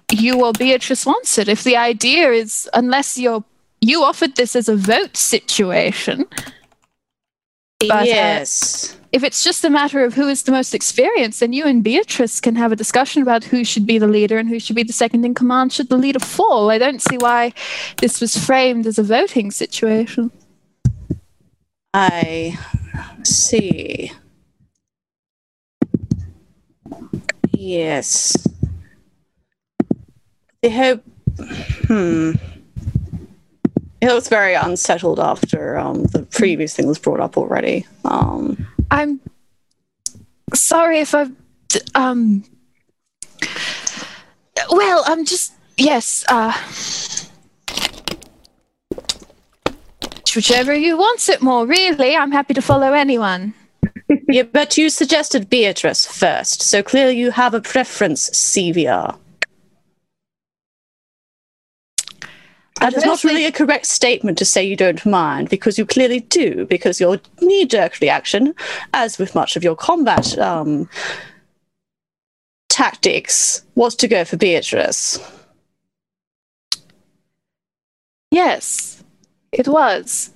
you 0.09 0.45
or 0.45 0.53
Beatrice 0.53 1.05
wants 1.05 1.37
it. 1.37 1.49
If 1.49 1.65
the 1.65 1.75
idea 1.75 2.31
is, 2.31 2.69
unless 2.73 3.17
you're 3.17 3.43
you 3.81 4.03
offered 4.03 4.37
this 4.37 4.55
as 4.55 4.69
a 4.69 4.75
vote 4.77 5.17
situation, 5.17 6.25
But, 7.87 8.01
uh, 8.01 8.03
yes. 8.03 8.97
if 9.11 9.23
it's 9.23 9.43
just 9.43 9.63
a 9.63 9.69
matter 9.69 10.03
of 10.03 10.13
who 10.13 10.27
is 10.27 10.43
the 10.43 10.51
most 10.51 10.73
experienced, 10.73 11.39
then 11.39 11.53
you 11.53 11.65
and 11.65 11.83
Beatrice 11.83 12.39
can 12.39 12.55
have 12.55 12.71
a 12.71 12.75
discussion 12.75 13.21
about 13.21 13.43
who 13.43 13.63
should 13.63 13.85
be 13.85 13.97
the 13.97 14.07
leader 14.07 14.37
and 14.37 14.49
who 14.49 14.59
should 14.59 14.75
be 14.75 14.83
the 14.83 14.93
second 14.93 15.25
in 15.25 15.33
command 15.33 15.73
should 15.73 15.89
the 15.89 15.97
leader 15.97 16.19
fall. 16.19 16.69
I 16.69 16.77
don't 16.77 17.01
see 17.01 17.17
why 17.17 17.53
this 17.97 18.21
was 18.21 18.37
framed 18.37 18.87
as 18.87 18.99
a 18.99 19.03
voting 19.03 19.51
situation. 19.51 20.31
I 21.93 22.57
see. 23.23 24.11
Yes. 27.51 28.35
I 30.63 30.69
hope. 30.69 31.03
Hmm. 31.87 32.31
He 34.01 34.07
looks 34.07 34.27
very 34.27 34.55
unsettled 34.55 35.19
after 35.19 35.77
um, 35.77 36.03
the 36.05 36.23
previous 36.23 36.75
thing 36.75 36.87
was 36.87 36.97
brought 36.97 37.19
up 37.19 37.37
already. 37.37 37.85
Um, 38.03 38.67
I'm 38.89 39.21
sorry 40.55 40.99
if 40.99 41.15
I've 41.15 41.31
um 41.95 42.43
well, 44.71 45.03
I'm 45.05 45.23
just 45.25 45.53
yes, 45.77 46.25
uh 46.27 46.51
whichever 50.35 50.73
you 50.73 50.97
wants 50.97 51.29
it 51.29 51.41
more, 51.41 51.65
really. 51.65 52.15
I'm 52.15 52.31
happy 52.31 52.53
to 52.53 52.61
follow 52.61 52.93
anyone. 52.93 53.53
Yeah, 54.27 54.43
but 54.43 54.77
you 54.77 54.89
suggested 54.89 55.49
Beatrice 55.49 56.05
first, 56.05 56.61
so 56.61 56.81
clearly 56.81 57.17
you 57.17 57.31
have 57.31 57.53
a 57.53 57.61
preference, 57.61 58.29
Sevia. 58.31 59.17
That 62.81 62.95
is 62.95 63.05
not 63.05 63.23
really 63.23 63.45
a 63.45 63.51
correct 63.51 63.85
statement 63.85 64.39
to 64.39 64.45
say 64.45 64.63
you 64.63 64.75
don't 64.75 65.05
mind, 65.05 65.49
because 65.49 65.77
you 65.77 65.85
clearly 65.85 66.19
do, 66.19 66.65
because 66.65 66.99
your 66.99 67.19
knee 67.39 67.65
jerk 67.65 67.99
reaction, 68.01 68.55
as 68.93 69.19
with 69.19 69.35
much 69.35 69.55
of 69.55 69.63
your 69.63 69.75
combat 69.75 70.37
um, 70.39 70.89
tactics, 72.69 73.63
was 73.75 73.95
to 73.95 74.07
go 74.07 74.25
for 74.25 74.35
Beatrice. 74.35 75.19
Yes, 78.31 79.03
it 79.51 79.67
was. 79.67 80.31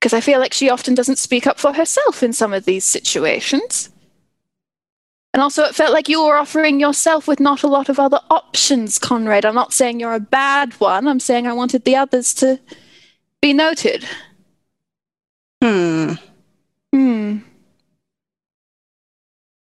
Because 0.00 0.12
I 0.12 0.20
feel 0.20 0.40
like 0.40 0.52
she 0.52 0.68
often 0.68 0.94
doesn't 0.94 1.18
speak 1.18 1.46
up 1.46 1.60
for 1.60 1.72
herself 1.72 2.22
in 2.22 2.32
some 2.32 2.52
of 2.52 2.64
these 2.64 2.84
situations. 2.84 3.90
And 5.34 5.42
also, 5.42 5.64
it 5.64 5.74
felt 5.74 5.92
like 5.92 6.08
you 6.08 6.24
were 6.24 6.36
offering 6.36 6.78
yourself 6.78 7.26
with 7.26 7.40
not 7.40 7.64
a 7.64 7.66
lot 7.66 7.88
of 7.88 7.98
other 7.98 8.20
options, 8.30 9.00
Conrad. 9.00 9.44
I'm 9.44 9.56
not 9.56 9.72
saying 9.72 9.98
you're 9.98 10.14
a 10.14 10.20
bad 10.20 10.74
one. 10.74 11.08
I'm 11.08 11.18
saying 11.18 11.48
I 11.48 11.52
wanted 11.52 11.84
the 11.84 11.96
others 11.96 12.32
to 12.34 12.60
be 13.42 13.52
noted. 13.52 14.06
Hmm. 15.60 16.12
Hmm. 16.92 17.38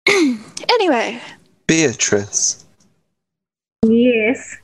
anyway, 0.69 1.19
Beatrice, 1.65 2.63
Yes. 3.83 4.57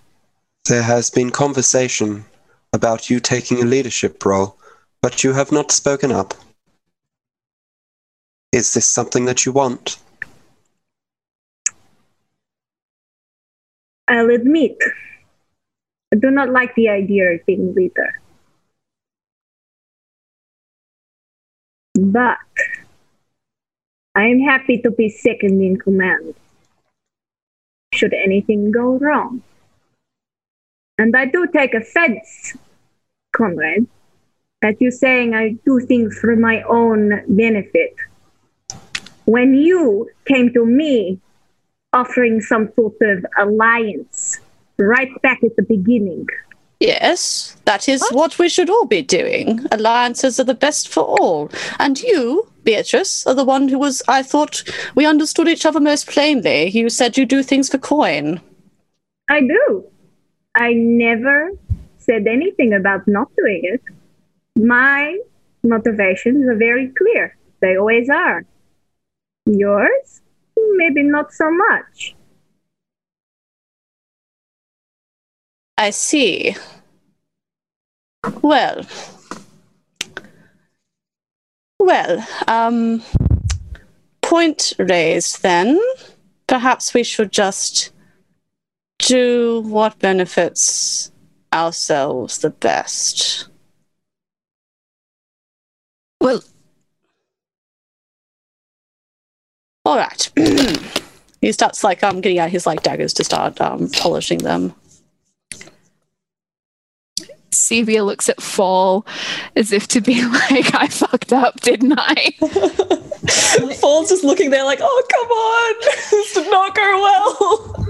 there 0.65 0.83
has 0.83 1.09
been 1.09 1.31
conversation 1.31 2.23
about 2.71 3.09
you 3.09 3.19
taking 3.19 3.63
a 3.63 3.65
leadership 3.65 4.23
role, 4.23 4.57
but 5.01 5.23
you 5.23 5.33
have 5.33 5.51
not 5.51 5.71
spoken 5.71 6.11
up. 6.11 6.35
Is 8.51 8.75
this 8.75 8.87
something 8.87 9.25
that 9.25 9.43
you 9.43 9.51
want? 9.51 9.97
Uh, 14.07 14.13
I'll 14.13 14.29
admit, 14.29 14.77
I 16.13 16.17
do 16.17 16.29
not 16.29 16.49
like 16.49 16.75
the 16.75 16.89
idea 16.89 17.31
of 17.33 17.45
being 17.45 17.73
leader. 17.73 18.21
But 21.95 22.37
I 24.15 24.25
am 24.25 24.39
happy 24.39 24.79
to 24.81 24.91
be 24.91 25.09
second 25.09 25.61
in 25.61 25.77
command. 25.77 26.35
Should 27.93 28.13
anything 28.13 28.71
go 28.71 28.97
wrong. 28.97 29.43
And 30.97 31.15
I 31.15 31.25
do 31.25 31.47
take 31.47 31.73
offense, 31.73 32.55
Conrad, 33.35 33.87
at 34.63 34.79
you 34.81 34.91
saying 34.91 35.33
I 35.33 35.57
do 35.65 35.79
things 35.79 36.17
for 36.19 36.35
my 36.35 36.61
own 36.63 37.23
benefit. 37.27 37.95
When 39.25 39.55
you 39.55 40.09
came 40.25 40.53
to 40.53 40.65
me 40.65 41.19
offering 41.93 42.41
some 42.41 42.71
sort 42.75 42.95
of 43.01 43.25
alliance 43.37 44.39
right 44.77 45.09
back 45.21 45.43
at 45.43 45.55
the 45.55 45.63
beginning. 45.63 46.27
Yes, 46.79 47.55
that 47.63 47.87
is 47.87 48.03
what 48.11 48.37
we 48.37 48.49
should 48.49 48.69
all 48.69 48.85
be 48.85 49.01
doing. 49.01 49.65
Alliances 49.71 50.39
are 50.39 50.43
the 50.43 50.53
best 50.53 50.89
for 50.89 51.03
all. 51.03 51.49
And 51.79 52.01
you, 52.01 52.49
Beatrice, 52.65 53.25
are 53.25 53.33
the 53.33 53.45
one 53.45 53.69
who 53.69 53.79
was, 53.79 54.01
I 54.07 54.21
thought 54.21 54.63
we 54.93 55.05
understood 55.05 55.47
each 55.47 55.65
other 55.65 55.79
most 55.79 56.09
plainly. 56.09 56.69
You 56.71 56.89
said 56.89 57.17
you 57.17 57.25
do 57.25 57.41
things 57.41 57.69
for 57.69 57.77
coin. 57.77 58.41
I 59.29 59.41
do. 59.41 59.85
I 60.55 60.73
never 60.73 61.51
said 61.99 62.27
anything 62.27 62.73
about 62.73 63.07
not 63.07 63.29
doing 63.37 63.61
it. 63.63 63.81
My 64.57 65.17
motivations 65.63 66.45
are 66.47 66.57
very 66.57 66.89
clear. 66.97 67.37
They 67.61 67.77
always 67.77 68.09
are. 68.09 68.45
Yours? 69.45 70.21
Maybe 70.75 71.03
not 71.03 71.31
so 71.31 71.51
much. 71.51 72.15
I 75.77 75.89
see. 75.91 76.55
Well. 78.41 78.85
Well, 81.79 82.25
um, 82.47 83.03
point 84.21 84.73
raised 84.79 85.41
then. 85.43 85.79
Perhaps 86.47 86.93
we 86.93 87.03
should 87.03 87.31
just 87.31 87.91
do 88.99 89.61
what 89.65 89.99
benefits 89.99 91.11
ourselves 91.53 92.39
the 92.39 92.49
best. 92.49 93.49
well, 96.23 96.41
All 99.85 99.97
right. 99.97 100.29
he 101.41 101.51
starts 101.51 101.83
like 101.83 102.03
um 102.03 102.21
getting 102.21 102.39
out 102.39 102.49
his 102.49 102.65
like 102.65 102.83
daggers 102.83 103.13
to 103.15 103.23
start 103.23 103.59
um 103.61 103.89
polishing 103.89 104.39
them. 104.39 104.73
Sevia 107.53 108.05
looks 108.05 108.29
at 108.29 108.41
Fall 108.41 109.05
as 109.55 109.71
if 109.71 109.87
to 109.89 110.01
be 110.01 110.25
like, 110.25 110.73
I 110.75 110.87
fucked 110.87 111.31
up, 111.31 111.61
didn't 111.61 111.93
I? 111.97 112.31
Fall's 113.79 114.09
just 114.09 114.23
looking 114.23 114.49
there 114.49 114.65
like, 114.65 114.79
oh, 114.81 115.03
come 115.11 115.29
on. 115.29 115.75
this 116.11 116.33
did 116.33 116.51
not 116.51 116.75
go 116.75 117.01
well. 117.01 117.87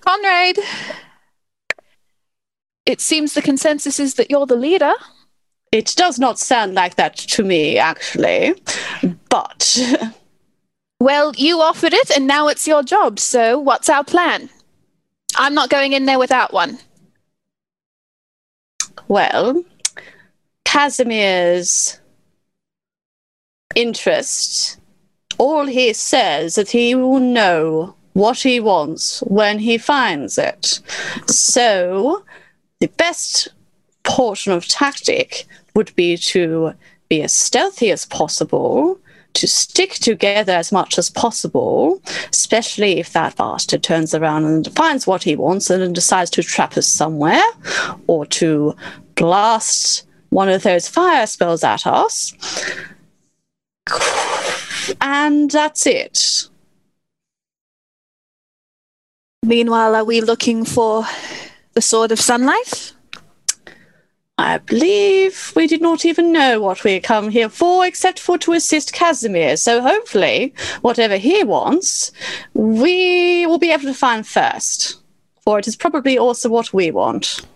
Conrad, 0.00 0.58
it 2.86 3.00
seems 3.00 3.34
the 3.34 3.42
consensus 3.42 4.00
is 4.00 4.14
that 4.14 4.30
you're 4.30 4.46
the 4.46 4.56
leader. 4.56 4.94
It 5.72 5.94
does 5.96 6.18
not 6.18 6.38
sound 6.38 6.74
like 6.74 6.96
that 6.96 7.16
to 7.16 7.44
me, 7.44 7.78
actually. 7.78 8.54
But 9.28 9.78
Well, 11.00 11.32
you 11.34 11.62
offered 11.62 11.94
it, 11.94 12.10
and 12.10 12.26
now 12.26 12.48
it's 12.48 12.68
your 12.68 12.82
job. 12.82 13.18
So, 13.18 13.58
what's 13.58 13.88
our 13.88 14.04
plan? 14.04 14.50
I'm 15.36 15.54
not 15.54 15.70
going 15.70 15.94
in 15.94 16.04
there 16.04 16.18
without 16.18 16.52
one. 16.52 16.78
well, 19.08 19.64
Kasimir's 20.66 21.98
interest, 23.74 24.78
all 25.38 25.66
he 25.66 25.94
says 25.94 26.54
that 26.56 26.70
he 26.70 26.94
will 26.94 27.18
know 27.18 27.94
what 28.12 28.40
he 28.40 28.60
wants 28.60 29.20
when 29.20 29.58
he 29.58 29.78
finds 29.78 30.36
it. 30.36 30.80
So, 31.26 32.24
the 32.80 32.88
best 32.88 33.48
portion 34.02 34.52
of 34.52 34.68
tactic 34.68 35.46
would 35.74 35.94
be 35.96 36.16
to 36.16 36.72
be 37.08 37.22
as 37.22 37.32
stealthy 37.32 37.90
as 37.90 38.06
possible, 38.06 38.98
to 39.34 39.46
stick 39.46 39.94
together 39.94 40.52
as 40.52 40.72
much 40.72 40.98
as 40.98 41.10
possible, 41.10 42.00
especially 42.30 42.98
if 42.98 43.12
that 43.12 43.36
bastard 43.36 43.82
turns 43.82 44.14
around 44.14 44.44
and 44.44 44.74
finds 44.74 45.06
what 45.06 45.22
he 45.22 45.36
wants 45.36 45.70
and 45.70 45.94
decides 45.94 46.30
to 46.30 46.42
trap 46.42 46.76
us 46.76 46.86
somewhere 46.86 47.42
or 48.06 48.26
to 48.26 48.74
blast 49.14 50.06
one 50.30 50.48
of 50.48 50.62
those 50.62 50.88
fire 50.88 51.26
spells 51.26 51.64
at 51.64 51.86
us. 51.86 52.34
And 55.00 55.50
that's 55.50 55.86
it. 55.86 56.48
Meanwhile, 59.44 59.94
are 59.94 60.04
we 60.04 60.20
looking 60.20 60.64
for 60.64 61.04
the 61.72 61.80
Sword 61.80 62.12
of 62.12 62.20
Sunlight? 62.20 62.92
I 64.40 64.56
believe 64.56 65.52
we 65.54 65.66
did 65.66 65.82
not 65.82 66.06
even 66.06 66.32
know 66.32 66.60
what 66.60 66.82
we 66.82 66.94
had 66.94 67.02
come 67.02 67.28
here 67.28 67.50
for, 67.50 67.84
except 67.84 68.18
for 68.18 68.38
to 68.38 68.54
assist 68.54 68.94
Kasimir. 68.94 69.58
So 69.58 69.82
hopefully, 69.82 70.54
whatever 70.80 71.18
he 71.18 71.44
wants, 71.44 72.10
we 72.54 73.44
will 73.46 73.58
be 73.58 73.70
able 73.70 73.84
to 73.84 73.92
find 73.94 74.26
first. 74.26 74.96
For 75.42 75.58
it 75.58 75.68
is 75.68 75.76
probably 75.76 76.16
also 76.16 76.48
what 76.48 76.72
we 76.72 76.90
want. 76.90 77.46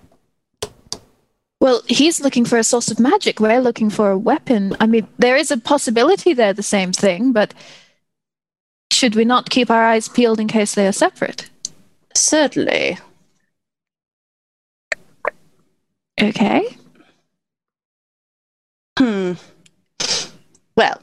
Well, 1.58 1.82
he's 1.86 2.20
looking 2.20 2.44
for 2.44 2.58
a 2.58 2.64
source 2.64 2.90
of 2.90 3.00
magic. 3.00 3.40
We're 3.40 3.62
looking 3.62 3.88
for 3.88 4.10
a 4.10 4.18
weapon. 4.18 4.76
I 4.78 4.86
mean, 4.86 5.08
there 5.18 5.36
is 5.36 5.50
a 5.50 5.56
possibility 5.56 6.34
they're 6.34 6.52
the 6.52 6.62
same 6.62 6.92
thing, 6.92 7.32
but 7.32 7.54
should 8.92 9.14
we 9.14 9.24
not 9.24 9.48
keep 9.48 9.70
our 9.70 9.84
eyes 9.84 10.10
peeled 10.10 10.38
in 10.38 10.48
case 10.48 10.74
they 10.74 10.86
are 10.86 10.92
separate? 10.92 11.48
Certainly. 12.14 12.98
Okay. 16.20 16.76
Hmm. 18.98 19.32
Well. 20.76 21.02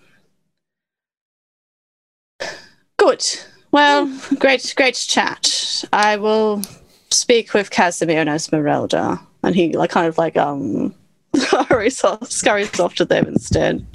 Good. 2.97 3.25
Well, 3.71 4.19
great, 4.39 4.73
great 4.75 4.95
chat. 4.95 5.83
I 5.93 6.17
will 6.17 6.61
speak 7.09 7.53
with 7.53 7.69
Kasimir 7.71 8.15
and 8.15 8.29
Esmeralda, 8.29 9.19
and 9.43 9.55
he 9.55 9.75
like 9.75 9.89
kind 9.89 10.07
of 10.07 10.17
like 10.17 10.37
um 10.37 10.93
hurries 11.69 12.03
off, 12.03 12.29
scurries 12.29 12.79
off 12.79 12.95
to 12.95 13.05
them 13.05 13.27
instead. 13.27 13.85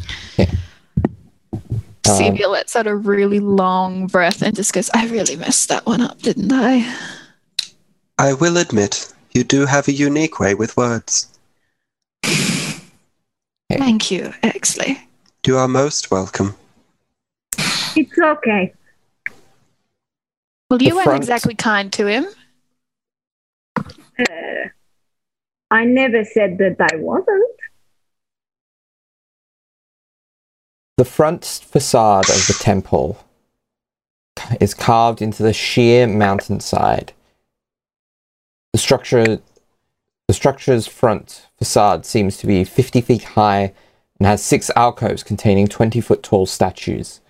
Um, 2.08 2.12
Sevia 2.20 2.48
lets 2.48 2.76
out 2.76 2.86
a 2.86 2.94
really 2.94 3.40
long 3.40 4.06
breath 4.06 4.40
and 4.42 4.54
just 4.54 4.72
goes, 4.72 4.88
I 4.94 5.06
really 5.08 5.34
messed 5.36 5.68
that 5.70 5.86
one 5.86 6.00
up, 6.00 6.22
didn't 6.22 6.52
I? 6.52 6.96
I 8.18 8.32
will 8.32 8.56
admit, 8.56 9.12
you 9.36 9.44
do 9.44 9.66
have 9.66 9.86
a 9.86 9.92
unique 9.92 10.40
way 10.40 10.54
with 10.54 10.76
words. 10.78 11.28
Thank 13.70 14.10
you, 14.10 14.32
Exley. 14.42 14.98
You 15.46 15.58
are 15.58 15.68
most 15.68 16.10
welcome. 16.10 16.54
It's 17.94 18.18
okay. 18.18 18.72
Well, 20.70 20.78
The 20.78 20.86
you 20.86 20.94
weren't 20.94 21.04
front- 21.04 21.22
exactly 21.22 21.54
kind 21.54 21.92
to 21.92 22.06
him. 22.06 22.26
Uh, 23.78 24.68
I 25.70 25.84
never 25.84 26.24
said 26.24 26.56
that 26.58 26.76
I 26.80 26.96
wasn't. 26.96 27.44
The 30.96 31.04
front 31.04 31.44
facade 31.44 32.30
of 32.30 32.46
the 32.46 32.56
temple 32.58 33.22
is 34.60 34.72
carved 34.72 35.20
into 35.20 35.42
the 35.42 35.52
sheer 35.52 36.06
mountainside. 36.06 37.12
The 38.76 38.80
structure 38.80 39.38
the 40.28 40.34
structure's 40.34 40.86
front 40.86 41.46
facade 41.56 42.04
seems 42.04 42.36
to 42.36 42.46
be 42.46 42.62
50 42.62 43.00
feet 43.00 43.24
high 43.24 43.72
and 44.18 44.26
has 44.26 44.44
six 44.44 44.70
alcoves 44.76 45.22
containing 45.22 45.66
20 45.66 45.98
foot 46.02 46.22
tall 46.22 46.44
statues. 46.44 47.22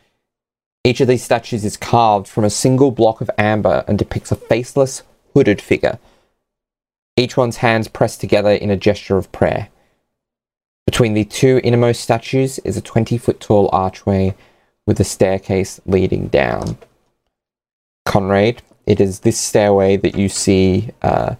Each 0.83 1.01
of 1.01 1.07
these 1.07 1.23
statues 1.23 1.65
is 1.65 1.77
carved 1.77 2.27
from 2.27 2.43
a 2.43 2.51
single 2.51 2.91
block 2.91 3.21
of 3.21 3.31
amber 3.39 3.85
and 3.87 3.97
depicts 3.97 4.33
a 4.33 4.35
faceless, 4.35 5.05
hooded 5.35 5.63
figure. 5.63 6.01
Each 7.17 7.37
one's 7.37 7.59
hands 7.59 7.87
pressed 7.87 8.21
together 8.21 8.51
in 8.51 8.71
a 8.73 8.77
gesture 8.77 9.17
of 9.17 9.31
prayer. 9.31 9.69
Between 10.85 11.15
the 11.15 11.25
two 11.25 11.61
innermost 11.63 12.01
statues 12.01 12.59
is 12.65 12.77
a 12.77 12.83
20 12.83 13.19
foot 13.19 13.39
tall 13.39 13.71
archway 13.73 14.35
with 14.85 14.99
a 14.99 15.05
staircase 15.05 15.81
leading 15.87 16.27
down. 16.27 16.77
Conrad, 18.05 18.63
it 18.87 19.01
is 19.01 19.21
this 19.21 19.39
stairway 19.39 19.97
that 19.97 20.17
you 20.17 20.29
see 20.29 20.91
uh, 21.03 21.35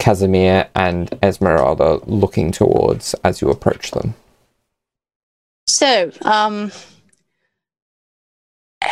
Kasimir 0.00 0.68
and 0.74 1.16
Esmeralda 1.22 2.00
looking 2.06 2.52
towards 2.52 3.14
as 3.24 3.40
you 3.40 3.50
approach 3.50 3.92
them. 3.92 4.14
So, 5.68 6.12
um, 6.22 6.70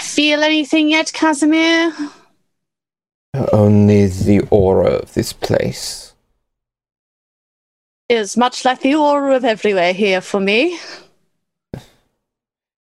feel 0.01 0.43
anything 0.43 0.91
yet, 0.91 1.07
Kasimir? 1.07 2.13
Only 3.53 4.07
the 4.07 4.47
aura 4.51 4.91
of 4.91 5.15
this 5.15 5.33
place. 5.33 6.15
Is 8.09 8.37
much 8.37 8.65
like 8.65 8.81
the 8.81 8.95
aura 8.95 9.37
of 9.37 9.45
everywhere 9.45 9.93
here 9.93 10.21
for 10.21 10.39
me. 10.39 10.79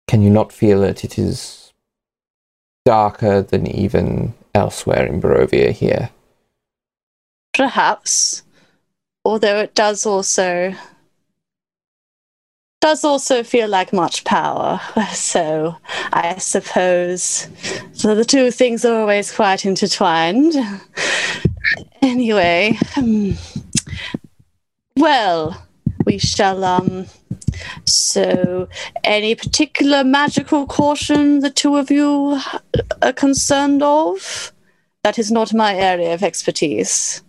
Can 0.07 0.21
you 0.21 0.29
not 0.29 0.53
feel 0.53 0.83
it? 0.83 1.03
It 1.03 1.17
is 1.17 1.73
darker 2.85 3.41
than 3.41 3.67
even 3.67 4.33
elsewhere 4.57 5.05
in 5.05 5.21
Barovia 5.21 5.71
here. 5.71 6.09
Perhaps. 7.53 8.43
Although 9.23 9.59
it 9.59 9.75
does 9.75 10.05
also 10.05 10.73
does 12.79 13.03
also 13.03 13.43
feel 13.43 13.67
like 13.67 13.93
much 13.93 14.23
power. 14.23 14.79
So 15.13 15.75
I 16.13 16.37
suppose 16.37 17.49
so 17.93 18.15
the 18.15 18.25
two 18.25 18.51
things 18.51 18.85
are 18.85 18.99
always 18.99 19.31
quite 19.31 19.65
intertwined. 19.65 20.55
Anyway, 22.01 22.77
hmm. 22.93 23.33
well, 24.95 25.67
we 26.05 26.17
shall 26.17 26.63
um 26.63 27.07
so 27.87 28.67
any 29.03 29.35
particular 29.35 30.03
magical 30.03 30.65
caution 30.65 31.39
the 31.39 31.49
two 31.49 31.77
of 31.77 31.89
you 31.89 32.39
are 33.01 33.13
concerned 33.13 33.81
of? 33.83 34.51
That 35.03 35.17
is 35.17 35.31
not 35.31 35.53
my 35.53 35.75
area 35.75 36.13
of 36.13 36.23
expertise, 36.23 37.21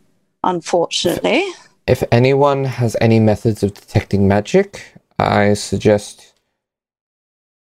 unfortunately. 0.42 1.44
If 1.86 2.02
anyone 2.10 2.64
has 2.64 2.96
any 3.00 3.20
methods 3.20 3.62
of 3.62 3.72
detecting 3.74 4.26
magic, 4.28 4.82
I 5.18 5.54
suggest 5.54 6.34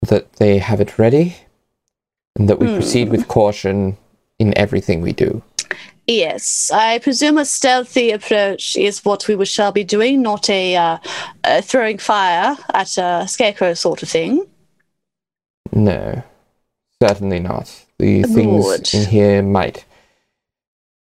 that 0.03 0.35
they 0.35 0.59
have 0.59 0.81
it 0.81 0.99
ready 0.99 1.37
and 2.37 2.49
that 2.49 2.59
we 2.59 2.67
Hmm. 2.67 2.75
proceed 2.75 3.09
with 3.11 3.29
caution 3.29 3.97
in 4.39 4.57
everything 4.57 5.01
we 5.01 5.13
do. 5.13 5.43
Yes, 6.11 6.73
I 6.73 6.99
presume 6.99 7.39
a 7.39 7.45
stealthy 7.45 8.11
approach 8.11 8.77
is 8.77 9.05
what 9.05 9.29
we 9.29 9.45
shall 9.45 9.71
be 9.71 9.85
doing, 9.85 10.23
not 10.23 10.51
a 10.51 10.75
uh, 10.75 10.99
uh, 11.45 11.61
throwing 11.61 11.99
fire 11.99 12.57
at 12.75 12.99
a 12.99 13.29
scarecrow 13.29 13.75
sort 13.75 14.03
of 14.03 14.09
thing. 14.09 14.45
No, 15.71 16.21
certainly 17.01 17.39
not. 17.39 17.87
The 17.99 18.25
things 18.25 18.93
in 18.93 19.07
here 19.07 19.41
might 19.41 19.85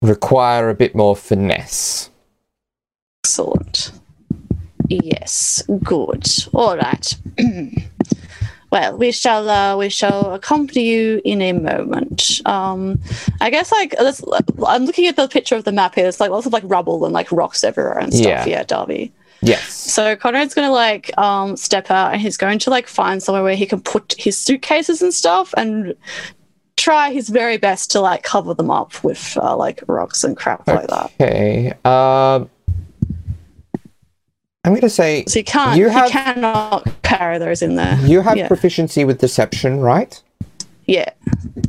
require 0.00 0.68
a 0.68 0.74
bit 0.74 0.94
more 0.94 1.16
finesse. 1.16 2.08
Excellent. 3.24 3.90
Yes, 4.88 5.64
good. 5.82 6.24
All 6.52 6.76
right. 6.76 7.16
well, 8.70 8.96
we 8.96 9.10
shall 9.12 9.48
uh, 9.48 9.76
we 9.76 9.88
shall 9.88 10.32
accompany 10.32 10.84
you 10.84 11.20
in 11.24 11.42
a 11.42 11.52
moment. 11.52 12.40
Um, 12.44 13.00
I 13.40 13.50
guess 13.50 13.72
like 13.72 13.94
let's, 14.00 14.22
I'm 14.66 14.84
looking 14.84 15.06
at 15.06 15.16
the 15.16 15.28
picture 15.28 15.56
of 15.56 15.64
the 15.64 15.72
map 15.72 15.94
here. 15.94 16.04
There's 16.04 16.20
like 16.20 16.30
lots 16.30 16.46
of 16.46 16.52
like 16.52 16.62
rubble 16.66 17.04
and 17.04 17.12
like 17.12 17.32
rocks 17.32 17.64
everywhere 17.64 17.98
and 17.98 18.12
stuff. 18.14 18.46
Yeah. 18.46 18.46
Yeah, 18.46 18.62
Darby. 18.64 19.12
Yes. 19.42 19.72
So 19.72 20.16
Conrad's 20.16 20.54
gonna 20.54 20.70
like 20.70 21.16
um 21.18 21.56
step 21.56 21.90
out 21.90 22.12
and 22.12 22.20
he's 22.20 22.36
going 22.36 22.58
to 22.60 22.70
like 22.70 22.86
find 22.86 23.22
somewhere 23.22 23.42
where 23.42 23.56
he 23.56 23.66
can 23.66 23.80
put 23.80 24.14
his 24.18 24.36
suitcases 24.36 25.02
and 25.02 25.12
stuff 25.12 25.52
and 25.56 25.94
try 26.76 27.12
his 27.12 27.28
very 27.28 27.56
best 27.56 27.90
to 27.90 28.00
like 28.00 28.22
cover 28.22 28.54
them 28.54 28.70
up 28.70 29.02
with 29.04 29.36
uh, 29.36 29.54
like 29.56 29.82
rocks 29.86 30.24
and 30.24 30.36
crap 30.36 30.66
like 30.66 30.86
that. 30.88 31.12
Okay. 31.20 31.72
Um, 31.84 32.48
I'm 34.64 34.72
going 34.72 34.82
to 34.82 34.90
say 34.90 35.24
So 35.26 35.38
you 35.38 35.44
can't 35.44 35.78
You 35.78 35.86
you, 35.90 36.08
cannot 36.10 36.86
carry 37.02 37.38
those 37.38 37.62
in 37.62 37.76
there. 37.76 37.96
you 38.02 38.20
have 38.20 38.36
yeah. 38.36 38.48
proficiency 38.48 39.04
with 39.04 39.18
deception, 39.18 39.80
right? 39.80 40.20
yeah. 40.86 41.10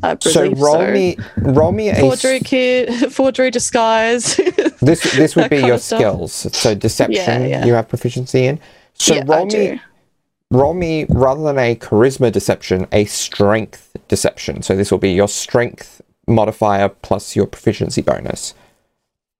I 0.03 0.17
So 0.21 0.49
roll 0.53 0.73
so. 0.79 0.91
me, 0.91 1.15
roll 1.37 1.71
me 1.71 1.89
a. 1.89 1.95
forgery 1.95 2.39
kid 2.39 3.13
forgery 3.13 3.51
disguise. 3.51 4.39
This 4.81 5.03
this 5.15 5.35
would 5.35 5.49
be 5.51 5.59
your 5.59 5.77
skills. 5.77 6.33
So 6.33 6.73
deception, 6.73 7.41
Yeah, 7.43 7.47
yeah. 7.47 7.65
you 7.65 7.73
have 7.75 7.87
proficiency 7.87 8.45
in. 8.47 8.59
So 8.95 9.21
roll 9.23 9.41
I 9.41 9.43
me, 9.45 9.49
do. 9.49 9.79
roll 10.49 10.73
me 10.73 11.05
rather 11.09 11.43
than 11.43 11.59
a 11.59 11.75
charisma 11.75 12.31
deception, 12.31 12.87
a 12.91 13.05
strength 13.05 13.95
deception. 14.07 14.63
So 14.63 14.75
this 14.75 14.91
will 14.91 14.97
be 14.97 15.11
your 15.13 15.27
strength 15.27 16.01
modifier 16.27 16.89
plus 16.89 17.35
your 17.35 17.45
proficiency 17.45 18.01
bonus. 18.01 18.55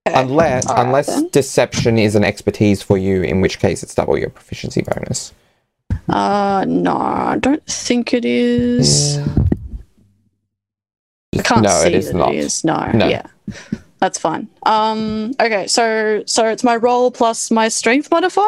Okay. 0.08 0.20
Unless 0.20 0.66
All 0.66 0.82
unless 0.84 1.22
deception 1.30 1.99
is 1.99 2.16
an 2.16 2.24
expertise 2.24 2.82
for 2.82 2.97
you, 2.97 3.22
in 3.22 3.39
which 3.39 3.60
case 3.60 3.84
it's 3.84 3.93
double 3.93 4.18
your 4.18 4.30
proficiency 4.30 4.82
bonus. 4.82 5.32
Uh 6.10 6.66
no, 6.68 6.97
I 6.97 7.38
don't 7.39 7.64
think 7.68 8.14
it 8.14 8.26
is. 8.26 9.20
I 11.38 11.41
can't 11.43 11.62
no, 11.62 11.70
see 11.70 11.88
it 11.89 11.93
is 11.95 12.08
that 12.08 12.16
not. 12.18 12.34
it 12.34 12.38
is. 12.39 12.64
No, 12.64 12.91
No. 12.93 13.08
yeah. 13.08 13.28
That's 13.99 14.18
fine. 14.18 14.47
Um 14.64 15.34
okay, 15.39 15.68
so 15.68 16.24
so 16.26 16.47
it's 16.47 16.64
my 16.64 16.76
roll 16.78 17.12
plus 17.12 17.52
my 17.52 17.68
strength 17.68 18.10
modifier? 18.10 18.47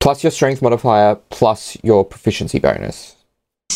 Plus 0.00 0.24
your 0.24 0.32
strength 0.32 0.60
modifier 0.60 1.14
plus 1.30 1.76
your 1.84 2.04
proficiency 2.04 2.58
bonus. 2.58 3.14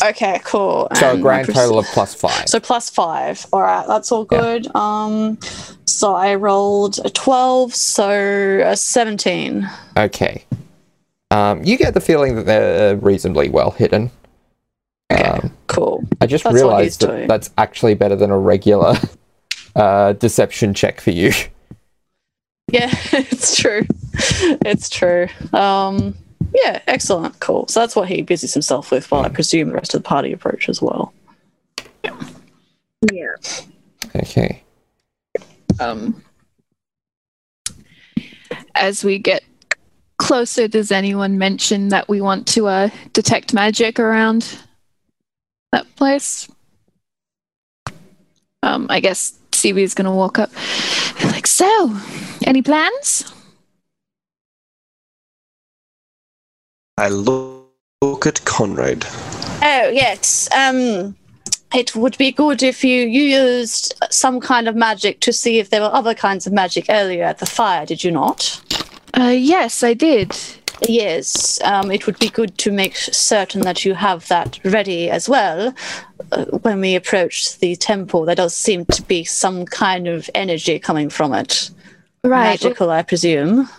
Okay, 0.03 0.41
cool. 0.43 0.87
So 0.95 1.07
a 1.07 1.13
And 1.13 1.19
my 1.19 1.21
grand 1.21 1.53
total 1.53 1.79
of 1.79 1.85
plus 1.87 2.15
five. 2.15 2.49
So 2.49 2.59
plus 2.59 2.89
five. 2.89 3.45
All 3.53 3.61
right, 3.61 3.85
that's 3.87 4.11
all 4.11 4.27
Yeah. 4.31 4.39
good. 4.41 4.75
Um, 4.75 5.37
so 5.85 6.15
I 6.15 6.35
rolled 6.35 6.99
a 7.05 7.09
twelve, 7.09 7.73
so 7.75 8.09
a 8.65 8.75
seventeen. 8.75 9.69
Okay. 9.95 10.45
Um, 11.31 11.63
you 11.63 11.77
get 11.77 11.93
the 11.93 12.01
feeling 12.01 12.35
that 12.35 12.45
they're 12.45 12.95
reasonably 12.97 13.49
well 13.49 13.71
hidden. 13.71 14.11
Okay, 15.11 15.23
Um, 15.23 15.53
cool. 15.67 16.03
I 16.21 16.25
just 16.25 16.43
That's 16.43 16.53
realized 16.55 17.01
that 17.01 17.07
doing. 17.07 17.27
that's 17.27 17.49
actually 17.57 17.93
better 17.93 18.15
than 18.15 18.29
a 18.31 18.37
regular 18.37 18.95
uh, 19.75 20.13
deception 20.13 20.73
check 20.73 21.01
for 21.01 21.11
you. 21.11 21.31
Yeah, 22.71 22.89
it's 23.11 23.55
true. 23.55 23.85
It's 24.65 24.89
true. 24.89 25.27
Um, 25.53 26.15
yeah, 26.53 26.81
excellent, 26.87 27.39
cool. 27.39 27.67
So 27.67 27.79
that's 27.79 27.95
what 27.95 28.07
he 28.07 28.21
busies 28.21 28.53
himself 28.53 28.91
with, 28.91 29.09
while 29.11 29.23
I 29.23 29.29
presume 29.29 29.69
the 29.69 29.75
rest 29.75 29.93
of 29.93 30.03
the 30.03 30.07
party 30.07 30.31
approach 30.31 30.69
as 30.69 30.81
well. 30.81 31.13
Yeah. 33.11 33.35
Okay. 34.15 34.63
Um, 35.79 36.23
as 38.75 39.03
we 39.03 39.19
get 39.19 39.43
closer, 40.17 40.67
does 40.67 40.91
anyone 40.91 41.37
mention 41.37 41.89
that 41.89 42.07
we 42.07 42.21
want 42.21 42.47
to 42.49 42.67
uh, 42.67 42.89
detect 43.13 43.53
magic 43.53 43.99
around 43.99 44.57
that 45.71 45.93
place? 45.95 46.47
Um, 48.61 48.87
I 48.89 48.99
guess 48.99 49.37
CB 49.51 49.79
is 49.79 49.93
going 49.93 50.05
to 50.05 50.11
walk 50.11 50.39
up. 50.39 50.51
Like, 51.23 51.47
so, 51.47 51.97
any 52.45 52.61
plans? 52.61 53.33
I 56.97 57.09
look, 57.09 57.71
look 58.01 58.27
at 58.27 58.43
Conrad. 58.45 59.05
Oh 59.63 59.89
yes. 59.93 60.47
Um, 60.55 61.15
it 61.73 61.95
would 61.95 62.17
be 62.19 62.31
good 62.31 62.61
if 62.61 62.83
you 62.83 63.05
you 63.07 63.23
used 63.23 63.95
some 64.11 64.39
kind 64.39 64.67
of 64.67 64.75
magic 64.75 65.19
to 65.21 65.33
see 65.33 65.57
if 65.57 65.69
there 65.71 65.81
were 65.81 65.93
other 65.93 66.13
kinds 66.13 66.45
of 66.45 66.53
magic 66.53 66.85
earlier 66.89 67.23
at 67.23 67.39
the 67.39 67.45
fire. 67.47 67.85
Did 67.85 68.03
you 68.03 68.11
not? 68.11 68.61
Uh, 69.17 69.33
yes, 69.35 69.83
I 69.83 69.93
did. 69.95 70.35
Yes, 70.87 71.61
um, 71.63 71.91
it 71.91 72.05
would 72.05 72.19
be 72.19 72.29
good 72.29 72.57
to 72.57 72.71
make 72.71 72.95
certain 72.97 73.61
that 73.61 73.85
you 73.85 73.93
have 73.93 74.27
that 74.27 74.59
ready 74.65 75.09
as 75.09 75.29
well. 75.29 75.73
Uh, 76.31 76.45
when 76.61 76.81
we 76.81 76.93
approach 76.95 77.57
the 77.59 77.75
temple, 77.75 78.25
there 78.25 78.35
does 78.35 78.55
seem 78.55 78.85
to 78.87 79.01
be 79.03 79.23
some 79.23 79.65
kind 79.65 80.07
of 80.07 80.29
energy 80.35 80.77
coming 80.79 81.09
from 81.09 81.33
it. 81.33 81.69
Right. 82.23 82.31
well, 82.31 82.71
Magical, 82.71 82.89
I 82.89 83.01
presume. 83.03 83.69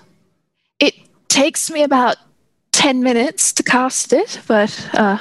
it 0.80 0.94
takes 1.28 1.70
me 1.70 1.82
about 1.82 2.16
10 2.75 3.03
minutes 3.03 3.53
to 3.53 3.62
cast 3.62 4.12
it, 4.12 4.41
but 4.49 4.91
uh, 4.95 5.18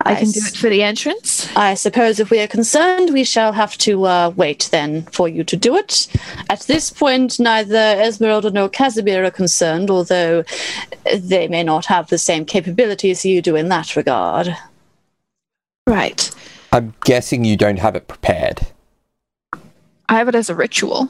I 0.00 0.14
can 0.14 0.30
do 0.30 0.40
it 0.42 0.56
for 0.56 0.70
the 0.70 0.82
entrance. 0.82 1.54
I 1.54 1.74
suppose 1.74 2.18
if 2.18 2.30
we 2.30 2.40
are 2.40 2.46
concerned, 2.46 3.12
we 3.12 3.24
shall 3.24 3.52
have 3.52 3.76
to 3.78 4.04
uh, 4.06 4.32
wait 4.34 4.68
then 4.72 5.02
for 5.12 5.28
you 5.28 5.44
to 5.44 5.56
do 5.56 5.76
it. 5.76 6.08
At 6.48 6.60
this 6.60 6.90
point, 6.90 7.38
neither 7.38 7.76
Esmeralda 8.00 8.50
nor 8.50 8.70
Kasimir 8.70 9.26
are 9.26 9.30
concerned, 9.30 9.90
although 9.90 10.44
they 11.14 11.46
may 11.46 11.62
not 11.62 11.84
have 11.86 12.08
the 12.08 12.18
same 12.18 12.46
capabilities 12.46 13.24
you 13.24 13.42
do 13.42 13.54
in 13.54 13.68
that 13.68 13.94
regard. 13.94 14.56
Right. 15.86 16.30
I'm 16.72 16.94
guessing 17.04 17.44
you 17.44 17.56
don't 17.56 17.78
have 17.80 17.96
it 17.96 18.08
prepared. 18.08 18.60
I 20.08 20.14
have 20.14 20.28
it 20.28 20.34
as 20.34 20.48
a 20.48 20.54
ritual. 20.54 21.08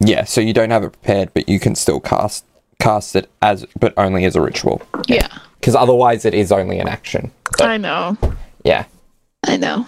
Yeah, 0.00 0.24
so 0.24 0.40
you 0.40 0.54
don't 0.54 0.70
have 0.70 0.84
it 0.84 0.92
prepared, 0.92 1.34
but 1.34 1.48
you 1.48 1.60
can 1.60 1.74
still 1.74 2.00
cast 2.00 2.44
cast 2.78 3.16
it 3.16 3.30
as, 3.42 3.66
but 3.78 3.94
only 3.96 4.24
as 4.24 4.36
a 4.36 4.40
ritual. 4.40 4.82
Yeah. 5.06 5.28
Because 5.60 5.74
otherwise, 5.74 6.24
it 6.24 6.34
is 6.34 6.52
only 6.52 6.78
an 6.78 6.88
action. 6.88 7.30
I 7.60 7.76
know. 7.76 8.16
Yeah. 8.64 8.84
I 9.46 9.56
know. 9.56 9.86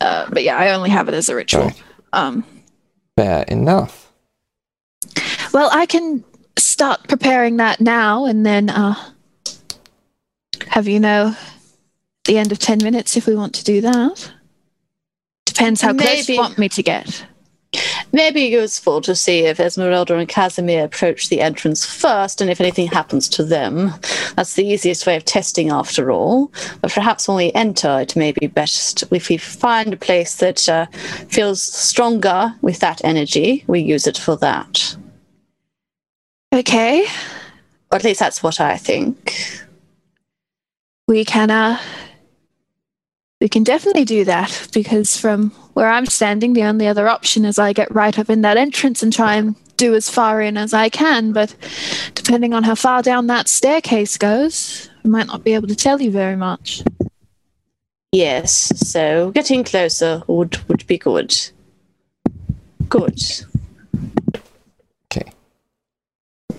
Uh, 0.00 0.28
but 0.30 0.42
yeah, 0.42 0.56
I 0.56 0.72
only 0.72 0.90
have 0.90 1.08
it 1.08 1.14
as 1.14 1.28
a 1.28 1.34
ritual. 1.34 1.64
Right. 1.64 1.82
Um, 2.12 2.44
Fair 3.16 3.44
enough. 3.44 4.12
well, 5.52 5.70
I 5.72 5.86
can 5.86 6.24
start 6.58 7.06
preparing 7.08 7.58
that 7.58 7.80
now 7.80 8.26
and 8.26 8.44
then 8.44 8.70
uh, 8.70 8.94
have 10.68 10.88
you 10.88 10.98
know 10.98 11.36
the 12.24 12.38
end 12.38 12.52
of 12.52 12.58
10 12.58 12.78
minutes 12.82 13.16
if 13.16 13.26
we 13.26 13.34
want 13.36 13.54
to 13.54 13.64
do 13.64 13.80
that. 13.82 14.32
Depends 15.46 15.80
how 15.80 15.94
close 15.94 16.28
you 16.28 16.38
want 16.38 16.58
me 16.58 16.68
to 16.70 16.82
get. 16.82 17.24
May 18.12 18.30
be 18.30 18.42
useful 18.42 19.00
to 19.02 19.14
see 19.14 19.40
if 19.40 19.60
Esmeralda 19.60 20.16
and 20.16 20.28
Kasimir 20.28 20.84
approach 20.84 21.28
the 21.28 21.40
entrance 21.40 21.84
first 21.84 22.40
and 22.40 22.50
if 22.50 22.60
anything 22.60 22.88
happens 22.88 23.28
to 23.30 23.44
them. 23.44 23.92
That's 24.36 24.54
the 24.54 24.66
easiest 24.66 25.06
way 25.06 25.16
of 25.16 25.24
testing, 25.24 25.70
after 25.70 26.10
all. 26.10 26.52
But 26.80 26.92
perhaps 26.92 27.26
when 27.28 27.36
we 27.36 27.52
enter, 27.52 28.00
it 28.00 28.16
may 28.16 28.32
be 28.32 28.46
best 28.46 29.04
if 29.10 29.28
we 29.28 29.36
find 29.36 29.92
a 29.92 29.96
place 29.96 30.36
that 30.36 30.68
uh, 30.68 30.86
feels 31.28 31.62
stronger 31.62 32.54
with 32.62 32.80
that 32.80 33.00
energy, 33.04 33.64
we 33.66 33.80
use 33.80 34.06
it 34.06 34.18
for 34.18 34.36
that. 34.36 34.96
Okay. 36.54 37.06
Or 37.90 37.96
at 37.96 38.04
least 38.04 38.20
that's 38.20 38.42
what 38.42 38.60
I 38.60 38.76
think. 38.76 39.34
we 41.06 41.24
can 41.24 41.50
uh 41.50 41.78
we 43.40 43.48
can 43.48 43.62
definitely 43.62 44.04
do 44.04 44.24
that 44.24 44.68
because 44.72 45.18
from 45.18 45.52
where 45.74 45.88
I'm 45.88 46.06
standing, 46.06 46.52
the 46.52 46.64
only 46.64 46.86
other 46.86 47.08
option 47.08 47.44
is 47.44 47.58
I 47.58 47.72
get 47.72 47.94
right 47.94 48.18
up 48.18 48.30
in 48.30 48.42
that 48.42 48.56
entrance 48.56 49.02
and 49.02 49.12
try 49.12 49.34
and 49.34 49.54
do 49.76 49.94
as 49.94 50.08
far 50.08 50.40
in 50.40 50.56
as 50.56 50.72
I 50.72 50.88
can. 50.88 51.32
But 51.32 51.54
depending 52.14 52.54
on 52.54 52.62
how 52.62 52.74
far 52.74 53.02
down 53.02 53.26
that 53.26 53.48
staircase 53.48 54.16
goes, 54.16 54.88
I 55.04 55.08
might 55.08 55.26
not 55.26 55.44
be 55.44 55.54
able 55.54 55.68
to 55.68 55.76
tell 55.76 56.00
you 56.00 56.10
very 56.10 56.36
much. 56.36 56.82
Yes, 58.12 58.72
so 58.88 59.32
getting 59.32 59.64
closer 59.64 60.22
would, 60.28 60.56
would 60.68 60.86
be 60.86 60.98
good. 60.98 61.36
Good. 62.88 63.20
Okay. 65.06 65.32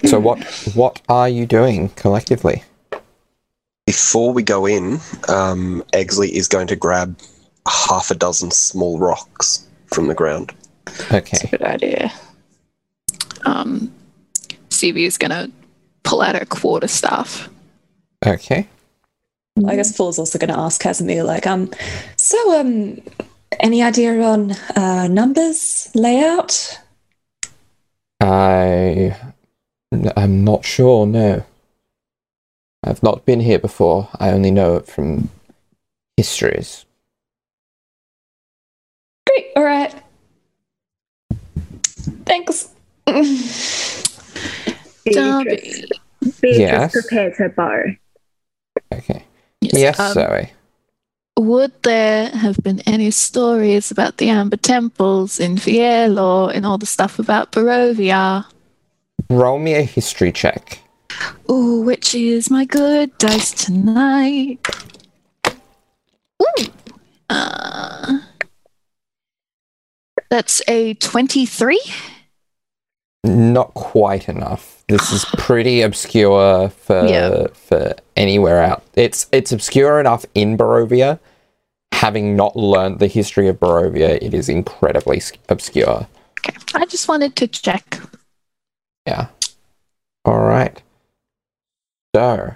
So 0.04 0.20
what 0.20 0.44
what 0.74 1.02
are 1.08 1.30
you 1.30 1.46
doing 1.46 1.90
collectively? 1.90 2.64
Before 3.86 4.34
we 4.34 4.44
go 4.44 4.66
in, 4.66 5.00
um, 5.30 5.84
Exley 5.94 6.30
is 6.30 6.48
going 6.50 6.68
to 6.68 6.76
grab 6.76 7.18
half 7.68 8.12
a 8.12 8.16
dozen 8.16 8.52
small 8.52 9.00
rocks 9.00 9.68
from 9.88 10.08
the 10.08 10.16
ground. 10.16 10.54
Okay. 11.12 11.50
Good 11.50 11.64
idea. 11.64 12.12
Um, 13.46 13.94
Sevia 14.70 15.08
is 15.08 15.18
gonna 15.18 15.50
pull 16.04 16.22
out 16.22 16.36
her 16.36 16.46
quarter 16.46 16.88
staff. 16.88 17.50
Okay. 18.26 18.68
I 19.66 19.76
guess 19.78 19.96
Fall's 19.96 20.20
also 20.20 20.38
going 20.38 20.50
to 20.50 20.60
ask 20.60 20.82
Kasimir, 20.82 21.26
like, 21.26 21.48
um, 21.48 21.72
so, 22.18 22.60
um, 22.60 23.02
any 23.62 23.82
idea 23.82 24.22
on 24.22 24.52
uh, 24.76 25.08
numbers, 25.08 25.90
layout? 25.96 26.78
I 28.20 29.16
I'm 30.18 30.44
not 30.44 30.66
sure. 30.66 31.06
No. 31.06 31.46
I've 32.84 33.04
not 33.04 33.26
been 33.26 33.40
here 33.40 33.60
before. 33.60 34.10
I 34.20 34.32
only 34.32 34.52
know 34.52 34.76
it 34.76 34.88
from 34.88 35.30
histories. 36.18 36.85
Great, 39.36 39.52
all 39.56 39.64
right. 39.64 39.94
Thanks. 42.26 42.70
Darby. 43.06 43.24
Beatrice, 45.06 45.86
Beatrice 46.42 46.58
Yes. 46.58 46.92
prepares 46.92 47.38
her 47.38 47.50
bow. 47.50 47.84
Okay. 48.94 49.24
Yes, 49.62 50.00
um, 50.00 50.14
Zoe. 50.14 50.52
Would 51.38 51.74
there 51.84 52.30
have 52.30 52.58
been 52.64 52.80
any 52.82 53.12
stories 53.12 53.92
about 53.92 54.18
the 54.18 54.30
Amber 54.30 54.58
Temples 54.58 55.40
in 55.40 55.58
Viel 55.58 56.18
or 56.18 56.54
in 56.54 56.64
all 56.64 56.78
the 56.78 56.86
stuff 56.86 57.20
about 57.20 57.52
Barovia? 57.52 58.46
Roll 59.30 59.60
me 59.60 59.74
a 59.74 59.82
history 59.82 60.32
check. 60.32 60.80
Ooh, 61.50 61.82
which 61.82 62.16
is 62.16 62.50
my 62.50 62.64
good 62.66 63.18
dice 63.18 63.52
tonight? 63.52 64.60
Ooh. 66.42 66.66
Uh, 67.30 68.20
that's 70.36 70.62
a 70.68 70.96
23? 70.96 71.80
Not 73.24 73.74
quite 73.74 74.28
enough. 74.28 74.84
This 74.90 75.14
is 75.14 75.26
oh. 75.26 75.38
pretty 75.38 75.82
obscure 75.82 76.70
for 76.70 77.06
Yeah. 77.06 77.48
for 77.54 77.96
anywhere 78.18 78.62
out. 78.62 78.84
It's 78.96 79.28
it's 79.32 79.54
obscure 79.54 80.00
enough 80.00 80.26
in 80.36 80.58
Barovia. 80.58 81.20
Having 81.94 82.36
not 82.36 82.56
learned 82.58 83.00
the 83.00 83.08
history 83.08 83.48
of 83.48 83.60
Barovia, 83.62 84.22
it 84.22 84.34
is 84.34 84.50
incredibly 84.50 85.22
obscure. 85.48 86.06
Okay. 86.40 86.58
I 86.76 86.86
just 86.86 87.08
wanted 87.08 87.36
to 87.38 87.48
check. 87.48 88.00
Yeah. 89.08 89.28
All 90.26 90.42
right. 90.42 90.84
So, 92.14 92.56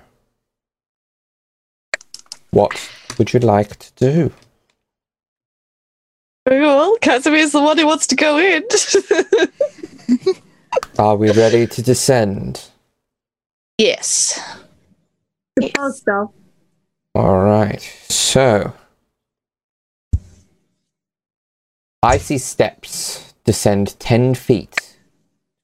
what 2.52 2.74
would 3.18 3.32
you 3.34 3.40
like 3.40 3.80
to 3.80 3.92
do? 3.96 4.34
Very 6.50 6.66
well, 6.66 6.98
Kasimir's 6.98 7.52
the 7.52 7.62
one 7.62 7.78
who 7.78 7.86
wants 7.86 8.08
to 8.08 8.16
go 8.16 8.40
in. 8.40 8.64
Are 10.98 11.16
we 11.16 11.32
ready 11.32 11.68
to 11.68 11.82
descend? 11.84 12.70
yes. 13.78 14.58
Suppose 15.62 16.02
so. 16.02 16.34
All 17.14 17.44
right. 17.44 17.80
So, 18.10 18.74
icy 22.02 22.40
steps 22.40 23.36
descend 23.44 24.00
10 24.00 24.34
feet 24.34 24.98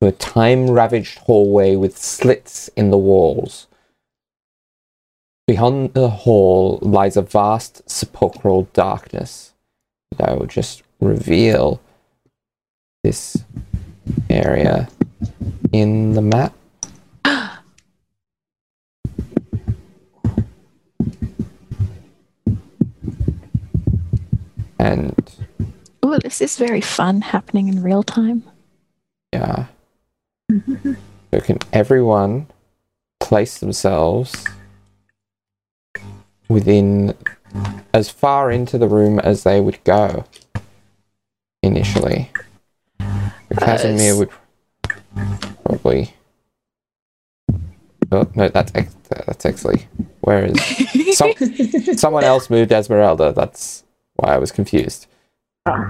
to 0.01 0.09
a 0.09 0.11
time 0.11 0.69
ravaged 0.69 1.17
hallway 1.17 1.75
with 1.75 1.97
slits 1.97 2.67
in 2.75 2.91
the 2.91 2.99
walls. 2.99 3.65
Beyond 5.47 5.95
the 5.95 6.09
hall 6.09 6.77
lies 6.83 7.17
a 7.17 7.23
vast 7.23 7.89
sepulchral 7.89 8.69
darkness. 8.73 9.54
I 10.19 10.33
will 10.33 10.45
just 10.47 10.83
reveal 10.99 11.81
this 13.03 13.37
area 14.29 14.87
in 15.71 16.13
the 16.13 16.21
map. 16.21 16.53
And 24.79 25.15
Ooh, 26.05 26.19
this 26.19 26.41
is 26.41 26.57
very 26.57 26.81
fun 26.81 27.21
happening 27.21 27.67
in 27.67 27.81
real 27.81 28.03
time. 28.03 28.43
yeah. 29.33 29.65
so 31.33 31.39
can 31.41 31.57
everyone 31.73 32.47
place 33.19 33.57
themselves 33.57 34.45
within 36.47 37.15
as 37.93 38.09
far 38.09 38.51
into 38.51 38.77
the 38.77 38.87
room 38.87 39.19
as 39.19 39.43
they 39.43 39.61
would 39.61 39.83
go 39.83 40.25
initially? 41.63 42.31
Kasimir 43.51 44.17
would 44.17 44.29
probably. 45.63 46.13
Oh 48.11 48.29
no, 48.35 48.49
that's 48.49 48.71
Ex- 48.75 48.95
that's 49.09 49.45
Exley. 49.45 49.85
Where 50.21 50.45
is 50.45 51.17
some, 51.17 51.33
someone 51.97 52.23
else 52.23 52.49
moved 52.49 52.71
Esmeralda? 52.71 53.31
That's 53.33 53.83
why 54.15 54.35
I 54.35 54.37
was 54.37 54.51
confused. 54.51 55.07
Ah, 55.65 55.89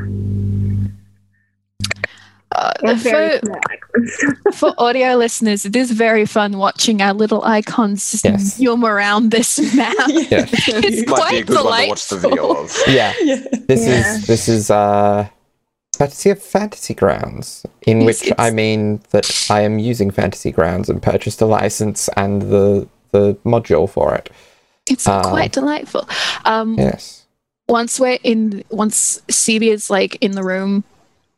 Uh, 2.55 2.95
for, 2.97 4.51
for 4.53 4.73
audio 4.77 5.15
listeners, 5.15 5.65
it 5.65 5.75
is 5.75 5.91
very 5.91 6.25
fun 6.25 6.57
watching 6.57 7.01
our 7.01 7.13
little 7.13 7.43
icons 7.43 8.11
just 8.11 8.25
Yes. 8.25 8.59
yum 8.59 8.85
around 8.85 9.31
this 9.31 9.59
map. 9.75 9.95
Yeah. 10.07 10.45
It's 10.51 11.07
Might 11.09 11.15
quite 11.17 11.31
be 11.31 11.37
a 11.39 11.43
good 11.43 11.65
one 11.65 11.81
to 11.83 11.87
watch 11.89 12.07
the 12.09 12.17
video 12.17 12.35
delightful. 12.53 12.83
of. 12.83 12.93
Yeah. 12.95 13.13
yeah. 13.21 13.43
This 13.67 13.85
Yeah. 13.87 14.15
is 14.15 14.27
this 14.27 14.47
is 14.49 14.71
uh 14.71 15.27
Fantasy 15.97 16.29
of 16.29 16.41
Fantasy 16.43 16.93
Grounds, 16.93 17.65
in 17.87 18.01
Yes, 18.01 18.05
which 18.23 18.33
I 18.37 18.51
mean 18.51 18.99
that 19.11 19.47
I 19.49 19.61
am 19.61 19.79
using 19.79 20.11
Fantasy 20.11 20.51
Grounds 20.51 20.89
and 20.89 21.01
purchased 21.01 21.41
a 21.41 21.45
license 21.45 22.09
and 22.17 22.41
the 22.43 22.87
the 23.11 23.35
module 23.45 23.89
for 23.89 24.13
it. 24.15 24.29
It's 24.89 25.07
Um, 25.07 25.23
quite 25.23 25.51
delightful. 25.53 26.07
Um, 26.43 26.75
Yes. 26.77 27.23
once 27.69 27.99
we're 27.99 28.19
in 28.23 28.63
once 28.69 29.21
Cebe 29.31 29.67
is 29.71 29.89
like 29.89 30.15
in 30.21 30.31
the 30.33 30.43
room 30.43 30.83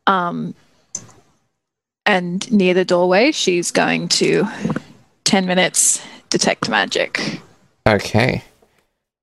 um 0.06 0.54
and 2.08 2.50
near 2.50 2.74
the 2.74 2.84
doorway 2.84 3.30
she's 3.30 3.70
going 3.70 4.08
to 4.08 4.44
10 5.24 5.46
minutes 5.46 6.02
detect 6.30 6.68
magic 6.68 7.40
Okay. 7.86 8.42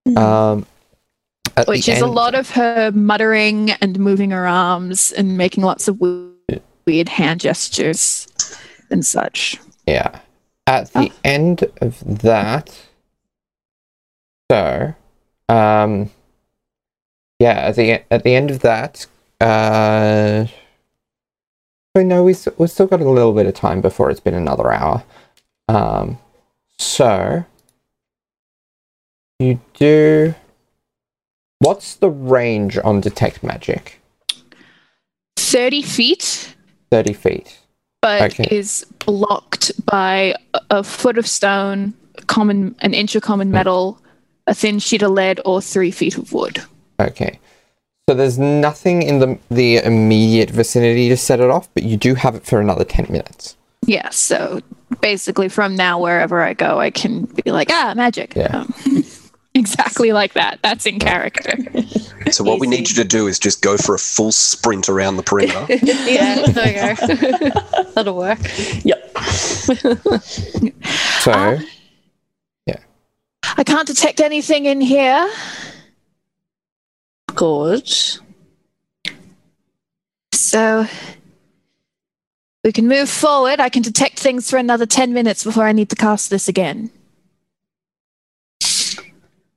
Mm. 0.08 0.18
Um 0.18 0.66
at 1.58 1.66
the 1.66 1.72
which 1.72 1.88
is 1.90 2.02
a 2.02 2.08
lot 2.08 2.34
of 2.36 2.50
her 2.52 2.92
muttering 2.92 3.72
and 3.72 4.00
moving 4.00 4.32
her 4.32 4.48
arms 4.48 5.12
and 5.12 5.38
making 5.38 5.64
lots 5.64 5.88
of 5.88 6.00
w- 6.00 6.34
weird 6.86 7.10
hand 7.10 7.42
gestures 7.42 8.28
and 8.90 9.06
such 9.06 9.60
Yeah. 9.86 10.20
At 10.68 10.92
the 10.94 11.12
end 11.24 11.70
of 11.80 12.00
that, 12.24 12.76
so, 14.50 14.94
um, 15.50 16.10
yeah, 17.40 17.68
at 17.68 17.76
the 17.76 18.04
at 18.12 18.24
the 18.24 18.36
end 18.36 18.52
of 18.52 18.60
that, 18.62 19.06
uh, 19.42 20.46
so 21.96 22.04
no, 22.04 22.24
we 22.24 22.36
we've 22.58 22.70
still 22.70 22.88
got 22.88 23.00
a 23.02 23.10
little 23.10 23.32
bit 23.34 23.46
of 23.46 23.54
time 23.54 23.80
before 23.82 24.10
it's 24.10 24.20
been 24.20 24.34
another 24.34 24.72
hour. 24.72 25.04
Um, 25.70 26.18
so 26.78 27.46
you 29.40 29.62
do. 29.76 30.36
What's 31.60 31.96
the 31.96 32.10
range 32.10 32.78
on 32.84 33.00
detect 33.00 33.44
magic? 33.44 34.02
30 35.38 35.82
feet 35.84 36.56
Thirty 36.92 37.14
feet. 37.14 37.60
but 38.02 38.22
Okay. 38.40 38.48
is 38.56 38.86
blocked 39.06 39.72
by 39.86 40.36
a- 40.54 40.62
a 40.80 40.84
foot 40.84 41.18
of 41.18 41.26
stone, 41.28 41.94
common 42.28 42.76
an 42.80 42.94
inch 42.94 43.16
of 43.16 43.22
common 43.24 43.52
metal, 43.52 44.00
a 44.48 44.54
thin 44.54 44.80
sheet 44.80 45.02
of 45.02 45.12
lead, 45.12 45.40
or 45.46 45.62
three 45.62 45.92
feet 45.92 46.18
of 46.18 46.34
wood. 46.34 46.62
Okay. 47.00 47.40
So 48.08 48.14
there's 48.16 48.38
nothing 48.38 49.02
in 49.02 49.18
the 49.18 49.40
the 49.50 49.78
immediate 49.78 50.52
vicinity 50.52 51.10
to 51.10 51.18
set 51.18 51.40
it 51.40 51.50
off, 51.50 51.68
but 51.74 51.82
you 51.82 51.98
do 51.98 52.14
have 52.14 52.36
it 52.36 52.46
for 52.46 52.62
another 52.62 52.84
ten 52.84 53.08
minutes. 53.10 53.58
Yeah, 53.88 54.10
so 54.10 54.62
basically 55.02 55.50
from 55.50 55.76
now 55.76 56.00
wherever 56.00 56.42
I 56.44 56.54
go, 56.54 56.80
I 56.80 56.92
can 56.92 57.26
be 57.26 57.52
like, 57.52 57.70
ah, 57.72 57.94
magic. 57.96 58.36
Yeah. 58.36 58.66
Um, 58.86 59.04
exactly 59.56 60.12
like 60.12 60.34
that. 60.34 60.60
That's 60.62 60.86
in 60.86 61.00
character. 61.00 61.58
So 62.32 62.44
what 62.44 62.60
we 62.60 62.68
need 62.68 62.90
you 62.90 62.96
to 62.96 63.04
do 63.04 63.26
is 63.28 63.40
just 63.40 63.62
go 63.64 63.76
for 63.78 63.96
a 63.96 64.00
full 64.00 64.32
sprint 64.32 64.88
around 64.88 65.18
the 65.18 65.24
perimeter. 65.24 65.66
yeah, 65.84 66.46
there 66.48 66.96
we 67.40 67.50
go. 67.50 67.62
That'll 67.96 68.18
work. 68.18 68.40
Yep. 68.84 69.18
So 71.22 71.60
Yeah. 72.68 72.78
I 73.58 73.64
can't 73.64 73.88
detect 73.88 74.20
anything 74.20 74.66
in 74.66 74.82
here. 74.82 75.28
Good. 77.36 77.92
So 80.34 80.88
we 82.64 82.72
can 82.72 82.88
move 82.88 83.10
forward. 83.10 83.60
I 83.60 83.70
can 83.70 83.82
detect 83.82 84.20
things 84.20 84.50
for 84.50 84.58
another 84.58 84.86
10 84.86 85.14
minutes 85.14 85.44
before 85.44 85.66
I 85.66 85.72
need 85.72 85.90
to 85.90 85.96
cast 85.96 86.30
this 86.30 86.48
again. 86.48 86.90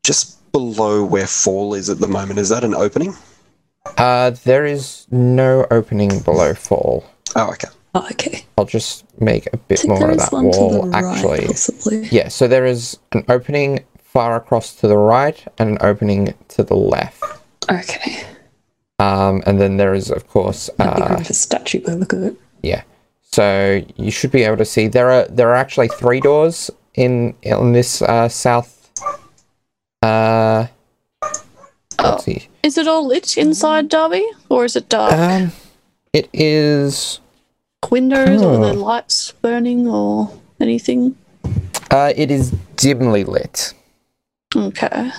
just 0.05 0.51
below 0.53 1.05
where 1.05 1.27
Fall 1.27 1.75
is 1.75 1.91
at 1.91 1.99
the 1.99 2.09
moment, 2.09 2.39
is 2.39 2.49
that 2.49 2.65
an 2.65 2.75
opening? 2.75 3.15
uh, 3.99 4.31
there 4.45 4.65
is 4.65 5.07
no 5.11 5.67
opening 5.71 6.21
below 6.21 6.55
Fall. 6.55 7.05
Oh, 7.37 7.51
okay. 7.51 7.69
Oh, 7.95 8.07
okay. 8.13 8.45
I'll 8.57 8.65
just 8.65 9.05
make 9.21 9.47
a 9.53 9.57
bit 9.59 9.87
more 9.87 10.11
of 10.11 10.19
that 10.19 10.33
one 10.33 10.51
to 10.51 10.59
wall. 10.59 10.83
the 10.83 10.89
right, 10.89 11.05
Actually, 11.05 11.47
possibly. 11.47 12.09
yeah. 12.09 12.29
So 12.29 12.49
there 12.49 12.65
is 12.67 12.99
an 13.13 13.25
opening 13.29 13.85
far 13.99 14.37
across 14.37 14.75
to 14.77 14.89
the 14.89 14.97
right 14.97 15.47
and 15.59 15.71
an 15.71 15.79
opening 15.83 16.33
to 16.49 16.63
the 16.63 16.75
left. 16.77 17.23
Okay. 17.71 18.25
Um, 18.99 19.43
and 19.47 19.61
then 19.61 19.77
there 19.77 19.95
is, 19.95 20.11
of 20.11 20.27
course, 20.29 20.69
uh, 20.79 21.07
great 21.07 21.21
if 21.21 21.31
a 21.31 21.35
statue 21.35 21.81
overlook 21.83 22.13
it. 22.13 22.37
Yeah. 22.63 22.83
So 23.23 23.83
you 23.97 24.11
should 24.11 24.33
be 24.33 24.43
able 24.43 24.57
to 24.57 24.65
see 24.65 24.89
there 24.89 25.11
are 25.11 25.29
there 25.29 25.51
are 25.51 25.55
actually 25.55 25.89
three 25.89 26.21
doors 26.21 26.71
in 26.95 27.35
in 27.43 27.73
this 27.73 28.03
uh, 28.03 28.29
south. 28.29 28.75
Uh, 30.03 30.67
see. 32.21 32.49
Is 32.63 32.79
it 32.79 32.89
all 32.89 33.07
lit 33.07 33.37
inside 33.37 33.89
Derby, 33.89 34.27
or 34.49 34.65
is 34.65 34.77
it 34.77 34.89
dark? 34.89 35.13
Um, 35.13 35.53
it 36.13 36.29
is. 36.33 37.21
Windows, 37.91 38.43
or 38.43 38.55
oh. 38.55 38.61
the 38.61 38.73
lights 38.75 39.33
burning, 39.41 39.87
or 39.87 40.31
anything? 40.61 41.17
Uh, 41.91 42.13
it 42.17 42.31
is 42.31 42.51
dimly 42.77 43.25
lit. 43.25 43.73
Okay. 44.55 45.11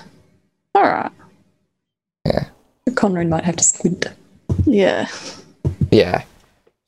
All 0.76 0.84
right. 0.84 1.12
Conrad 2.92 3.28
might 3.30 3.44
have 3.44 3.56
to 3.58 3.64
squint. 3.64 4.08
Yeah. 4.66 5.08
Yeah. 5.92 6.24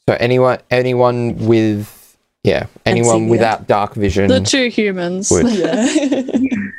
So 0.08 0.16
anyone 0.20 0.60
anyone 0.70 1.38
with 1.46 2.18
yeah 2.44 2.68
anyone 2.86 3.30
without 3.30 3.68
dark 3.68 3.94
vision. 3.96 4.28
The 4.28 4.42
two 4.42 4.68
humans. 4.70 5.32
Would. 5.32 5.48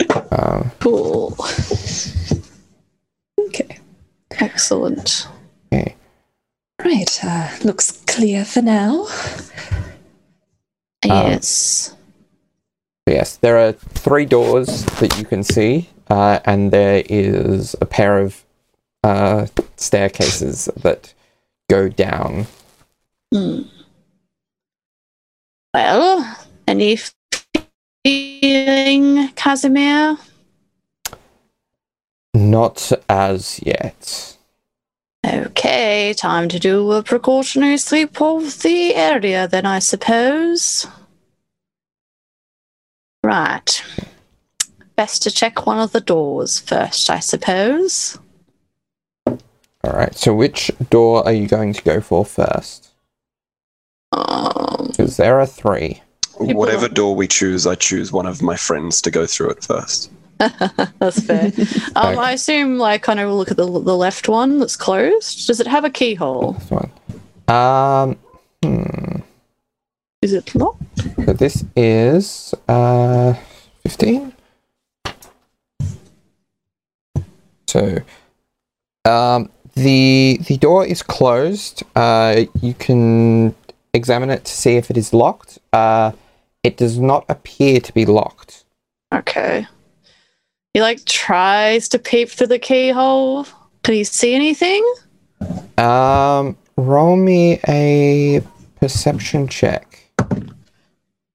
Yeah. 0.00 0.20
um, 0.32 0.70
Cool. 0.80 1.36
okay. 3.40 3.78
Excellent. 4.32 5.28
okay. 5.72 5.94
Right. 6.84 7.20
Uh, 7.22 7.48
looks 7.62 8.02
clear 8.06 8.44
for 8.44 8.60
now. 8.60 9.06
yes. 11.04 11.94
Yes, 13.06 13.36
there 13.36 13.58
are 13.58 13.72
three 13.72 14.24
doors 14.24 14.84
that 14.98 15.18
you 15.18 15.24
can 15.26 15.42
see, 15.42 15.90
uh, 16.08 16.40
and 16.46 16.72
there 16.72 17.02
is 17.08 17.76
a 17.80 17.86
pair 17.86 18.18
of 18.18 18.42
uh, 19.04 19.46
staircases 19.76 20.64
that 20.76 21.12
go 21.68 21.88
down. 21.90 22.46
Hmm. 23.30 23.62
Well, 25.74 26.38
any 26.66 26.98
feeling, 28.04 29.28
Kasimir? 29.34 30.18
Not 32.32 32.92
as 33.08 33.60
yet. 33.62 34.36
Okay, 35.26 36.14
time 36.16 36.48
to 36.48 36.58
do 36.58 36.92
a 36.92 37.02
precautionary 37.02 37.76
sweep 37.76 38.20
of 38.22 38.62
the 38.62 38.94
area 38.94 39.46
then, 39.48 39.66
I 39.66 39.80
suppose. 39.80 40.86
Right. 43.22 43.84
Best 44.96 45.22
to 45.24 45.30
check 45.30 45.66
one 45.66 45.78
of 45.78 45.92
the 45.92 46.00
doors 46.00 46.60
first, 46.60 47.10
I 47.10 47.20
suppose. 47.20 48.18
All 49.84 49.92
right. 49.92 50.14
So, 50.16 50.34
which 50.34 50.70
door 50.90 51.24
are 51.26 51.32
you 51.32 51.46
going 51.46 51.72
to 51.74 51.82
go 51.82 52.00
for 52.00 52.24
first? 52.24 52.90
Um, 54.12 54.86
Because 54.88 55.16
there 55.18 55.38
are 55.40 55.46
three. 55.46 56.00
People- 56.38 56.54
Whatever 56.54 56.88
door 56.88 57.14
we 57.14 57.28
choose, 57.28 57.66
I 57.66 57.74
choose 57.74 58.10
one 58.12 58.26
of 58.26 58.40
my 58.42 58.56
friends 58.56 59.02
to 59.02 59.10
go 59.10 59.26
through 59.26 59.50
it 59.50 59.64
first. 59.64 60.10
that's 60.38 61.20
fair. 61.20 61.52
Um, 61.96 62.18
I 62.18 62.32
assume, 62.32 62.78
like, 62.78 63.02
kind 63.02 63.20
of 63.20 63.30
look 63.32 63.50
at 63.50 63.56
the, 63.56 63.66
the 63.66 63.96
left 63.96 64.28
one 64.28 64.58
that's 64.58 64.74
closed. 64.76 65.46
Does 65.46 65.60
it 65.60 65.66
have 65.66 65.84
a 65.84 65.90
keyhole? 65.90 66.52
This 66.52 66.70
one. 66.70 66.90
Um. 67.46 68.16
Hmm. 68.64 69.20
Is 70.22 70.32
it 70.32 70.54
locked? 70.54 70.82
So 71.26 71.32
this 71.34 71.62
is 71.76 72.54
uh 72.66 73.34
fifteen. 73.82 74.32
So, 77.68 77.98
um, 79.04 79.50
the 79.74 80.38
the 80.46 80.56
door 80.56 80.86
is 80.86 81.02
closed. 81.02 81.82
Uh, 81.94 82.44
you 82.60 82.74
can 82.74 83.54
examine 83.92 84.30
it 84.30 84.44
to 84.44 84.52
see 84.52 84.76
if 84.76 84.90
it 84.90 84.96
is 84.96 85.12
locked. 85.12 85.58
Uh, 85.72 86.12
it 86.62 86.76
does 86.76 86.98
not 86.98 87.24
appear 87.28 87.80
to 87.80 87.92
be 87.92 88.06
locked. 88.06 88.64
Okay. 89.12 89.66
He 90.72 90.80
like 90.80 91.04
tries 91.04 91.88
to 91.90 91.98
peep 91.98 92.30
through 92.30 92.48
the 92.48 92.58
keyhole. 92.58 93.46
Can 93.82 93.94
he 93.94 94.04
see 94.04 94.34
anything? 94.34 94.84
Um, 95.78 96.56
roll 96.76 97.16
me 97.16 97.60
a 97.68 98.42
perception 98.80 99.46
check. 99.46 100.10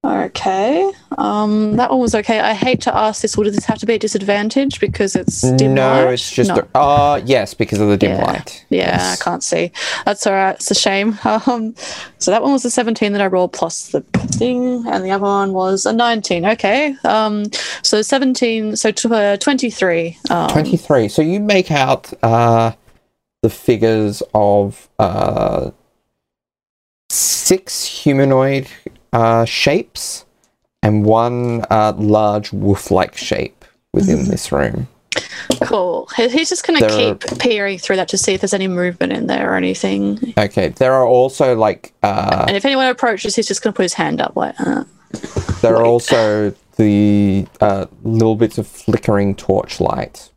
Okay. 0.01 0.89
Um, 1.17 1.75
that 1.75 1.89
one 1.89 1.99
was 1.99 2.15
okay. 2.15 2.39
I 2.39 2.53
hate 2.53 2.79
to 2.81 2.95
ask 2.95 3.21
this. 3.21 3.35
Would 3.35 3.47
this 3.53 3.65
have 3.65 3.79
to 3.79 3.85
be 3.85 3.95
a 3.95 3.99
disadvantage 3.99 4.79
because 4.79 5.13
it's 5.13 5.41
dim 5.41 5.73
no, 5.73 5.87
light? 5.89 6.03
No, 6.05 6.09
it's 6.11 6.31
just 6.31 6.49
No. 6.49 6.65
uh 6.73 7.21
yes, 7.25 7.53
because 7.53 7.81
of 7.81 7.89
the 7.89 7.97
dim 7.97 8.11
Yeah. 8.11 8.23
light. 8.25 8.65
Yeah, 8.69 8.97
Yes. 8.97 9.19
I 9.21 9.23
can't 9.23 9.43
see. 9.43 9.71
That's 10.05 10.25
all 10.25 10.33
right. 10.33 10.55
It's 10.55 10.71
a 10.71 10.75
shame. 10.75 11.17
Um, 11.49 11.73
so 12.17 12.31
that 12.31 12.41
one 12.43 12.51
was 12.53 12.63
a 12.65 12.71
17 12.71 13.11
that 13.13 13.21
I 13.21 13.27
rolled 13.27 13.53
plus 13.53 13.89
the 13.89 14.01
thing, 14.01 14.85
and 14.87 15.03
the 15.05 15.11
other 15.11 15.23
one 15.23 15.53
was 15.53 15.85
a 15.85 15.93
19. 15.93 16.45
Okay. 16.45 16.95
Um, 17.03 17.45
so 17.81 18.01
17, 18.01 18.75
so 18.75 18.91
tw- 18.91 19.05
uh, 19.11 19.37
23. 19.37 20.17
Um, 20.29 20.49
23. 20.49 21.07
So 21.09 21.21
you 21.21 21.39
make 21.39 21.71
out 21.71 22.11
uh, 22.23 22.71
the 23.41 23.49
figures 23.49 24.21
of 24.33 24.89
uh, 24.99 25.71
six 27.09 27.85
humanoid 27.85 28.67
uh, 29.13 29.45
shapes 29.45 30.25
and 30.83 31.05
one 31.05 31.65
uh, 31.69 31.93
large 31.97 32.51
wolf 32.53 32.91
like 32.91 33.17
shape 33.17 33.65
within 33.93 34.25
this 34.29 34.51
room. 34.51 34.87
Cool. 35.63 36.07
He's 36.15 36.49
just 36.49 36.65
going 36.65 36.79
to 36.79 36.87
There 36.87 37.09
are- 37.11 37.15
keep 37.15 37.39
peering 37.39 37.77
through 37.79 37.97
that 37.97 38.07
to 38.09 38.17
see 38.17 38.33
if 38.33 38.41
there's 38.41 38.53
any 38.53 38.67
movement 38.67 39.11
in 39.11 39.27
there 39.27 39.51
or 39.51 39.55
anything. 39.55 40.33
Okay, 40.37 40.69
there 40.69 40.93
are 40.93 41.05
also 41.05 41.55
like 41.55 41.91
uh, 42.03 42.45
And 42.47 42.55
if 42.55 42.63
anyone 42.65 42.87
approaches, 42.87 43.35
he's 43.35 43.47
just 43.47 43.61
going 43.61 43.73
to 43.73 43.75
put 43.75 43.83
his 43.83 43.93
hand 43.95 44.21
up 44.21 44.35
like, 44.35 44.55
uh, 44.59 44.83
there 45.61 45.75
are 45.75 45.83
also 45.85 46.53
the 46.77 47.45
uh, 47.59 47.87
little 48.03 48.35
bits 48.35 48.57
of 48.57 48.67
flickering 48.67 49.35
torchlight 49.35 50.31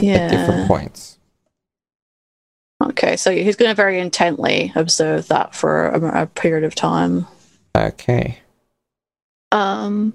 at 0.00 0.30
different 0.30 0.68
points. 0.68 1.18
Okay, 2.82 3.16
so 3.16 3.30
he's 3.32 3.56
going 3.56 3.70
to 3.70 3.74
very 3.74 3.98
intently 3.98 4.72
observe 4.74 5.28
that 5.28 5.54
for 5.54 5.86
a, 5.88 6.22
a 6.22 6.26
period 6.26 6.64
of 6.64 6.74
time. 6.74 7.26
Okay. 7.76 8.38
Um, 9.50 10.12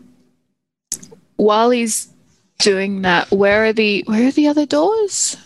while 1.35 1.69
he's 1.69 2.07
doing 2.59 3.01
that, 3.03 3.29
where 3.31 3.65
are 3.65 3.73
the 3.73 4.03
where 4.07 4.27
are 4.27 4.31
the 4.31 4.47
other 4.47 4.65
doors? 4.65 5.37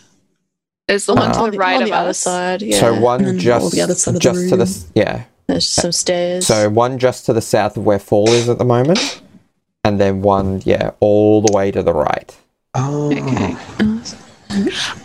There's 0.88 1.06
the 1.06 1.14
one 1.14 1.30
Uh, 1.30 1.44
to 1.44 1.50
the 1.52 1.58
right 1.58 1.76
on 1.76 1.82
of 1.82 1.88
the 1.88 1.94
other 1.94 2.10
us? 2.10 2.18
side, 2.18 2.62
yeah. 2.62 2.80
So 2.80 2.98
one 3.00 3.38
just 3.38 3.72
the 3.72 3.80
other 3.82 3.94
side 3.94 4.10
of 4.10 4.14
the 4.14 4.20
just 4.20 4.40
to 4.40 4.50
the 4.50 4.56
room. 4.56 4.62
s- 4.62 4.86
yeah. 4.94 5.24
There's 5.46 5.68
some 5.68 5.92
stairs. 5.92 6.46
So 6.46 6.68
one 6.70 6.98
just 6.98 7.26
to 7.26 7.32
the 7.32 7.40
south 7.42 7.76
of 7.76 7.84
where 7.84 7.98
Fall 7.98 8.28
is 8.30 8.48
at 8.48 8.58
the 8.58 8.64
moment, 8.64 9.20
and 9.84 10.00
then 10.00 10.22
one 10.22 10.62
yeah 10.64 10.92
all 11.00 11.40
the 11.42 11.52
way 11.52 11.70
to 11.70 11.82
the 11.82 11.92
right. 11.94 12.34
Oh, 12.74 13.12
Okay. 13.12 13.56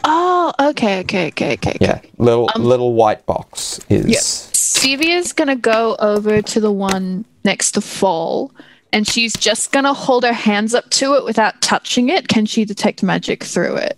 Oh, 0.04 0.54
okay, 0.60 1.00
okay, 1.02 1.28
okay, 1.28 1.54
okay. 1.54 1.78
Yeah, 1.80 2.00
little 2.18 2.50
Um, 2.56 2.64
little 2.66 2.94
white 2.94 3.26
box 3.26 3.80
is 3.90 4.06
Yep. 4.06 4.22
Sevia's 4.22 5.34
gonna 5.34 5.56
go 5.56 5.96
over 6.00 6.42
to 6.42 6.60
the 6.60 6.72
one 6.72 7.26
next 7.44 7.72
to 7.72 7.82
Fall, 7.82 8.52
and 8.94 9.08
she's 9.08 9.34
just 9.34 9.72
gonna 9.72 9.94
hold 9.94 10.24
her 10.24 10.34
hands 10.34 10.74
up 10.74 10.90
to 10.92 11.16
it 11.16 11.24
without 11.24 11.62
touching 11.62 12.10
it. 12.10 12.28
Can 12.28 12.46
she 12.46 12.66
detect 12.66 13.04
magic 13.04 13.44
through 13.44 13.76
it? 13.78 13.98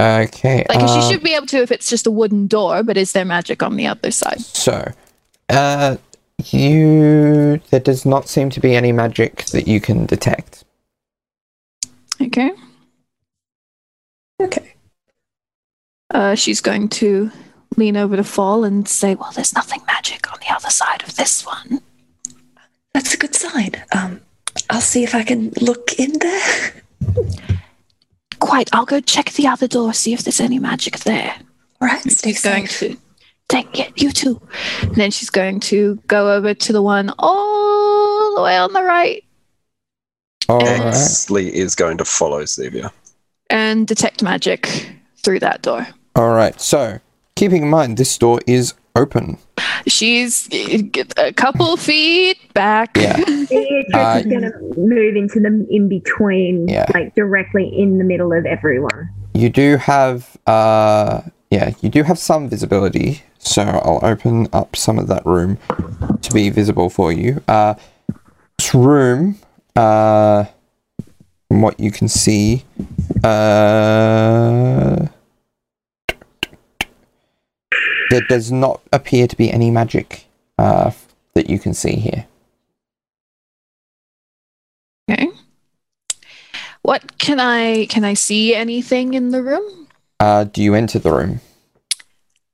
okay. 0.00 0.64
Like 0.68 0.82
uh, 0.82 0.86
she 0.86 1.12
should 1.12 1.22
be 1.22 1.34
able 1.34 1.46
to 1.46 1.58
if 1.62 1.70
it's 1.72 1.88
just 1.88 2.06
a 2.06 2.10
wooden 2.10 2.46
door, 2.46 2.82
but 2.82 2.96
is 2.96 3.12
there 3.12 3.24
magic 3.24 3.62
on 3.62 3.76
the 3.76 3.86
other 3.86 4.10
side? 4.10 4.40
So, 4.40 4.92
uh, 5.48 5.96
you 6.44 7.60
there 7.70 7.80
does 7.80 8.04
not 8.04 8.28
seem 8.28 8.50
to 8.50 8.60
be 8.60 8.74
any 8.74 8.92
magic 8.92 9.46
that 9.46 9.66
you 9.66 9.80
can 9.80 10.06
detect. 10.06 10.64
Okay. 12.20 12.50
Okay. 14.40 14.75
Uh, 16.16 16.34
she's 16.34 16.62
going 16.62 16.88
to 16.88 17.30
lean 17.76 17.94
over 17.94 18.16
to 18.16 18.24
Fall 18.24 18.64
and 18.64 18.88
say, 18.88 19.14
"Well, 19.14 19.32
there's 19.32 19.54
nothing 19.54 19.82
magic 19.86 20.32
on 20.32 20.38
the 20.40 20.50
other 20.54 20.70
side 20.70 21.02
of 21.02 21.14
this 21.16 21.44
one." 21.44 21.82
That's 22.94 23.12
a 23.12 23.18
good 23.18 23.34
sign. 23.34 23.72
Um, 23.92 24.22
I'll 24.70 24.80
see 24.80 25.04
if 25.04 25.14
I 25.14 25.22
can 25.22 25.52
look 25.60 25.92
in 25.98 26.18
there. 26.18 26.72
Quite. 28.38 28.70
I'll 28.72 28.86
go 28.86 29.00
check 29.00 29.32
the 29.32 29.46
other 29.46 29.68
door, 29.68 29.92
see 29.92 30.14
if 30.14 30.22
there's 30.22 30.40
any 30.40 30.58
magic 30.58 31.00
there. 31.00 31.34
All 31.82 31.88
right, 31.88 32.02
stay 32.10 32.30
She's 32.32 32.42
going 32.42 32.66
to. 32.66 32.96
Thank 33.50 33.78
you, 33.78 33.84
you 33.96 34.10
too. 34.10 34.40
And 34.80 34.94
then 34.94 35.10
she's 35.10 35.28
going 35.28 35.60
to 35.60 35.96
go 36.06 36.32
over 36.32 36.54
to 36.54 36.72
the 36.72 36.80
one 36.80 37.12
all 37.18 38.36
the 38.36 38.42
way 38.42 38.56
on 38.56 38.72
the 38.72 38.82
right 38.82 39.22
All 40.48 40.60
right. 40.60 40.80
Exley 40.80 41.50
is 41.50 41.74
going 41.74 41.98
to 41.98 42.04
follow 42.06 42.42
Xavier. 42.46 42.90
and 43.50 43.86
detect 43.86 44.22
magic 44.22 44.90
through 45.22 45.40
that 45.40 45.60
door. 45.60 45.86
All 46.16 46.32
right. 46.34 46.58
So, 46.60 46.98
keeping 47.36 47.62
in 47.64 47.68
mind 47.70 47.96
this 47.98 48.16
door 48.18 48.40
is 48.46 48.74
open. 48.96 49.38
She's 49.86 50.48
a 51.18 51.32
couple 51.34 51.76
feet 51.76 52.38
back. 52.54 52.96
Yeah. 52.96 53.16
Beatrice 53.24 53.84
Uh, 53.94 54.22
going 54.22 54.42
to 54.42 54.52
move 54.78 55.14
into 55.14 55.38
the 55.38 55.66
in 55.70 55.88
between, 55.88 56.66
Yeah. 56.68 56.86
like 56.94 57.14
directly 57.14 57.68
in 57.68 57.98
the 57.98 58.04
middle 58.04 58.32
of 58.32 58.46
everyone. 58.46 59.10
You 59.34 59.50
do 59.50 59.76
have 59.76 60.36
uh 60.46 61.20
yeah, 61.50 61.74
you 61.82 61.88
do 61.90 62.02
have 62.02 62.18
some 62.18 62.48
visibility. 62.48 63.22
So 63.38 63.62
I'll 63.62 64.00
open 64.02 64.48
up 64.52 64.74
some 64.74 64.98
of 64.98 65.06
that 65.08 65.24
room 65.26 65.58
to 66.22 66.32
be 66.32 66.48
visible 66.50 66.88
for 66.90 67.12
you. 67.12 67.42
Uh 67.46 67.74
this 68.58 68.74
room 68.74 69.36
uh 69.76 70.46
from 71.48 71.60
what 71.62 71.78
you 71.78 71.90
can 71.92 72.08
see 72.08 72.64
uh 73.22 75.06
there 78.10 78.22
does 78.28 78.52
not 78.52 78.80
appear 78.92 79.26
to 79.26 79.36
be 79.36 79.50
any 79.50 79.70
magic 79.70 80.26
uh 80.58 80.90
that 81.34 81.50
you 81.50 81.58
can 81.58 81.74
see 81.74 81.96
here. 81.96 82.26
Okay. 85.10 85.28
What 86.82 87.18
can 87.18 87.40
I 87.40 87.86
can 87.86 88.04
I 88.04 88.14
see 88.14 88.54
anything 88.54 89.14
in 89.14 89.30
the 89.30 89.42
room? 89.42 89.88
Uh 90.20 90.44
do 90.44 90.62
you 90.62 90.74
enter 90.74 90.98
the 90.98 91.12
room? 91.12 91.40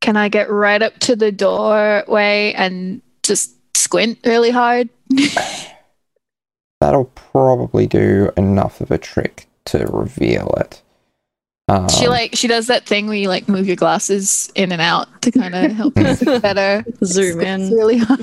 Can 0.01 0.17
I 0.17 0.29
get 0.29 0.51
right 0.51 0.83
up 0.83 0.99
to 1.01 1.15
the 1.15 1.31
doorway 1.31 2.53
and 2.57 3.03
just 3.23 3.55
squint 3.77 4.19
really 4.25 4.51
hard? 4.51 4.89
That'll 6.81 7.13
probably 7.15 7.87
do 7.87 8.33
enough 8.37 8.81
of 8.81 8.91
a 8.91 8.99
trick 8.99 9.47
to 9.67 9.87
reveal 9.87 10.53
it. 10.59 10.83
Um, 11.73 11.89
she 11.89 12.07
like 12.07 12.35
she 12.35 12.49
does 12.49 12.67
that 12.67 12.85
thing 12.85 13.07
where 13.07 13.17
you 13.17 13.29
like 13.29 13.49
move 13.49 13.67
your 13.67 13.77
glasses 13.77 14.53
in 14.55 14.73
and 14.73 14.83
out 14.83 15.23
to 15.23 15.31
kind 15.31 15.55
of 15.55 15.73
help 15.73 15.97
you 15.97 16.15
see 16.15 16.39
better. 16.39 16.85
Zoom 17.03 17.41
Squints 17.41 17.71
in. 17.71 17.75
really 17.75 17.97
hard. 17.97 18.21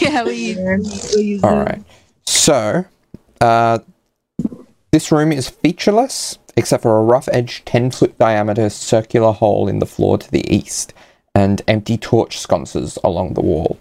yeah, 0.00 0.24
you, 0.24 0.56
where 0.56 0.78
you 1.20 1.40
All 1.42 1.56
right. 1.56 1.82
So, 2.24 2.84
uh, 3.40 3.78
this 4.92 5.10
room 5.10 5.32
is 5.32 5.48
featureless 5.48 6.38
except 6.56 6.84
for 6.84 6.98
a 6.98 7.02
rough 7.02 7.28
edged 7.32 7.66
10 7.66 7.90
foot 7.90 8.16
diameter 8.16 8.70
circular 8.70 9.32
hole 9.32 9.66
in 9.66 9.80
the 9.80 9.86
floor 9.86 10.16
to 10.16 10.30
the 10.30 10.54
east 10.54 10.92
and 11.34 11.62
empty 11.66 11.98
torch 11.98 12.38
sconces 12.38 12.96
along 13.02 13.34
the 13.34 13.40
wall. 13.40 13.76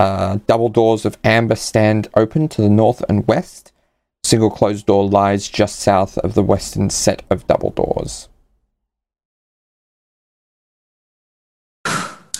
Uh, 0.00 0.38
double 0.48 0.68
doors 0.68 1.04
of 1.04 1.16
amber 1.22 1.54
stand 1.54 2.08
open 2.14 2.48
to 2.48 2.60
the 2.62 2.68
north 2.68 3.04
and 3.08 3.28
west. 3.28 3.70
Single 4.28 4.50
closed 4.50 4.84
door 4.84 5.08
lies 5.08 5.48
just 5.48 5.80
south 5.80 6.18
of 6.18 6.34
the 6.34 6.42
western 6.42 6.90
set 6.90 7.22
of 7.30 7.46
double 7.46 7.70
doors. 7.70 8.28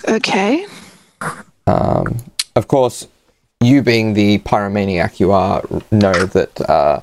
Okay. 0.07 0.67
Um, 1.67 2.19
of 2.55 2.69
course, 2.69 3.09
you 3.63 3.81
being 3.81 4.13
the 4.13 4.37
pyromaniac 4.41 5.19
you 5.19 5.33
are, 5.33 5.63
know 5.91 6.13
that 6.13 6.61
uh, 6.69 7.01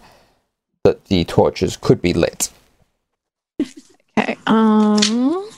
that 0.83 1.05
the 1.05 1.23
torches 1.23 1.77
could 1.77 1.99
be 1.99 2.13
lit. 2.13 2.51
Okay. 4.19 4.37
Um. 4.45 5.49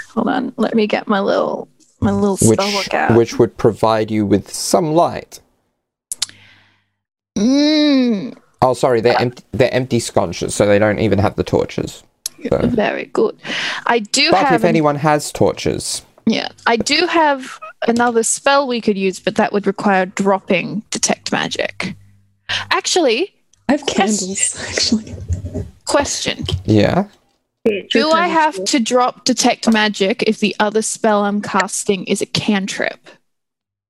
hold 0.00 0.28
on. 0.28 0.54
Let 0.56 0.74
me 0.74 0.86
get 0.86 1.08
my 1.08 1.20
little 1.20 1.68
my 2.00 2.10
little 2.10 2.38
which 2.40 2.58
spell 2.58 2.72
book 2.72 2.94
out. 2.94 3.16
which 3.18 3.38
would 3.38 3.58
provide 3.58 4.10
you 4.10 4.24
with 4.24 4.50
some 4.50 4.94
light. 4.94 5.40
Mm, 7.36 8.36
Oh, 8.62 8.72
sorry, 8.74 9.00
they're 9.02 9.20
empty. 9.20 9.44
They're 9.52 9.72
empty 9.72 10.00
sconces, 10.00 10.54
so 10.54 10.66
they 10.66 10.78
don't 10.78 10.98
even 10.98 11.18
have 11.18 11.36
the 11.36 11.44
torches. 11.44 12.02
So. 12.48 12.58
very 12.64 13.04
good. 13.06 13.36
I 13.86 13.98
do 13.98 14.30
But 14.30 14.46
have 14.46 14.54
if 14.54 14.62
an- 14.62 14.68
anyone 14.68 14.96
has 14.96 15.30
torches, 15.30 16.02
yeah. 16.26 16.48
I 16.66 16.76
do 16.76 17.06
have 17.06 17.60
another 17.86 18.22
spell 18.22 18.66
we 18.66 18.80
could 18.80 18.96
use, 18.96 19.20
but 19.20 19.36
that 19.36 19.52
would 19.52 19.66
require 19.66 20.06
dropping 20.06 20.82
detect 20.90 21.32
magic. 21.32 21.94
Actually, 22.70 23.34
I 23.68 23.72
have 23.72 23.86
candles, 23.86 24.56
actually. 24.68 25.14
question: 25.84 26.44
yeah, 26.64 27.08
Do 27.90 28.10
I 28.10 28.26
have 28.28 28.64
to 28.64 28.80
drop 28.80 29.24
detect 29.26 29.70
magic 29.70 30.22
if 30.22 30.40
the 30.40 30.56
other 30.60 30.80
spell 30.82 31.24
I'm 31.24 31.42
casting 31.42 32.04
is 32.04 32.22
a 32.22 32.26
cantrip? 32.26 32.98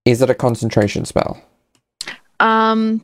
is 0.05 0.23
it 0.23 0.31
a 0.31 0.35
concentration 0.35 1.05
spell? 1.05 1.41
Um, 2.41 3.03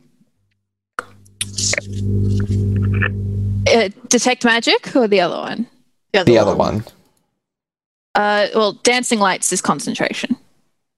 uh, 3.72 3.88
detect 4.08 4.44
magic 4.44 4.94
or 4.96 5.06
the 5.08 5.20
other 5.20 5.36
one? 5.36 5.66
The 6.12 6.38
other 6.38 6.54
one. 6.54 6.84
Uh, 8.14 8.48
well, 8.54 8.72
dancing 8.82 9.18
lights 9.18 9.52
is 9.52 9.62
concentration. 9.62 10.36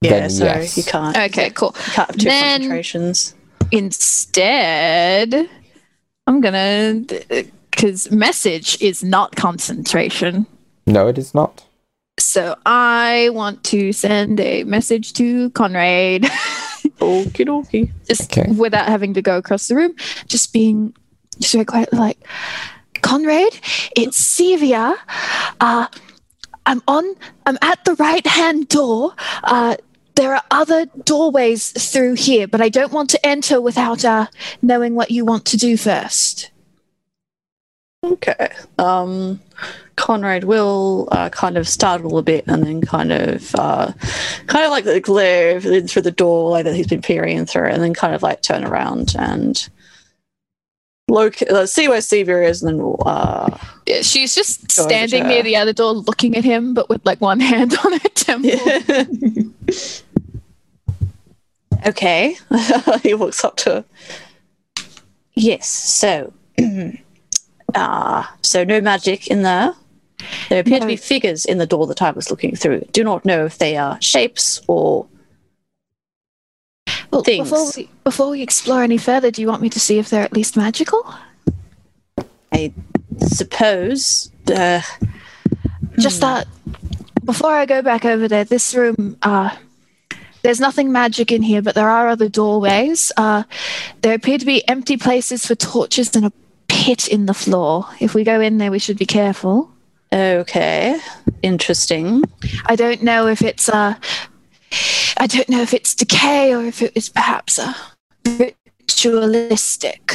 Yeah, 0.01 0.09
Then 0.11 0.29
so 0.29 0.45
yes. 0.45 0.77
you 0.77 0.83
can't. 0.83 1.17
Okay, 1.17 1.49
cool. 1.51 1.73
You 1.77 1.83
can't 1.93 2.09
have 2.09 2.17
two 2.17 2.25
Then- 2.25 2.61
concentrations. 2.61 3.35
Instead, 3.71 5.49
I'm 6.27 6.39
gonna 6.39 7.01
because 7.71 8.11
message 8.11 8.79
is 8.81 9.03
not 9.03 9.35
concentration. 9.35 10.45
No, 10.85 11.07
it 11.07 11.17
is 11.17 11.33
not. 11.33 11.63
So 12.17 12.55
I 12.65 13.29
want 13.33 13.63
to 13.65 13.91
send 13.91 14.39
a 14.39 14.63
message 14.63 15.13
to 15.13 15.49
Conrad, 15.51 16.23
Okie 16.99 17.45
dokie. 17.45 17.91
just 18.07 18.31
Okay. 18.37 18.49
without 18.53 18.87
having 18.87 19.13
to 19.15 19.21
go 19.21 19.37
across 19.37 19.67
the 19.67 19.75
room, 19.75 19.95
just 20.27 20.53
being 20.53 20.93
just 21.39 21.53
very 21.53 21.65
quietly 21.65 21.99
like, 21.99 22.17
Conrad, 23.01 23.59
it's 23.95 24.19
Sevia. 24.21 24.95
Uh, 25.59 25.87
I'm 26.65 26.81
on. 26.87 27.15
I'm 27.45 27.57
at 27.61 27.83
the 27.85 27.93
right 27.95 28.25
hand 28.25 28.69
door. 28.69 29.13
Uh, 29.43 29.75
there 30.15 30.33
are 30.33 30.41
other 30.49 30.85
doorways 31.03 31.69
through 31.91 32.13
here, 32.15 32.47
but 32.47 32.61
I 32.61 32.69
don't 32.69 32.93
want 32.93 33.09
to 33.11 33.23
enter 33.25 33.59
without 33.61 34.03
uh, 34.05 34.27
knowing 34.61 34.95
what 34.95 35.11
you 35.11 35.25
want 35.25 35.45
to 35.47 35.57
do 35.57 35.75
first. 35.77 36.49
Okay. 38.03 38.49
Um, 38.79 39.41
Conrad 39.95 40.43
will 40.43 41.07
uh, 41.11 41.29
kind 41.29 41.57
of 41.57 41.67
startle 41.67 42.17
a 42.17 42.21
bit 42.23 42.45
and 42.47 42.63
then 42.63 42.81
kind 42.81 43.11
of, 43.11 43.55
uh, 43.55 43.91
kind 44.47 44.65
of 44.65 44.71
like 44.71 44.83
the 44.83 44.99
glare 44.99 45.57
in 45.57 45.87
through 45.87 46.01
the 46.01 46.11
doorway 46.11 46.63
that 46.63 46.75
he's 46.75 46.87
been 46.87 47.01
peering 47.01 47.45
through, 47.45 47.67
and 47.67 47.81
then 47.81 47.93
kind 47.93 48.13
of 48.13 48.21
like 48.23 48.41
turn 48.41 48.65
around 48.65 49.15
and 49.17 49.69
look, 51.07 51.41
uh, 51.43 51.65
see 51.65 51.87
where 51.87 51.99
Sevia 51.99 52.47
is, 52.47 52.61
and 52.61 52.69
then 52.69 52.77
we'll, 52.77 53.01
uh, 53.05 53.57
Yeah, 53.85 54.01
She's 54.01 54.35
just 54.35 54.71
standing 54.71 55.27
near 55.27 55.43
the 55.43 55.55
other 55.55 55.73
door, 55.73 55.93
looking 55.93 56.35
at 56.35 56.43
him, 56.43 56.73
but 56.73 56.89
with 56.89 57.05
like 57.05 57.21
one 57.21 57.39
hand 57.51 57.75
on 57.83 57.93
her 57.93 58.09
temple. 58.09 58.51
okay. 61.87 62.35
he 63.03 63.13
walks 63.13 63.43
up 63.43 63.57
to 63.57 63.69
her. 63.69 63.85
Yes. 65.33 65.67
So, 65.67 66.33
uh, 67.75 68.23
so 68.41 68.63
no 68.63 68.81
magic 68.81 69.27
in 69.27 69.43
there. 69.43 69.73
There 70.49 70.59
appear 70.59 70.79
to 70.79 70.87
be 70.87 70.95
figures 70.95 71.45
in 71.45 71.57
the 71.57 71.67
door 71.67 71.87
that 71.87 72.01
I 72.01 72.11
was 72.11 72.29
looking 72.29 72.55
through. 72.55 72.81
Do 72.91 73.03
not 73.03 73.25
know 73.25 73.45
if 73.45 73.57
they 73.57 73.77
are 73.77 73.99
shapes 74.01 74.61
or 74.67 75.07
Well, 77.11 77.23
Things. 77.23 77.49
before 77.49 77.71
we 77.75 77.89
before 78.03 78.29
we 78.29 78.41
explore 78.41 78.83
any 78.83 78.97
further, 78.97 79.31
do 79.31 79.41
you 79.41 79.47
want 79.47 79.61
me 79.61 79.69
to 79.69 79.79
see 79.79 79.97
if 79.99 80.09
they're 80.09 80.23
at 80.23 80.33
least 80.33 80.57
magical? 80.57 81.05
I 82.51 82.73
suppose. 83.19 84.31
Uh, 84.47 84.81
Just 85.97 86.21
that 86.21 86.47
before 87.23 87.51
I 87.51 87.65
go 87.65 87.81
back 87.81 88.05
over 88.05 88.27
there, 88.27 88.43
this 88.43 88.75
room, 88.75 89.17
uh, 89.23 89.55
there's 90.43 90.59
nothing 90.59 90.91
magic 90.91 91.31
in 91.31 91.41
here, 91.41 91.61
but 91.61 91.73
there 91.73 91.89
are 91.89 92.07
other 92.07 92.29
doorways. 92.29 93.11
Uh, 93.17 93.43
there 94.01 94.13
appear 94.13 94.37
to 94.37 94.45
be 94.45 94.67
empty 94.67 94.95
places 94.97 95.45
for 95.45 95.55
torches 95.55 96.15
and 96.15 96.25
a 96.25 96.31
pit 96.67 97.07
in 97.07 97.25
the 97.25 97.33
floor. 97.33 97.87
If 97.99 98.13
we 98.13 98.23
go 98.23 98.39
in 98.41 98.57
there, 98.59 98.71
we 98.71 98.79
should 98.79 98.97
be 98.97 99.05
careful. 99.07 99.71
Okay. 100.13 100.99
Interesting. 101.41 102.23
I 102.65 102.75
don't 102.75 103.03
know 103.03 103.27
if 103.27 103.41
it's 103.41 103.67
a. 103.69 103.99
I 105.17 105.27
don't 105.27 105.47
know 105.49 105.61
if 105.61 105.73
it's 105.73 105.95
decay 105.95 106.53
or 106.53 106.65
if 106.65 106.81
it 106.81 106.91
is 106.95 107.09
perhaps 107.09 107.57
a 107.57 107.75
ritualistic. 108.25 110.13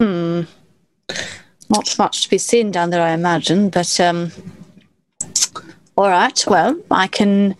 Hmm. 0.00 0.42
Not 1.68 1.98
much 1.98 2.22
to 2.22 2.30
be 2.30 2.38
seen 2.38 2.70
down 2.70 2.90
there, 2.90 3.02
I 3.02 3.12
imagine, 3.12 3.70
but 3.70 4.00
um 4.00 4.32
all 5.96 6.08
right, 6.08 6.44
well, 6.46 6.80
I 6.90 7.06
can 7.06 7.54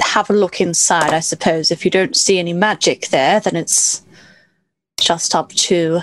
have 0.00 0.30
a 0.30 0.34
look 0.34 0.60
inside, 0.60 1.12
I 1.12 1.20
suppose. 1.20 1.70
If 1.70 1.84
you 1.84 1.90
don't 1.90 2.16
see 2.16 2.38
any 2.38 2.52
magic 2.52 3.08
there, 3.08 3.38
then 3.38 3.54
it's 3.54 4.02
just 5.00 5.34
up 5.34 5.50
to 5.50 6.00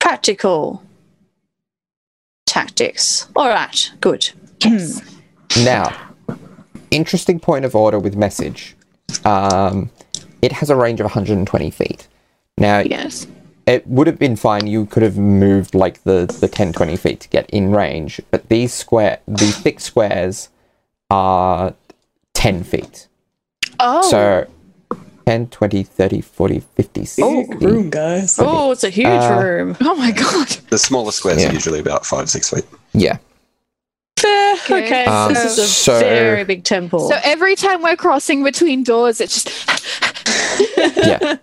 practical 0.00 0.82
tactics. 2.56 3.28
All 3.36 3.48
right, 3.48 3.92
good. 4.00 4.30
Yes. 4.64 5.02
Now, 5.64 5.94
interesting 6.90 7.38
point 7.38 7.64
of 7.64 7.74
order 7.74 7.98
with 7.98 8.14
message. 8.16 8.76
Um, 9.24 9.90
it 10.42 10.52
has 10.52 10.68
a 10.70 10.76
range 10.76 11.00
of 11.00 11.04
120 11.04 11.70
feet. 11.70 12.08
Now, 12.58 12.80
Yes. 12.80 13.26
it 13.66 13.86
would 13.86 14.06
have 14.06 14.18
been 14.18 14.36
fine. 14.36 14.66
You 14.66 14.84
could 14.86 15.02
have 15.02 15.16
moved 15.16 15.74
like 15.74 16.02
the, 16.02 16.26
the 16.40 16.48
10, 16.48 16.72
20 16.72 16.96
feet 16.96 17.20
to 17.20 17.28
get 17.28 17.48
in 17.50 17.70
range, 17.70 18.20
but 18.30 18.48
these 18.48 18.72
square, 18.74 19.20
the 19.26 19.46
thick 19.62 19.78
squares 19.80 20.48
are 21.10 21.74
10 22.34 22.64
feet. 22.64 23.08
Oh. 23.80 24.10
So 24.10 24.46
10, 25.26 25.48
20, 25.48 25.82
30, 25.82 26.20
40, 26.20 26.60
50, 26.60 27.04
60. 27.04 27.22
Big 27.50 27.62
room, 27.62 27.90
guys. 27.90 28.36
Oh, 28.38 28.70
it's 28.70 28.84
a 28.84 28.90
huge 28.90 29.06
Uh, 29.08 29.40
room. 29.42 29.76
oh 29.80 29.96
my 29.96 30.12
god. 30.12 30.48
The 30.70 30.78
smaller 30.78 31.10
squares 31.10 31.42
Yeah. 31.42 31.50
are 31.50 31.52
usually 31.52 31.80
about 31.80 32.06
five, 32.06 32.30
six 32.30 32.50
feet. 32.50 32.64
Yeah. 32.92 33.18
Fair. 34.20 34.54
Okay. 34.54 34.86
Okay, 34.86 35.04
Um, 35.04 35.34
this 35.34 35.44
is 35.44 35.58
a 35.58 35.66
so- 35.66 35.98
very 35.98 36.44
big 36.44 36.62
temple. 36.62 37.08
So 37.08 37.16
every 37.24 37.56
time 37.56 37.82
we're 37.82 37.96
crossing 37.96 38.44
between 38.44 38.84
doors, 38.84 39.20
it's 39.20 39.42
just 39.42 39.48
Yeah. 40.96 41.18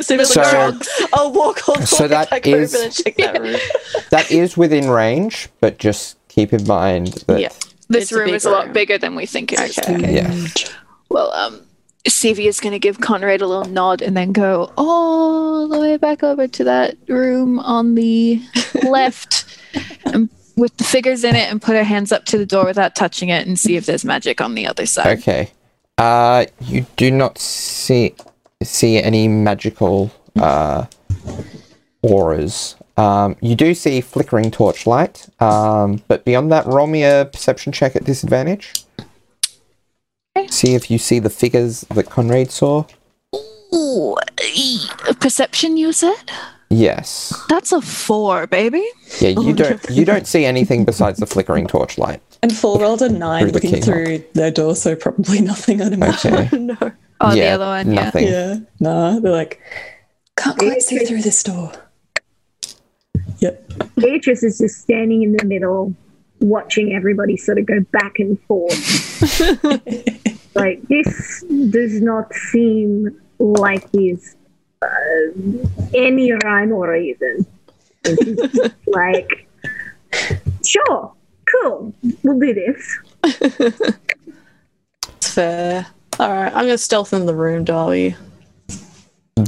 so, 0.00 0.14
it's 0.14 0.32
So- 0.32 0.40
like, 0.40 0.74
"Oh, 0.74 1.08
I'll 1.12 1.32
walk 1.32 1.68
all 1.68 1.76
the 1.76 1.86
So 1.86 2.04
way 2.04 2.08
that 2.08 2.30
back 2.30 2.46
is- 2.46 2.74
over 2.74 2.84
and 2.84 2.92
check 2.94 3.16
that 3.16 3.40
room. 3.40 3.56
That 4.10 4.30
is 4.30 4.56
within 4.56 4.88
range, 4.90 5.48
but 5.60 5.78
just 5.78 6.16
keep 6.28 6.52
in 6.54 6.66
mind 6.66 7.08
that 7.26 7.40
Yeah. 7.40 7.48
this 7.88 8.04
It's 8.04 8.12
a 8.12 8.16
room 8.16 8.26
big 8.28 8.34
is 8.36 8.44
a 8.46 8.50
lot 8.50 8.64
room. 8.64 8.72
bigger 8.72 8.96
than 8.98 9.14
we 9.14 9.26
think 9.26 9.52
it 9.52 9.60
is. 9.60 9.78
Okay. 9.78 10.14
yeah. 10.14 10.32
Well, 11.10 11.30
um, 11.32 11.60
Sevia 12.08 12.46
is 12.46 12.60
going 12.60 12.72
to 12.72 12.78
give 12.78 13.00
Conrad 13.00 13.42
a 13.42 13.46
little 13.46 13.64
nod 13.64 14.02
and 14.02 14.16
then 14.16 14.32
go 14.32 14.72
all 14.76 15.68
the 15.68 15.78
way 15.78 15.96
back 15.96 16.22
over 16.22 16.48
to 16.48 16.64
that 16.64 16.96
room 17.08 17.58
on 17.60 17.94
the 17.94 18.42
left 18.82 19.58
and 20.06 20.28
with 20.56 20.76
the 20.76 20.84
figures 20.84 21.24
in 21.24 21.34
it 21.34 21.50
and 21.50 21.62
put 21.62 21.76
her 21.76 21.84
hands 21.84 22.12
up 22.12 22.24
to 22.26 22.38
the 22.38 22.46
door 22.46 22.64
without 22.64 22.94
touching 22.94 23.28
it 23.28 23.46
and 23.46 23.58
see 23.58 23.76
if 23.76 23.86
there's 23.86 24.04
magic 24.04 24.40
on 24.40 24.54
the 24.54 24.66
other 24.66 24.86
side. 24.86 25.18
Okay. 25.18 25.50
Uh, 25.98 26.46
you 26.60 26.86
do 26.96 27.10
not 27.10 27.38
see 27.38 28.14
see 28.62 28.98
any 28.98 29.28
magical 29.28 30.10
uh, 30.36 30.86
auras. 32.02 32.76
Um, 32.96 33.36
you 33.40 33.54
do 33.54 33.74
see 33.74 34.00
flickering 34.00 34.50
torchlight, 34.50 35.28
um, 35.40 36.02
but 36.08 36.24
beyond 36.24 36.52
that, 36.52 36.66
roll 36.66 36.86
me 36.86 37.04
a 37.04 37.28
perception 37.32 37.72
check 37.72 37.96
at 37.96 38.04
disadvantage. 38.04 38.72
Okay. 40.42 40.50
See 40.50 40.74
if 40.74 40.90
you 40.90 40.98
see 40.98 41.18
the 41.18 41.30
figures 41.30 41.82
that 41.94 42.10
Conrad 42.10 42.50
saw. 42.50 42.84
Ooh, 43.74 44.16
e- 44.54 44.86
perception, 45.20 45.76
you 45.76 45.92
said? 45.92 46.30
Yes. 46.68 47.38
That's 47.48 47.72
a 47.72 47.80
four, 47.82 48.46
baby. 48.46 48.84
Yeah, 49.20 49.30
you 49.30 49.50
oh 49.50 49.52
don't 49.52 49.90
you 49.90 50.04
don't 50.04 50.26
see 50.26 50.44
anything 50.44 50.84
besides 50.84 51.18
the 51.18 51.26
flickering 51.26 51.66
torchlight. 51.66 52.22
And 52.42 52.54
four 52.56 52.80
rolled 52.80 53.02
a 53.02 53.08
nine 53.08 53.42
Through 53.42 53.50
the 53.50 53.54
looking 53.54 53.70
keyhole. 53.70 53.84
through 53.84 54.24
their 54.34 54.50
door, 54.50 54.74
so 54.74 54.96
probably 54.96 55.40
nothing, 55.40 55.82
I'd 55.82 55.92
imagine. 55.92 56.34
Okay. 56.34 56.92
Oh, 57.24 57.28
no. 57.28 57.30
Oh, 57.30 57.34
yeah, 57.34 57.56
the 57.56 57.62
other 57.62 57.66
one. 57.66 57.94
Yeah. 57.94 58.04
nothing. 58.04 58.26
Yeah. 58.26 58.56
Nah, 58.80 59.20
they're 59.20 59.30
like, 59.30 59.60
can't 60.36 60.58
quite 60.58 60.82
see 60.82 60.98
through 61.04 61.22
this 61.22 61.40
door. 61.44 61.70
Yep. 63.38 63.72
Beatrice 63.96 64.42
is 64.42 64.58
just 64.58 64.80
standing 64.80 65.22
in 65.22 65.36
the 65.36 65.44
middle, 65.44 65.94
watching 66.42 66.94
everybody 66.94 67.36
sort 67.36 67.58
of 67.58 67.66
go 67.66 67.80
back 67.92 68.18
and 68.18 68.40
forth. 68.42 69.20
like, 70.54 70.82
this 70.88 71.44
does 71.70 72.00
not 72.00 72.32
seem 72.34 73.20
like 73.38 73.88
is 73.94 74.36
uh, 74.82 74.86
any 75.94 76.32
rhyme 76.32 76.72
or 76.72 76.90
reason. 76.90 77.46
Like, 78.88 79.46
sure, 80.66 81.12
cool, 81.50 81.94
we'll 82.22 82.38
do 82.38 82.52
this. 82.52 82.98
It's 85.16 85.32
fair. 85.32 85.86
All 86.18 86.28
right, 86.28 86.52
I'm 86.52 86.66
gonna 86.66 86.76
stealth 86.78 87.14
in 87.14 87.24
the 87.26 87.34
room, 87.34 87.64
Darby. 87.64 88.16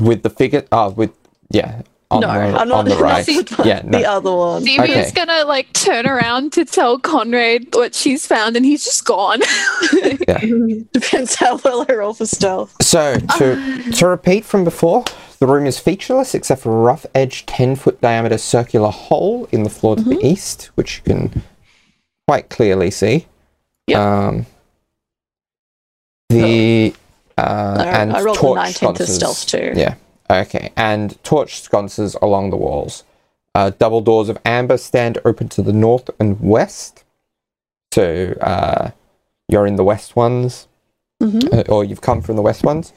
With 0.00 0.22
the 0.22 0.30
figure, 0.30 0.64
oh, 0.72 0.90
with 0.90 1.12
yeah, 1.50 1.82
on 2.14 2.20
no, 2.20 2.28
the 2.28 2.58
I'm 2.58 2.68
not. 2.68 2.78
on 2.78 2.84
the 2.86 2.96
right. 2.98 3.28
not 3.58 3.66
yeah, 3.66 3.82
no. 3.84 3.98
the 3.98 4.06
other 4.06 4.32
one. 4.32 4.62
Sevia's 4.62 5.08
Okay. 5.08 5.10
gonna 5.12 5.44
like 5.44 5.72
turn 5.72 6.06
around 6.06 6.52
to 6.54 6.64
tell 6.64 6.98
Conrad 6.98 7.74
what 7.74 7.94
she's 7.94 8.26
found, 8.26 8.56
and 8.56 8.64
he's 8.64 8.84
just 8.84 9.04
gone. 9.04 9.40
yeah. 10.28 10.38
Depends 10.92 11.34
how 11.34 11.58
well 11.64 11.84
I 11.88 11.94
roll 11.94 12.14
for 12.14 12.26
stealth. 12.26 12.74
So 12.82 13.16
to 13.38 13.82
to 13.92 14.06
repeat 14.06 14.44
from 14.44 14.64
before, 14.64 15.04
the 15.40 15.46
room 15.46 15.66
is 15.66 15.78
featureless 15.78 16.34
except 16.34 16.62
for 16.62 16.72
a 16.72 16.80
rough 16.80 17.04
edged 17.14 17.46
ten 17.48 17.76
foot 17.76 18.00
diameter 18.00 18.38
circular 18.38 18.90
hole 18.90 19.46
in 19.52 19.62
the 19.62 19.70
floor 19.70 19.96
to 19.96 20.02
Mm-hmm. 20.02 20.10
the 20.10 20.26
east, 20.26 20.70
which 20.76 20.98
you 20.98 21.02
can 21.14 21.42
quite 22.28 22.48
clearly 22.48 22.90
see. 22.90 23.26
Yep. 23.86 23.98
Um, 23.98 24.46
the 26.30 26.94
uh, 27.36 27.76
I, 27.78 27.84
and 28.02 28.12
I 28.12 28.22
rolled 28.22 28.36
a 28.36 28.40
torch 28.40 28.82
19 28.82 28.94
to 28.94 29.06
stealth 29.06 29.46
too. 29.46 29.72
Yeah. 29.74 29.94
Okay. 30.30 30.72
And 30.76 31.22
torch 31.24 31.60
sconces 31.60 32.16
along 32.22 32.50
the 32.50 32.56
walls. 32.56 33.04
Uh, 33.54 33.70
double 33.78 34.00
doors 34.00 34.28
of 34.28 34.38
amber 34.44 34.76
stand 34.76 35.18
open 35.24 35.48
to 35.50 35.62
the 35.62 35.72
north 35.72 36.10
and 36.18 36.40
west. 36.40 37.04
So 37.92 38.36
uh, 38.40 38.90
you're 39.48 39.66
in 39.66 39.76
the 39.76 39.84
west 39.84 40.16
ones. 40.16 40.66
Mhm. 41.22 41.52
uh, 41.52 41.72
or 41.72 41.84
you've 41.84 42.00
come 42.00 42.20
from 42.20 42.36
the 42.36 42.42
west 42.42 42.64
ones. 42.64 42.92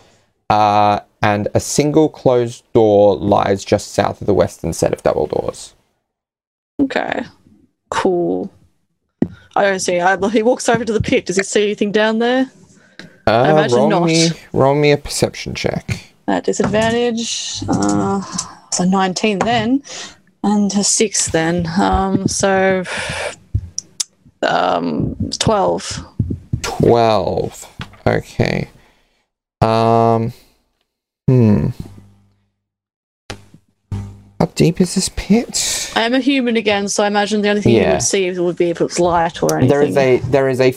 Uh, 0.49 1.02
and 1.22 1.48
a 1.54 1.60
single 1.60 2.10
closed 2.10 2.64
door 2.74 3.16
lies 3.16 3.64
just 3.64 3.91
south 3.94 4.22
of 4.22 4.28
the 4.28 4.34
western 4.34 4.74
set 4.74 4.91
of 4.94 5.04
double 5.04 5.28
doors. 5.28 5.76
Okay. 6.82 7.24
Cool. 7.90 8.52
I 9.56 9.64
don't 9.64 9.80
see. 9.80 9.99
I, 9.99 10.18
he 10.30 10.44
walks 10.44 10.68
over 10.70 10.86
to 10.86 10.94
the 10.94 11.02
pit. 11.02 11.26
Does 11.26 11.38
he 11.38 11.44
see 11.44 11.64
anything 11.64 11.91
down 11.91 12.20
there? 12.20 12.52
Uh, 13.28 13.48
imagine 13.52 13.78
roll 13.78 13.90
not. 13.90 14.06
me, 14.06 14.30
roll 14.54 14.76
me 14.76 14.91
a 14.91 14.98
perception 14.98 15.54
check. 15.54 16.14
At 16.28 16.44
disadvantage. 16.44 17.64
Uh, 17.70 18.22
so 18.72 18.84
19 18.84 19.40
then. 19.40 19.82
And 20.44 20.72
a 20.76 20.84
6 20.84 21.28
then. 21.32 21.68
Um, 21.80 22.28
so 22.28 22.84
um, 24.41 25.16
12. 25.40 26.06
Twelve. 26.62 27.66
Okay. 28.06 28.70
Um. 29.62 30.34
Hmm. 31.28 31.68
How 34.40 34.45
deep 34.54 34.80
is 34.82 34.95
this 34.95 35.10
pit? 35.16 35.91
I 35.95 36.02
am 36.04 36.14
a 36.14 36.20
human 36.20 36.58
again, 36.58 36.88
so 36.90 37.04
I 37.04 37.08
imagine 37.08 37.41
the 37.41 37.49
only 37.49 37.62
thing 37.62 37.76
you 37.76 37.88
would 37.88 38.02
see 38.04 38.30
would 38.40 38.58
be 38.58 38.70
if 38.70 38.82
it 38.82 38.84
was 38.84 38.99
light 38.99 39.41
or 39.41 39.58
anything. 39.58 39.70
There 39.70 39.82
is 39.82 39.98
a 39.98 40.18
there 40.30 40.49
is 40.49 40.60
a 40.62 40.70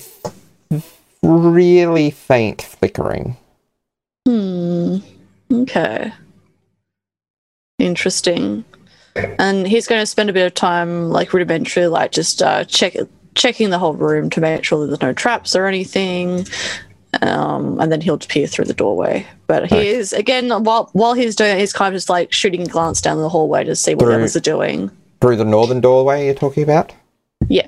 f- 0.73 0.93
really 1.23 2.11
faint 2.11 2.63
flickering. 2.63 3.37
Hmm. 4.27 4.99
Okay. 5.53 6.13
Interesting. 7.79 8.65
And 9.39 9.67
he's 9.67 9.87
going 9.87 10.01
to 10.01 10.07
spend 10.07 10.31
a 10.31 10.33
bit 10.33 10.47
of 10.47 10.55
time, 10.55 11.09
like 11.11 11.33
rudimentary, 11.33 11.87
like 11.89 12.13
just 12.13 12.43
uh, 12.43 12.65
check 12.65 12.95
checking 13.35 13.71
the 13.71 13.79
whole 13.79 13.95
room 13.95 14.29
to 14.31 14.41
make 14.41 14.65
sure 14.65 14.81
that 14.81 14.87
there's 14.89 15.01
no 15.03 15.13
traps 15.13 15.57
or 15.57 15.67
anything. 15.67 16.47
Um, 17.23 17.81
and 17.81 17.91
then 17.91 18.01
he'll 18.01 18.19
peer 18.19 18.47
through 18.47 18.67
the 18.67 18.75
doorway. 18.75 19.27
But 19.49 19.69
he 19.69 19.75
Okay. 19.77 19.89
is 19.89 20.13
again 20.13 20.49
while 20.63 20.91
while 20.93 21.15
he's 21.15 21.35
doing 21.35 21.57
it, 21.57 21.59
he's 21.61 21.73
kind 21.73 21.93
of 21.93 21.97
just 21.97 22.09
like 22.09 22.33
shooting 22.33 22.63
a 22.63 22.67
glance 22.67 23.01
down 23.01 23.19
the 23.19 23.29
hallway 23.29 23.65
to 23.65 23.75
see 23.75 23.95
what 23.95 24.05
Through- 24.05 24.15
others 24.15 24.37
are 24.37 24.41
doing. 24.41 24.91
Through 25.21 25.37
the 25.37 25.45
northern 25.45 25.81
doorway 25.81 26.27
you're 26.27 26.35
talking 26.35 26.63
about? 26.63 26.93
Yeah. 27.49 27.67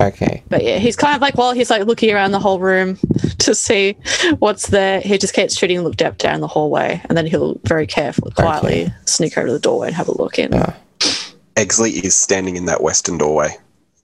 Okay. 0.00 0.42
But 0.48 0.64
yeah, 0.64 0.78
he's 0.78 0.96
kind 0.96 1.14
of 1.14 1.20
like 1.20 1.36
while 1.36 1.52
he's 1.52 1.68
like 1.68 1.84
looking 1.84 2.12
around 2.12 2.32
the 2.32 2.38
whole 2.38 2.58
room 2.58 2.96
to 3.38 3.54
see 3.54 3.96
what's 4.38 4.68
there, 4.68 5.00
he 5.00 5.18
just 5.18 5.34
keeps 5.34 5.56
shooting 5.56 5.80
look 5.82 5.96
down 5.96 6.14
down 6.16 6.40
the 6.40 6.46
hallway, 6.48 7.00
and 7.08 7.18
then 7.18 7.26
he'll 7.26 7.60
very 7.64 7.86
carefully, 7.86 8.32
quietly 8.32 8.92
sneak 9.04 9.36
over 9.36 9.48
to 9.48 9.52
the 9.52 9.58
doorway 9.58 9.88
and 9.88 9.96
have 9.96 10.08
a 10.08 10.16
look 10.16 10.38
in. 10.38 10.52
Yeah. 10.52 10.74
Exley 11.56 12.02
is 12.02 12.14
standing 12.14 12.56
in 12.56 12.64
that 12.66 12.82
western 12.82 13.18
doorway, 13.18 13.50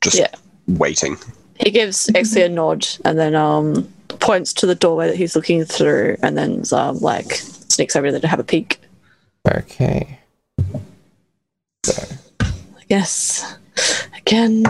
just 0.03 0.17
Yeah. 0.19 0.29
waiting. 0.69 1.17
He 1.59 1.71
gives 1.71 2.09
Exley 2.09 2.45
a 2.45 2.49
nod 2.51 2.87
and 3.05 3.19
then 3.19 3.35
um 3.35 3.89
points 4.09 4.53
to 4.55 4.67
the 4.67 4.75
doorway 4.75 5.07
that 5.09 5.17
he's 5.17 5.35
looking 5.35 5.65
through, 5.65 6.19
and 6.23 6.37
then 6.37 6.63
um 6.73 6.99
like 6.99 7.33
sneaks 7.33 7.97
over 7.97 8.11
there 8.11 8.21
to 8.21 8.29
have 8.29 8.41
a 8.41 8.45
peek. 8.45 8.79
Okay. 9.51 10.19
So 11.85 12.03
I 12.41 12.83
guess 12.89 13.57
again, 14.27 14.65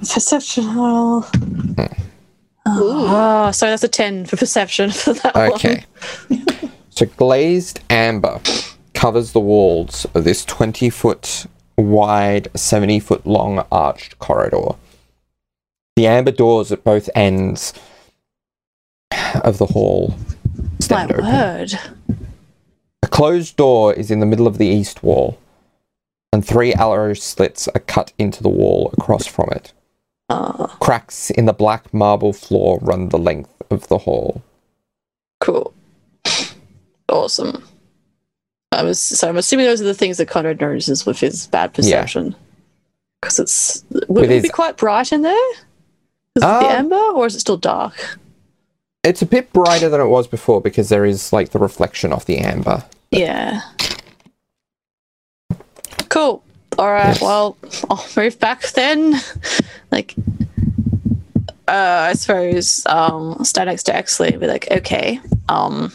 perception 0.00 0.74
roll. 0.76 1.24
Oh, 2.68 3.50
sorry, 3.52 3.70
that's 3.70 3.84
a 3.84 3.88
ten 3.88 4.26
for 4.26 4.36
perception 4.36 4.90
for 4.90 5.12
that 5.14 5.34
one. 5.34 5.52
Okay. 5.52 5.84
so 6.90 7.06
glazed 7.16 7.80
amber 7.90 8.40
covers 8.94 9.32
the 9.32 9.40
walls 9.40 10.04
of 10.14 10.24
this 10.24 10.44
20 10.44 10.90
foot 10.90 11.46
wide, 11.76 12.48
70 12.56 12.98
foot 13.00 13.26
long 13.26 13.64
arched 13.70 14.18
corridor. 14.18 14.74
The 15.94 16.06
amber 16.08 16.32
doors 16.32 16.72
at 16.72 16.82
both 16.82 17.08
ends 17.14 17.72
of 19.44 19.58
the 19.58 19.66
hall 19.66 20.16
My 20.58 20.64
stand 20.80 21.12
open. 21.12 21.24
word. 21.24 21.72
A 23.02 23.06
closed 23.08 23.56
door 23.56 23.94
is 23.94 24.10
in 24.10 24.20
the 24.20 24.26
middle 24.26 24.46
of 24.46 24.58
the 24.58 24.66
east 24.66 25.02
wall, 25.02 25.38
and 26.32 26.44
three 26.46 26.74
arrow 26.74 27.14
slits 27.14 27.68
are 27.68 27.80
cut 27.80 28.12
into 28.18 28.42
the 28.42 28.48
wall 28.48 28.90
across 28.96 29.26
from 29.26 29.48
it. 29.52 29.72
Uh, 30.28 30.66
Cracks 30.80 31.30
in 31.30 31.46
the 31.46 31.52
black 31.52 31.92
marble 31.94 32.32
floor 32.32 32.78
run 32.82 33.08
the 33.10 33.18
length 33.18 33.50
of 33.70 33.86
the 33.88 33.98
hall. 33.98 34.42
cool. 35.40 35.72
Awesome. 37.08 37.62
I 38.72 38.82
was 38.82 38.98
so 39.00 39.28
I'm 39.28 39.36
assuming 39.36 39.66
those 39.66 39.80
are 39.80 39.84
the 39.84 39.94
things 39.94 40.18
that 40.18 40.26
Conrad 40.26 40.60
notices 40.60 41.06
with 41.06 41.20
his 41.20 41.46
bad 41.46 41.72
perception. 41.72 42.34
Because 43.20 43.38
it's 43.38 43.84
would 43.90 44.08
With 44.08 44.30
it 44.30 44.34
his- 44.34 44.42
be 44.42 44.48
quite 44.48 44.76
bright 44.76 45.12
in 45.12 45.22
there? 45.22 45.50
Is 46.34 46.42
it 46.42 46.46
the 46.46 46.46
Um, 46.48 46.64
amber 46.64 46.96
or 47.14 47.26
is 47.26 47.34
it 47.36 47.40
still 47.40 47.56
dark? 47.56 48.18
It's 49.04 49.22
a 49.22 49.26
bit 49.26 49.52
brighter 49.52 49.88
than 49.88 50.00
it 50.00 50.06
was 50.08 50.26
before 50.26 50.60
because 50.60 50.88
there 50.88 51.04
is 51.06 51.32
like 51.32 51.50
the 51.50 51.58
reflection 51.60 52.12
off 52.12 52.24
the 52.26 52.38
amber. 52.38 52.84
Yeah. 53.12 53.60
Cool. 56.16 56.42
All 56.78 56.90
right. 56.90 57.20
Well, 57.20 57.58
I'll 57.90 58.06
move 58.16 58.40
back 58.40 58.62
then. 58.68 59.16
like, 59.92 60.14
uh, 61.68 62.08
I 62.08 62.14
suppose 62.14 62.86
um, 62.86 63.44
stand 63.44 63.68
next 63.68 63.82
to 63.82 63.92
Exley 63.92 64.30
and 64.30 64.40
be 64.40 64.46
like, 64.46 64.66
okay. 64.70 65.20
Um, 65.50 65.92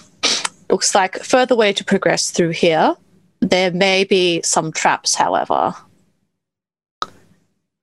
looks 0.69 0.93
like 0.93 1.23
further 1.23 1.55
way 1.55 1.73
to 1.73 1.83
progress 1.83 2.29
through 2.29 2.51
here. 2.51 2.95
There 3.39 3.71
may 3.71 4.03
be 4.03 4.43
some 4.43 4.71
traps, 4.71 5.15
however. 5.15 5.73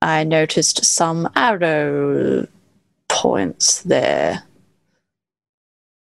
I 0.01 0.23
noticed 0.23 0.85
some 0.85 1.29
arrow 1.35 2.47
points 3.09 3.83
there. 3.83 4.43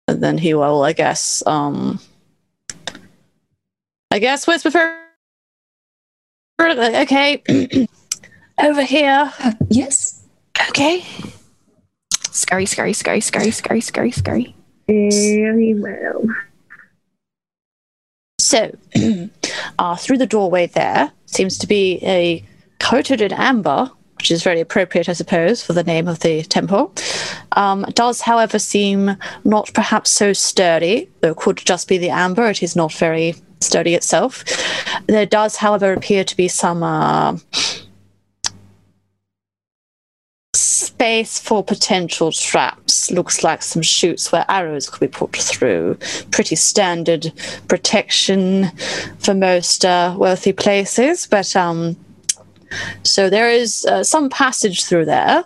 And 0.08 0.20
then 0.20 0.38
he 0.38 0.54
will, 0.54 0.82
I 0.82 0.92
guess, 0.92 1.44
um, 1.46 2.00
I 4.10 4.18
guess 4.18 4.48
where's 4.48 4.62
prefer 4.62 5.05
okay. 6.60 7.42
Over 8.62 8.82
here. 8.82 9.32
Uh, 9.38 9.52
yes? 9.68 10.24
Okay. 10.68 11.04
Scurry, 12.30 12.66
scurry, 12.66 12.92
scurry, 12.92 13.20
scurry, 13.20 13.50
scurry, 13.50 13.80
scurry, 13.80 14.10
scurry. 14.10 14.54
Very 14.88 15.74
well. 15.74 16.24
So 18.38 18.76
uh, 19.78 19.96
through 19.96 20.18
the 20.18 20.26
doorway 20.26 20.66
there 20.66 21.10
seems 21.26 21.58
to 21.58 21.66
be 21.66 21.98
a 22.02 22.44
coated 22.78 23.20
in 23.20 23.32
amber, 23.32 23.90
which 24.16 24.30
is 24.30 24.42
very 24.42 24.60
appropriate, 24.60 25.08
I 25.08 25.14
suppose, 25.14 25.62
for 25.62 25.72
the 25.72 25.82
name 25.82 26.08
of 26.08 26.20
the 26.20 26.42
temple. 26.44 26.94
Um, 27.52 27.82
does, 27.94 28.20
however, 28.20 28.58
seem 28.58 29.16
not 29.44 29.72
perhaps 29.74 30.10
so 30.10 30.32
sturdy, 30.32 31.10
though 31.20 31.32
it 31.32 31.36
could 31.36 31.56
just 31.56 31.88
be 31.88 31.98
the 31.98 32.10
amber. 32.10 32.48
It 32.48 32.62
is 32.62 32.76
not 32.76 32.92
very 32.92 33.34
sturdy 33.60 33.94
itself. 33.94 34.44
There 35.06 35.26
does, 35.26 35.56
however, 35.56 35.92
appear 35.92 36.24
to 36.24 36.36
be 36.36 36.48
some 36.48 36.82
uh, 36.82 37.38
space 40.54 41.38
for 41.38 41.62
potential 41.62 42.32
traps. 42.32 43.10
Looks 43.10 43.44
like 43.44 43.62
some 43.62 43.82
shoots 43.82 44.32
where 44.32 44.44
arrows 44.48 44.88
could 44.88 45.00
be 45.00 45.08
put 45.08 45.36
through. 45.36 45.98
Pretty 46.30 46.56
standard 46.56 47.32
protection 47.68 48.70
for 49.18 49.34
most 49.34 49.84
uh, 49.84 50.14
wealthy 50.18 50.52
places, 50.52 51.26
but 51.26 51.54
um, 51.54 51.96
so 53.02 53.30
there 53.30 53.50
is 53.50 53.84
uh, 53.86 54.02
some 54.02 54.30
passage 54.30 54.84
through 54.84 55.04
there. 55.04 55.44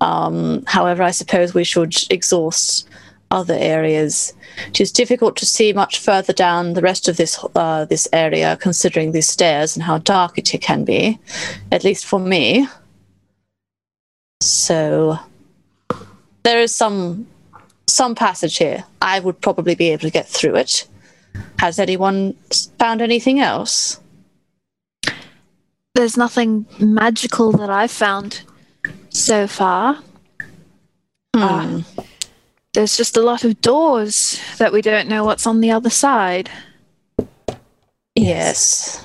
Um, 0.00 0.64
however, 0.66 1.02
I 1.02 1.10
suppose 1.10 1.54
we 1.54 1.64
should 1.64 1.94
exhaust 2.10 2.88
other 3.30 3.56
areas. 3.58 4.32
It 4.68 4.80
is 4.80 4.92
difficult 4.92 5.36
to 5.36 5.46
see 5.46 5.72
much 5.72 5.98
further 5.98 6.32
down 6.32 6.72
the 6.72 6.82
rest 6.82 7.08
of 7.08 7.16
this 7.16 7.38
uh, 7.54 7.84
this 7.84 8.08
area, 8.12 8.56
considering 8.56 9.12
these 9.12 9.28
stairs 9.28 9.76
and 9.76 9.82
how 9.82 9.98
dark 9.98 10.38
it 10.38 10.60
can 10.60 10.84
be, 10.84 11.18
at 11.70 11.84
least 11.84 12.06
for 12.06 12.18
me. 12.18 12.68
So 14.40 15.18
there 16.42 16.60
is 16.60 16.74
some 16.74 17.26
some 17.86 18.14
passage 18.14 18.58
here. 18.58 18.84
I 19.02 19.20
would 19.20 19.40
probably 19.40 19.74
be 19.74 19.90
able 19.90 20.02
to 20.02 20.10
get 20.10 20.28
through 20.28 20.56
it. 20.56 20.86
Has 21.58 21.78
anyone 21.78 22.34
found 22.78 23.02
anything 23.02 23.40
else? 23.40 24.00
There's 25.94 26.16
nothing 26.16 26.66
magical 26.78 27.52
that 27.52 27.70
I've 27.70 27.90
found 27.90 28.42
so 29.10 29.46
far. 29.46 29.98
Hmm. 31.34 31.80
There's 32.78 32.96
just 32.96 33.16
a 33.16 33.22
lot 33.22 33.42
of 33.42 33.60
doors 33.60 34.40
that 34.58 34.72
we 34.72 34.82
don't 34.82 35.08
know 35.08 35.24
what's 35.24 35.48
on 35.48 35.60
the 35.60 35.72
other 35.72 35.90
side. 35.90 36.48
yes. 38.14 39.04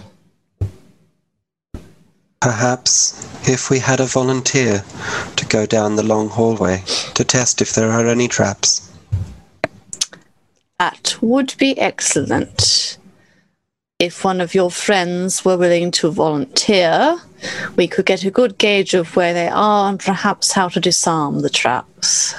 Perhaps 2.40 3.50
if 3.50 3.72
we 3.72 3.80
had 3.80 4.00
a 4.00 4.06
volunteer 4.06 4.84
to 5.36 5.46
go 5.48 5.66
down 5.66 5.96
the 5.96 6.04
long 6.04 6.30
hallway 6.30 6.84
to 7.16 7.24
test 7.24 7.64
if 7.64 7.74
there 7.74 7.90
are 7.90 8.06
any 8.06 8.28
traps. 8.28 8.92
That 10.78 11.18
would 11.20 11.56
be 11.58 11.76
excellent. 11.80 13.00
If 13.98 14.24
one 14.24 14.40
of 14.40 14.54
your 14.54 14.70
friends 14.70 15.44
were 15.44 15.58
willing 15.58 15.90
to 15.94 16.12
volunteer, 16.12 17.18
we 17.76 17.88
could 17.88 18.06
get 18.06 18.24
a 18.24 18.30
good 18.30 18.60
gauge 18.60 18.94
of 18.94 19.16
where 19.16 19.34
they 19.34 19.48
are 19.48 19.90
and 19.90 20.00
perhaps 20.00 20.52
how 20.52 20.70
to 20.70 20.80
disarm 20.80 21.42
the 21.42 21.50
traps. 21.50 22.36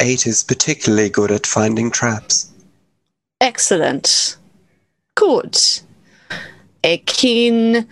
Eight 0.00 0.26
is 0.26 0.42
particularly 0.42 1.08
good 1.08 1.30
at 1.30 1.46
finding 1.46 1.90
traps. 1.90 2.50
Excellent. 3.40 4.36
Good. 5.14 5.58
A 6.84 6.98
keen, 6.98 7.86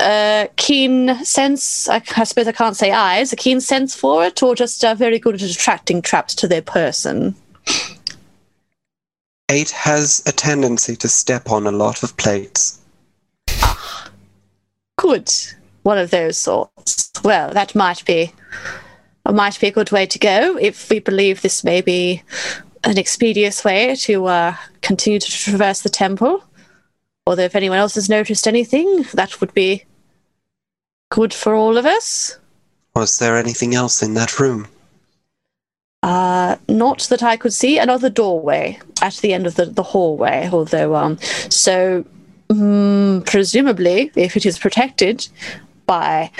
uh, 0.00 0.46
keen 0.56 1.24
sense. 1.24 1.88
I, 1.88 2.02
I 2.16 2.24
suppose 2.24 2.48
I 2.48 2.52
can't 2.52 2.76
say 2.76 2.92
eyes. 2.92 3.32
A 3.32 3.36
keen 3.36 3.60
sense 3.60 3.94
for 3.94 4.24
it, 4.24 4.42
or 4.42 4.54
just 4.54 4.84
uh, 4.84 4.94
very 4.94 5.18
good 5.18 5.34
at 5.34 5.42
attracting 5.42 6.02
traps 6.02 6.34
to 6.36 6.48
their 6.48 6.62
person. 6.62 7.34
Eight 9.48 9.70
has 9.70 10.22
a 10.26 10.32
tendency 10.32 10.96
to 10.96 11.08
step 11.08 11.50
on 11.50 11.66
a 11.66 11.72
lot 11.72 12.02
of 12.02 12.16
plates. 12.16 12.80
Good. 14.96 15.32
One 15.82 15.98
of 15.98 16.10
those 16.10 16.36
sorts. 16.36 17.12
Well, 17.22 17.52
that 17.52 17.74
might 17.74 18.04
be 18.04 18.32
might 19.34 19.58
be 19.60 19.66
a 19.66 19.72
good 19.72 19.90
way 19.90 20.06
to 20.06 20.18
go 20.18 20.56
if 20.58 20.90
we 20.90 20.98
believe 21.00 21.42
this 21.42 21.64
may 21.64 21.80
be 21.80 22.22
an 22.84 22.98
expeditious 22.98 23.64
way 23.64 23.96
to 23.96 24.26
uh, 24.26 24.56
continue 24.82 25.18
to 25.18 25.30
traverse 25.30 25.82
the 25.82 25.88
temple. 25.88 26.42
Although 27.26 27.42
if 27.42 27.56
anyone 27.56 27.78
else 27.78 27.96
has 27.96 28.08
noticed 28.08 28.46
anything, 28.46 29.04
that 29.14 29.40
would 29.40 29.52
be 29.52 29.84
good 31.10 31.34
for 31.34 31.54
all 31.54 31.76
of 31.76 31.86
us. 31.86 32.38
Was 32.94 33.18
there 33.18 33.36
anything 33.36 33.74
else 33.74 34.02
in 34.02 34.14
that 34.14 34.38
room? 34.38 34.68
Uh, 36.02 36.56
not 36.68 37.00
that 37.10 37.22
I 37.22 37.36
could 37.36 37.52
see. 37.52 37.78
Another 37.78 38.08
doorway 38.08 38.78
at 39.02 39.14
the 39.16 39.32
end 39.32 39.46
of 39.46 39.56
the, 39.56 39.66
the 39.66 39.82
hallway, 39.82 40.48
although, 40.52 40.94
um, 40.94 41.18
so 41.48 42.04
mm, 42.48 43.26
presumably, 43.26 44.12
if 44.14 44.36
it 44.36 44.46
is 44.46 44.58
protected 44.58 45.26
by. 45.86 46.30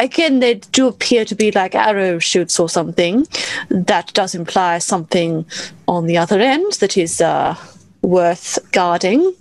Again, 0.00 0.40
they 0.40 0.54
do 0.54 0.88
appear 0.88 1.24
to 1.24 1.34
be 1.34 1.50
like 1.52 1.74
arrow 1.74 2.18
shoots 2.18 2.58
or 2.58 2.68
something. 2.68 3.26
That 3.68 4.12
does 4.14 4.34
imply 4.34 4.78
something 4.78 5.44
on 5.88 6.06
the 6.06 6.18
other 6.18 6.40
end 6.40 6.72
that 6.74 6.96
is 6.96 7.20
uh, 7.20 7.56
worth 8.02 8.58
guarding. 8.72 9.34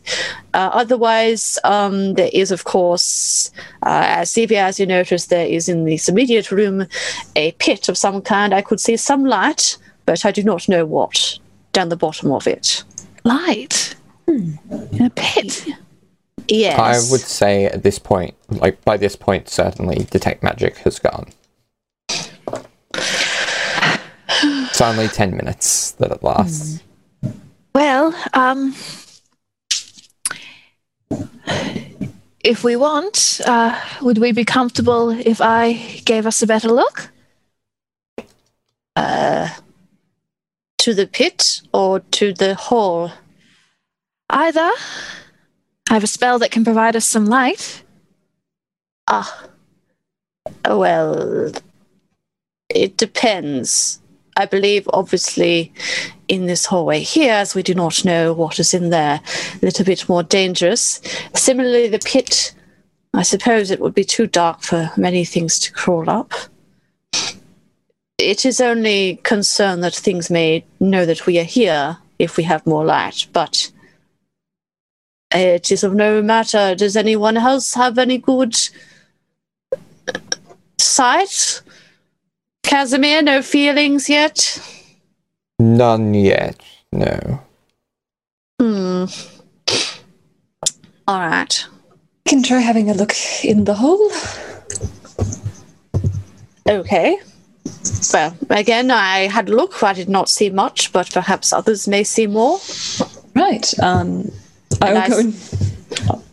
Uh, 0.53 0.69
otherwise, 0.73 1.57
um, 1.63 2.13
there 2.13 2.29
is, 2.33 2.51
of 2.51 2.63
course, 2.63 3.51
uh, 3.83 4.03
as 4.05 4.31
Sevia, 4.31 4.63
as 4.63 4.79
you 4.79 4.85
noticed, 4.85 5.29
there 5.29 5.47
is 5.47 5.67
in 5.67 5.85
this 5.85 6.07
immediate 6.07 6.51
room 6.51 6.85
a 7.35 7.51
pit 7.53 7.89
of 7.89 7.97
some 7.97 8.21
kind. 8.21 8.53
I 8.53 8.61
could 8.61 8.79
see 8.79 8.97
some 8.97 9.25
light, 9.25 9.77
but 10.05 10.25
I 10.25 10.31
do 10.31 10.43
not 10.43 10.69
know 10.69 10.85
what 10.85 11.39
down 11.73 11.89
the 11.89 11.95
bottom 11.95 12.31
of 12.31 12.47
it. 12.47 12.83
Light. 13.23 13.95
In 14.27 14.59
a 15.01 15.09
pit. 15.09 15.65
Yes. 16.47 16.79
I 16.79 17.11
would 17.11 17.21
say 17.21 17.65
at 17.65 17.83
this 17.83 17.99
point, 17.99 18.35
like 18.49 18.83
by 18.83 18.97
this 18.97 19.15
point, 19.15 19.49
certainly 19.49 20.07
detect 20.09 20.43
magic 20.43 20.77
has 20.79 20.99
gone. 20.99 21.31
It's 24.43 24.81
only 24.81 25.07
10 25.07 25.35
minutes 25.35 25.91
that 25.91 26.11
it 26.11 26.23
lasts. 26.23 26.81
Well, 27.73 28.15
um, 28.33 28.75
if 32.43 32.63
we 32.63 32.75
want, 32.75 33.41
uh, 33.45 33.79
would 34.01 34.17
we 34.17 34.31
be 34.31 34.43
comfortable 34.43 35.09
if 35.09 35.41
I 35.41 35.73
gave 36.05 36.25
us 36.25 36.41
a 36.41 36.47
better 36.47 36.69
look? 36.69 37.11
Uh, 38.95 39.49
to 40.79 40.93
the 40.93 41.07
pit 41.07 41.61
or 41.73 41.99
to 41.99 42.33
the 42.33 42.55
hall? 42.55 43.11
Either. 44.29 44.71
I 45.89 45.93
have 45.93 46.03
a 46.03 46.07
spell 46.07 46.39
that 46.39 46.51
can 46.51 46.63
provide 46.63 46.95
us 46.95 47.05
some 47.05 47.25
light. 47.25 47.83
Ah. 49.07 49.47
Well, 50.65 51.51
it 52.69 52.97
depends. 52.97 53.99
I 54.37 54.45
believe, 54.45 54.89
obviously, 54.93 55.73
in 56.27 56.45
this 56.45 56.65
hallway 56.65 57.01
here, 57.01 57.33
as 57.33 57.53
we 57.53 57.63
do 57.63 57.75
not 57.75 58.05
know 58.05 58.31
what 58.31 58.59
is 58.59 58.73
in 58.73 58.89
there, 58.89 59.19
a 59.61 59.65
little 59.65 59.83
bit 59.85 60.07
more 60.07 60.23
dangerous. 60.23 61.01
Similarly, 61.35 61.89
the 61.89 61.99
pit, 61.99 62.53
I 63.13 63.23
suppose 63.23 63.69
it 63.69 63.81
would 63.81 63.93
be 63.93 64.05
too 64.05 64.27
dark 64.27 64.61
for 64.61 64.91
many 64.95 65.25
things 65.25 65.59
to 65.59 65.73
crawl 65.73 66.09
up. 66.09 66.31
It 68.17 68.45
is 68.45 68.61
only 68.61 69.19
concern 69.23 69.81
that 69.81 69.95
things 69.95 70.29
may 70.29 70.63
know 70.79 71.05
that 71.05 71.25
we 71.25 71.39
are 71.39 71.43
here 71.43 71.97
if 72.19 72.37
we 72.37 72.43
have 72.43 72.65
more 72.65 72.85
light, 72.85 73.27
but 73.33 73.71
it 75.33 75.71
is 75.71 75.83
of 75.83 75.93
no 75.93 76.21
matter. 76.21 76.75
Does 76.75 76.95
anyone 76.95 77.37
else 77.37 77.73
have 77.73 77.97
any 77.97 78.17
good 78.17 78.55
sight? 80.77 81.61
Kasimir, 82.63 83.23
no 83.23 83.41
feelings 83.41 84.09
yet? 84.09 84.59
None 85.59 86.13
yet, 86.13 86.61
no. 86.91 87.41
Hmm. 88.59 89.05
All 91.07 91.19
right. 91.19 91.65
Can 92.27 92.43
try 92.43 92.59
having 92.59 92.89
a 92.89 92.93
look 92.93 93.13
in 93.43 93.65
the 93.65 93.73
hole. 93.73 94.11
Okay. 96.67 97.19
Well, 98.13 98.35
again, 98.49 98.91
I 98.91 99.27
had 99.27 99.49
a 99.49 99.55
look. 99.55 99.83
I 99.83 99.93
did 99.93 100.09
not 100.09 100.29
see 100.29 100.49
much, 100.49 100.93
but 100.93 101.11
perhaps 101.11 101.51
others 101.51 101.87
may 101.87 102.03
see 102.03 102.27
more. 102.27 102.59
Right. 103.35 103.67
Um, 103.79 104.31
I 104.31 104.31
And 104.81 104.93
will 104.95 104.97
I 104.97 105.09
go 106.07 106.23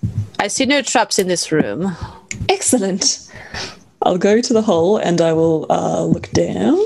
I 0.40 0.48
see 0.48 0.66
no 0.66 0.82
traps 0.82 1.18
in 1.18 1.26
this 1.28 1.50
room. 1.50 1.96
Excellent. 2.48 3.28
I'll 4.02 4.18
go 4.18 4.40
to 4.40 4.52
the 4.52 4.62
hole 4.62 4.96
and 4.96 5.20
I 5.20 5.32
will 5.32 5.66
uh, 5.70 6.04
look 6.04 6.30
down. 6.30 6.78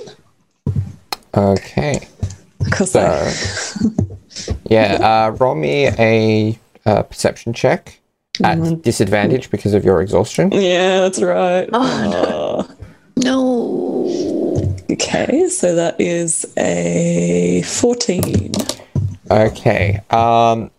Okay. 1.34 2.08
Because 2.64 2.92
So, 2.92 3.88
yeah, 4.70 4.94
uh, 5.26 5.36
roll 5.38 5.54
me 5.54 5.88
a 5.98 6.58
uh, 6.86 7.02
perception 7.02 7.52
check 7.52 7.98
at 8.42 8.82
disadvantage 8.82 9.50
because 9.50 9.74
of 9.74 9.84
your 9.84 10.00
exhaustion. 10.00 10.50
yeah, 10.52 11.00
that's 11.00 11.20
right. 11.20 11.68
Oh, 11.72 12.60
Uh, 12.68 12.74
No. 13.16 14.06
okay, 14.90 15.46
so 15.48 15.74
that 15.74 15.96
is 16.00 16.46
a 16.56 17.62
14. 17.66 18.52
Okay. 19.30 20.00
Um, 20.10 20.70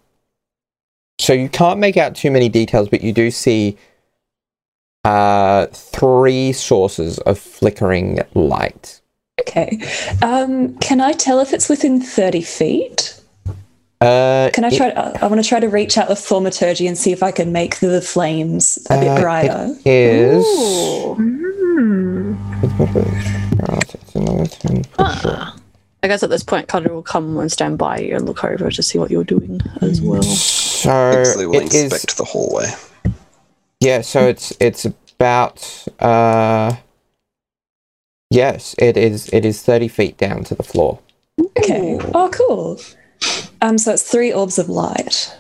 so 1.24 1.34
you 1.34 1.50
can't 1.50 1.80
make 1.80 1.96
out 1.96 2.16
too 2.16 2.30
many 2.30 2.50
details, 2.50 2.90
but 2.90 3.02
you 3.02 3.14
do 3.14 3.32
see 3.32 3.78
uh, 5.06 5.68
three 5.68 6.52
sources 6.52 7.18
of 7.20 7.40
flickering 7.40 8.20
light. 8.34 9.00
Okay. 9.42 9.80
Um, 10.22 10.78
can 10.80 11.00
I 11.02 11.14
tell 11.14 11.40
if 11.40 11.54
it's 11.54 11.70
within 11.70 12.02
30 12.02 12.42
feet? 12.42 13.22
Uh, 14.02 14.50
Can 14.54 14.66
I 14.66 14.68
it- 14.68 14.76
try? 14.76 14.90
To, 14.92 15.24
I 15.24 15.28
want 15.28 15.42
to 15.42 15.48
try 15.48 15.62
to 15.62 15.70
reach 15.70 15.98
out 15.98 16.10
with 16.10 16.20
thaumaturgy 16.20 16.88
and 16.88 16.98
see 16.98 17.14
if 17.14 17.24
I 17.24 17.32
can 17.32 17.54
make 17.54 17.80
the 17.80 18.02
flames 18.02 18.78
a 18.90 18.96
uh, 18.96 19.00
bit 19.00 19.22
brighter. 19.22 19.74
is. 19.86 20.46
Hmm. 21.16 22.34
Ah. 25.00 25.56
I 26.04 26.08
guess 26.08 26.22
at 26.22 26.30
this 26.30 26.44
point, 26.44 26.68
Connor 26.68 26.94
will 26.94 27.02
come 27.02 27.38
and 27.40 27.50
stand 27.50 27.78
by 27.78 28.00
you 28.00 28.16
and 28.16 28.26
look 28.26 28.44
over 28.44 28.70
to 28.70 28.84
see 28.84 29.00
what 29.00 29.10
you're 29.10 29.24
doing 29.24 29.62
as 29.82 30.02
well. 30.02 30.22
So 30.22 30.90
Exley 30.90 31.48
will 31.48 31.62
it 31.62 31.74
is. 31.74 31.84
inspect 31.86 32.18
the 32.18 32.26
hallway. 32.26 32.68
Yeah, 33.80 34.02
so 34.02 34.28
it's 34.28 34.54
it's 34.60 34.86
about 34.86 35.86
uh 36.00 36.76
yes, 38.30 38.76
it 38.78 38.98
is 38.98 39.30
it 39.32 39.46
is 39.46 39.64
thirty 39.64 39.88
feet 39.88 40.18
down 40.18 40.44
to 40.44 40.56
the 40.56 40.64
floor. 40.64 41.00
Okay. 41.58 41.98
Oh, 42.14 42.30
cool. 42.34 42.80
Um, 43.62 43.78
so 43.78 43.94
it's 43.94 44.04
three 44.04 44.34
orbs 44.34 44.60
of 44.60 44.68
light. 44.70 45.34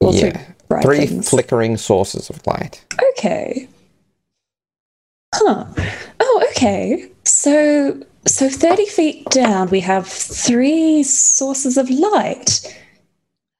Or 0.00 0.12
yeah. 0.12 0.44
bright 0.68 0.84
Three 0.84 1.06
things. 1.06 1.30
flickering 1.30 1.76
sources 1.76 2.28
of 2.28 2.44
light. 2.46 2.84
Okay. 3.12 3.68
Huh. 5.34 5.64
Oh, 6.20 6.46
okay. 6.50 7.08
So 7.24 8.02
so 8.26 8.48
30 8.48 8.86
feet 8.86 9.24
down 9.30 9.68
we 9.70 9.80
have 9.80 10.06
three 10.06 11.02
sources 11.02 11.76
of 11.76 11.88
light. 11.90 12.60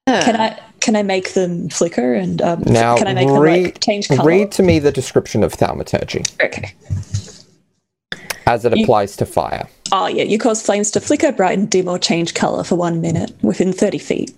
Can 0.06 0.36
I 0.36 0.60
can 0.80 0.94
I 0.94 1.02
make 1.02 1.32
them 1.34 1.68
flicker 1.68 2.14
and 2.14 2.40
um 2.42 2.62
Now 2.66 2.96
can 2.96 3.08
I 3.08 3.14
make 3.14 3.28
them 3.28 3.38
red, 3.38 3.64
like 3.64 3.80
change 3.82 4.08
color? 4.08 4.24
read 4.28 4.52
to 4.52 4.62
me 4.62 4.78
the 4.78 4.92
description 4.92 5.42
of 5.42 5.52
thaumaturgy 5.52 6.22
Okay. 6.42 6.74
as 8.46 8.64
it 8.64 8.76
You- 8.76 8.84
applies 8.84 9.16
to 9.16 9.26
fire. 9.26 9.68
Oh 9.92 10.06
yeah, 10.08 10.24
you 10.24 10.38
cause 10.38 10.62
flames 10.62 10.90
to 10.92 11.00
flicker, 11.00 11.30
brighten, 11.32 11.66
dim, 11.66 11.88
or 11.88 11.98
change 11.98 12.34
color 12.34 12.64
for 12.64 12.74
one 12.76 13.00
minute 13.00 13.32
within 13.42 13.72
30 13.72 13.98
feet. 13.98 14.34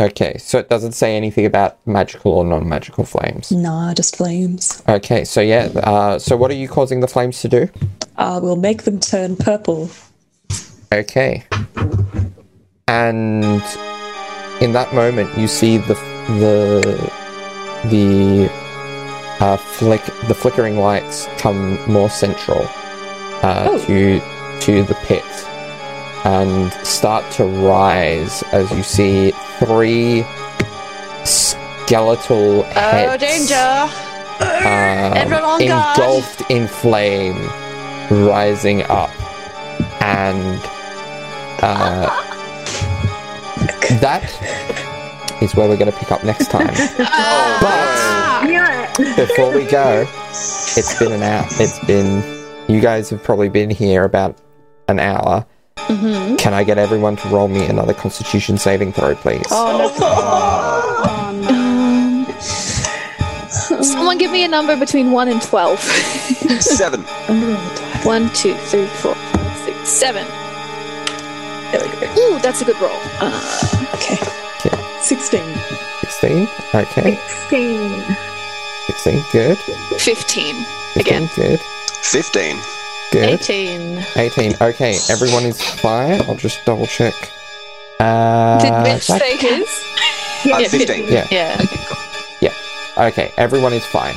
Okay, 0.00 0.38
so 0.38 0.58
it 0.58 0.68
doesn't 0.70 0.92
say 0.92 1.16
anything 1.16 1.44
about 1.44 1.76
magical 1.86 2.32
or 2.32 2.44
non-magical 2.44 3.04
flames. 3.04 3.52
Nah, 3.52 3.92
just 3.92 4.16
flames. 4.16 4.82
Okay, 4.88 5.24
so 5.24 5.40
yeah, 5.40 5.64
uh, 5.82 6.18
so 6.18 6.36
what 6.36 6.50
are 6.50 6.54
you 6.54 6.66
causing 6.68 7.00
the 7.00 7.06
flames 7.08 7.40
to 7.42 7.48
do? 7.48 7.68
Uh, 8.16 8.40
we'll 8.42 8.56
make 8.56 8.82
them 8.82 9.00
turn 9.00 9.36
purple. 9.36 9.90
Okay. 10.92 11.44
And 12.88 13.62
in 14.60 14.72
that 14.72 14.92
moment, 14.94 15.36
you 15.38 15.46
see 15.48 15.78
the 15.78 15.94
the 16.38 17.10
the 17.88 18.50
uh, 19.44 19.56
flick 19.56 20.04
the 20.28 20.34
flickering 20.34 20.78
lights 20.78 21.26
come 21.38 21.78
more 21.90 22.10
central 22.10 22.62
uh, 23.42 23.66
Oh. 23.70 23.78
to 23.86 24.20
to 24.60 24.82
the 24.84 24.94
pit 25.06 25.24
and 26.24 26.72
start 26.86 27.28
to 27.32 27.44
rise 27.44 28.44
as 28.52 28.70
you 28.70 28.82
see 28.84 29.32
three 29.58 30.24
skeletal 31.24 32.62
heads 32.64 33.12
Oh, 33.12 33.16
danger! 33.16 33.94
um, 34.40 35.16
Everyone 35.16 35.44
on 35.44 35.66
guard. 35.66 35.98
engulfed 35.98 36.50
in 36.50 36.68
flame 36.68 37.48
rising 38.12 38.82
up 38.84 39.10
and 40.02 40.60
uh, 41.62 42.06
that 44.00 44.22
is 45.42 45.54
where 45.54 45.68
we're 45.68 45.76
going 45.76 45.90
to 45.90 45.96
pick 45.98 46.10
up 46.12 46.22
next 46.24 46.50
time 46.50 46.66
but 47.60 49.16
before 49.16 49.52
we 49.54 49.64
go 49.64 50.06
it's 50.76 50.98
been 50.98 51.12
an 51.12 51.22
hour 51.22 51.46
it's 51.52 51.78
been 51.86 52.22
you 52.68 52.80
guys 52.80 53.08
have 53.10 53.22
probably 53.22 53.48
been 53.48 53.70
here 53.70 54.04
about 54.04 54.36
an 54.88 54.98
hour 55.00 55.46
Mm-hmm. 55.88 56.36
can 56.36 56.54
i 56.54 56.62
get 56.64 56.78
everyone 56.78 57.16
to 57.16 57.28
roll 57.28 57.48
me 57.48 57.66
another 57.66 57.92
constitution 57.92 58.56
saving 58.56 58.92
throw 58.92 59.14
please 59.16 59.44
Oh, 59.50 59.92
no. 59.98 61.18
Someone 63.82 64.18
give 64.18 64.30
me 64.30 64.44
a 64.44 64.48
number 64.48 64.76
between 64.76 65.10
1 65.12 65.28
and 65.28 65.42
12. 65.42 65.78
Seven. 66.60 67.00
1, 68.04 68.30
2, 68.34 68.54
3, 68.54 68.86
4, 68.86 69.14
5, 69.14 69.56
6, 69.64 69.88
7. 69.88 70.26
There 71.72 71.80
we 71.80 72.06
go. 72.06 72.20
Ooh, 72.20 72.38
that's 72.40 72.60
a 72.62 72.64
good 72.64 72.80
roll. 72.80 72.90
Uh, 73.20 73.78
Okay. 73.94 74.18
Yeah. 74.64 75.00
16. 75.00 75.42
16 76.00 76.48
okay 76.74 77.16
16. 77.48 78.02
16 78.86 79.24
good 79.32 79.58
15. 79.98 80.54
15 80.54 81.00
Again. 81.00 81.28
good 81.36 81.60
Fifteen. 82.02 82.56
good 83.12 83.24
18. 83.40 84.04
18. 84.16 84.54
Okay, 84.60 84.98
everyone 85.08 85.44
is 85.44 85.60
fine. 85.62 86.20
I'll 86.22 86.34
just 86.36 86.64
double 86.64 86.86
check. 86.86 87.14
Uh, 88.00 88.58
Did 88.60 88.72
Mitch 88.82 89.06
that- 89.06 89.20
say 89.20 89.36
his? 89.36 89.68
Uh, 90.46 90.58
Yeah, 90.58 90.68
Fifteen. 90.68 91.04
Yeah. 91.12 91.26
Yeah. 91.30 91.56
Okay, 91.60 91.76
cool. 91.88 92.01
Okay, 92.98 93.32
everyone 93.36 93.72
is 93.72 93.84
fine. 93.86 94.14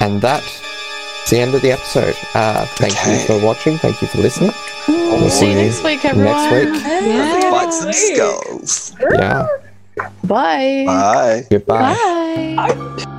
And 0.00 0.20
that's 0.20 0.62
the 1.30 1.38
end 1.38 1.54
of 1.54 1.62
the 1.62 1.72
episode. 1.72 2.16
Uh, 2.34 2.66
thank 2.76 2.94
you 3.06 3.18
for 3.26 3.44
watching. 3.44 3.78
Thank 3.78 4.00
you 4.02 4.08
for 4.08 4.18
listening. 4.18 4.52
We'll 4.88 5.30
See 5.30 5.50
you 5.50 5.54
next 5.56 5.82
week, 5.84 6.04
everyone. 6.04 6.32
next 6.32 6.72
week. 6.72 6.82
Yeah. 6.84 7.50
Fight 7.50 7.72
some 7.72 7.92
skulls. 7.92 8.92
Yeah. 9.14 9.46
Bye. 10.24 10.84
Bye. 10.86 11.46
Goodbye. 11.50 11.94
Bye. 12.56 13.10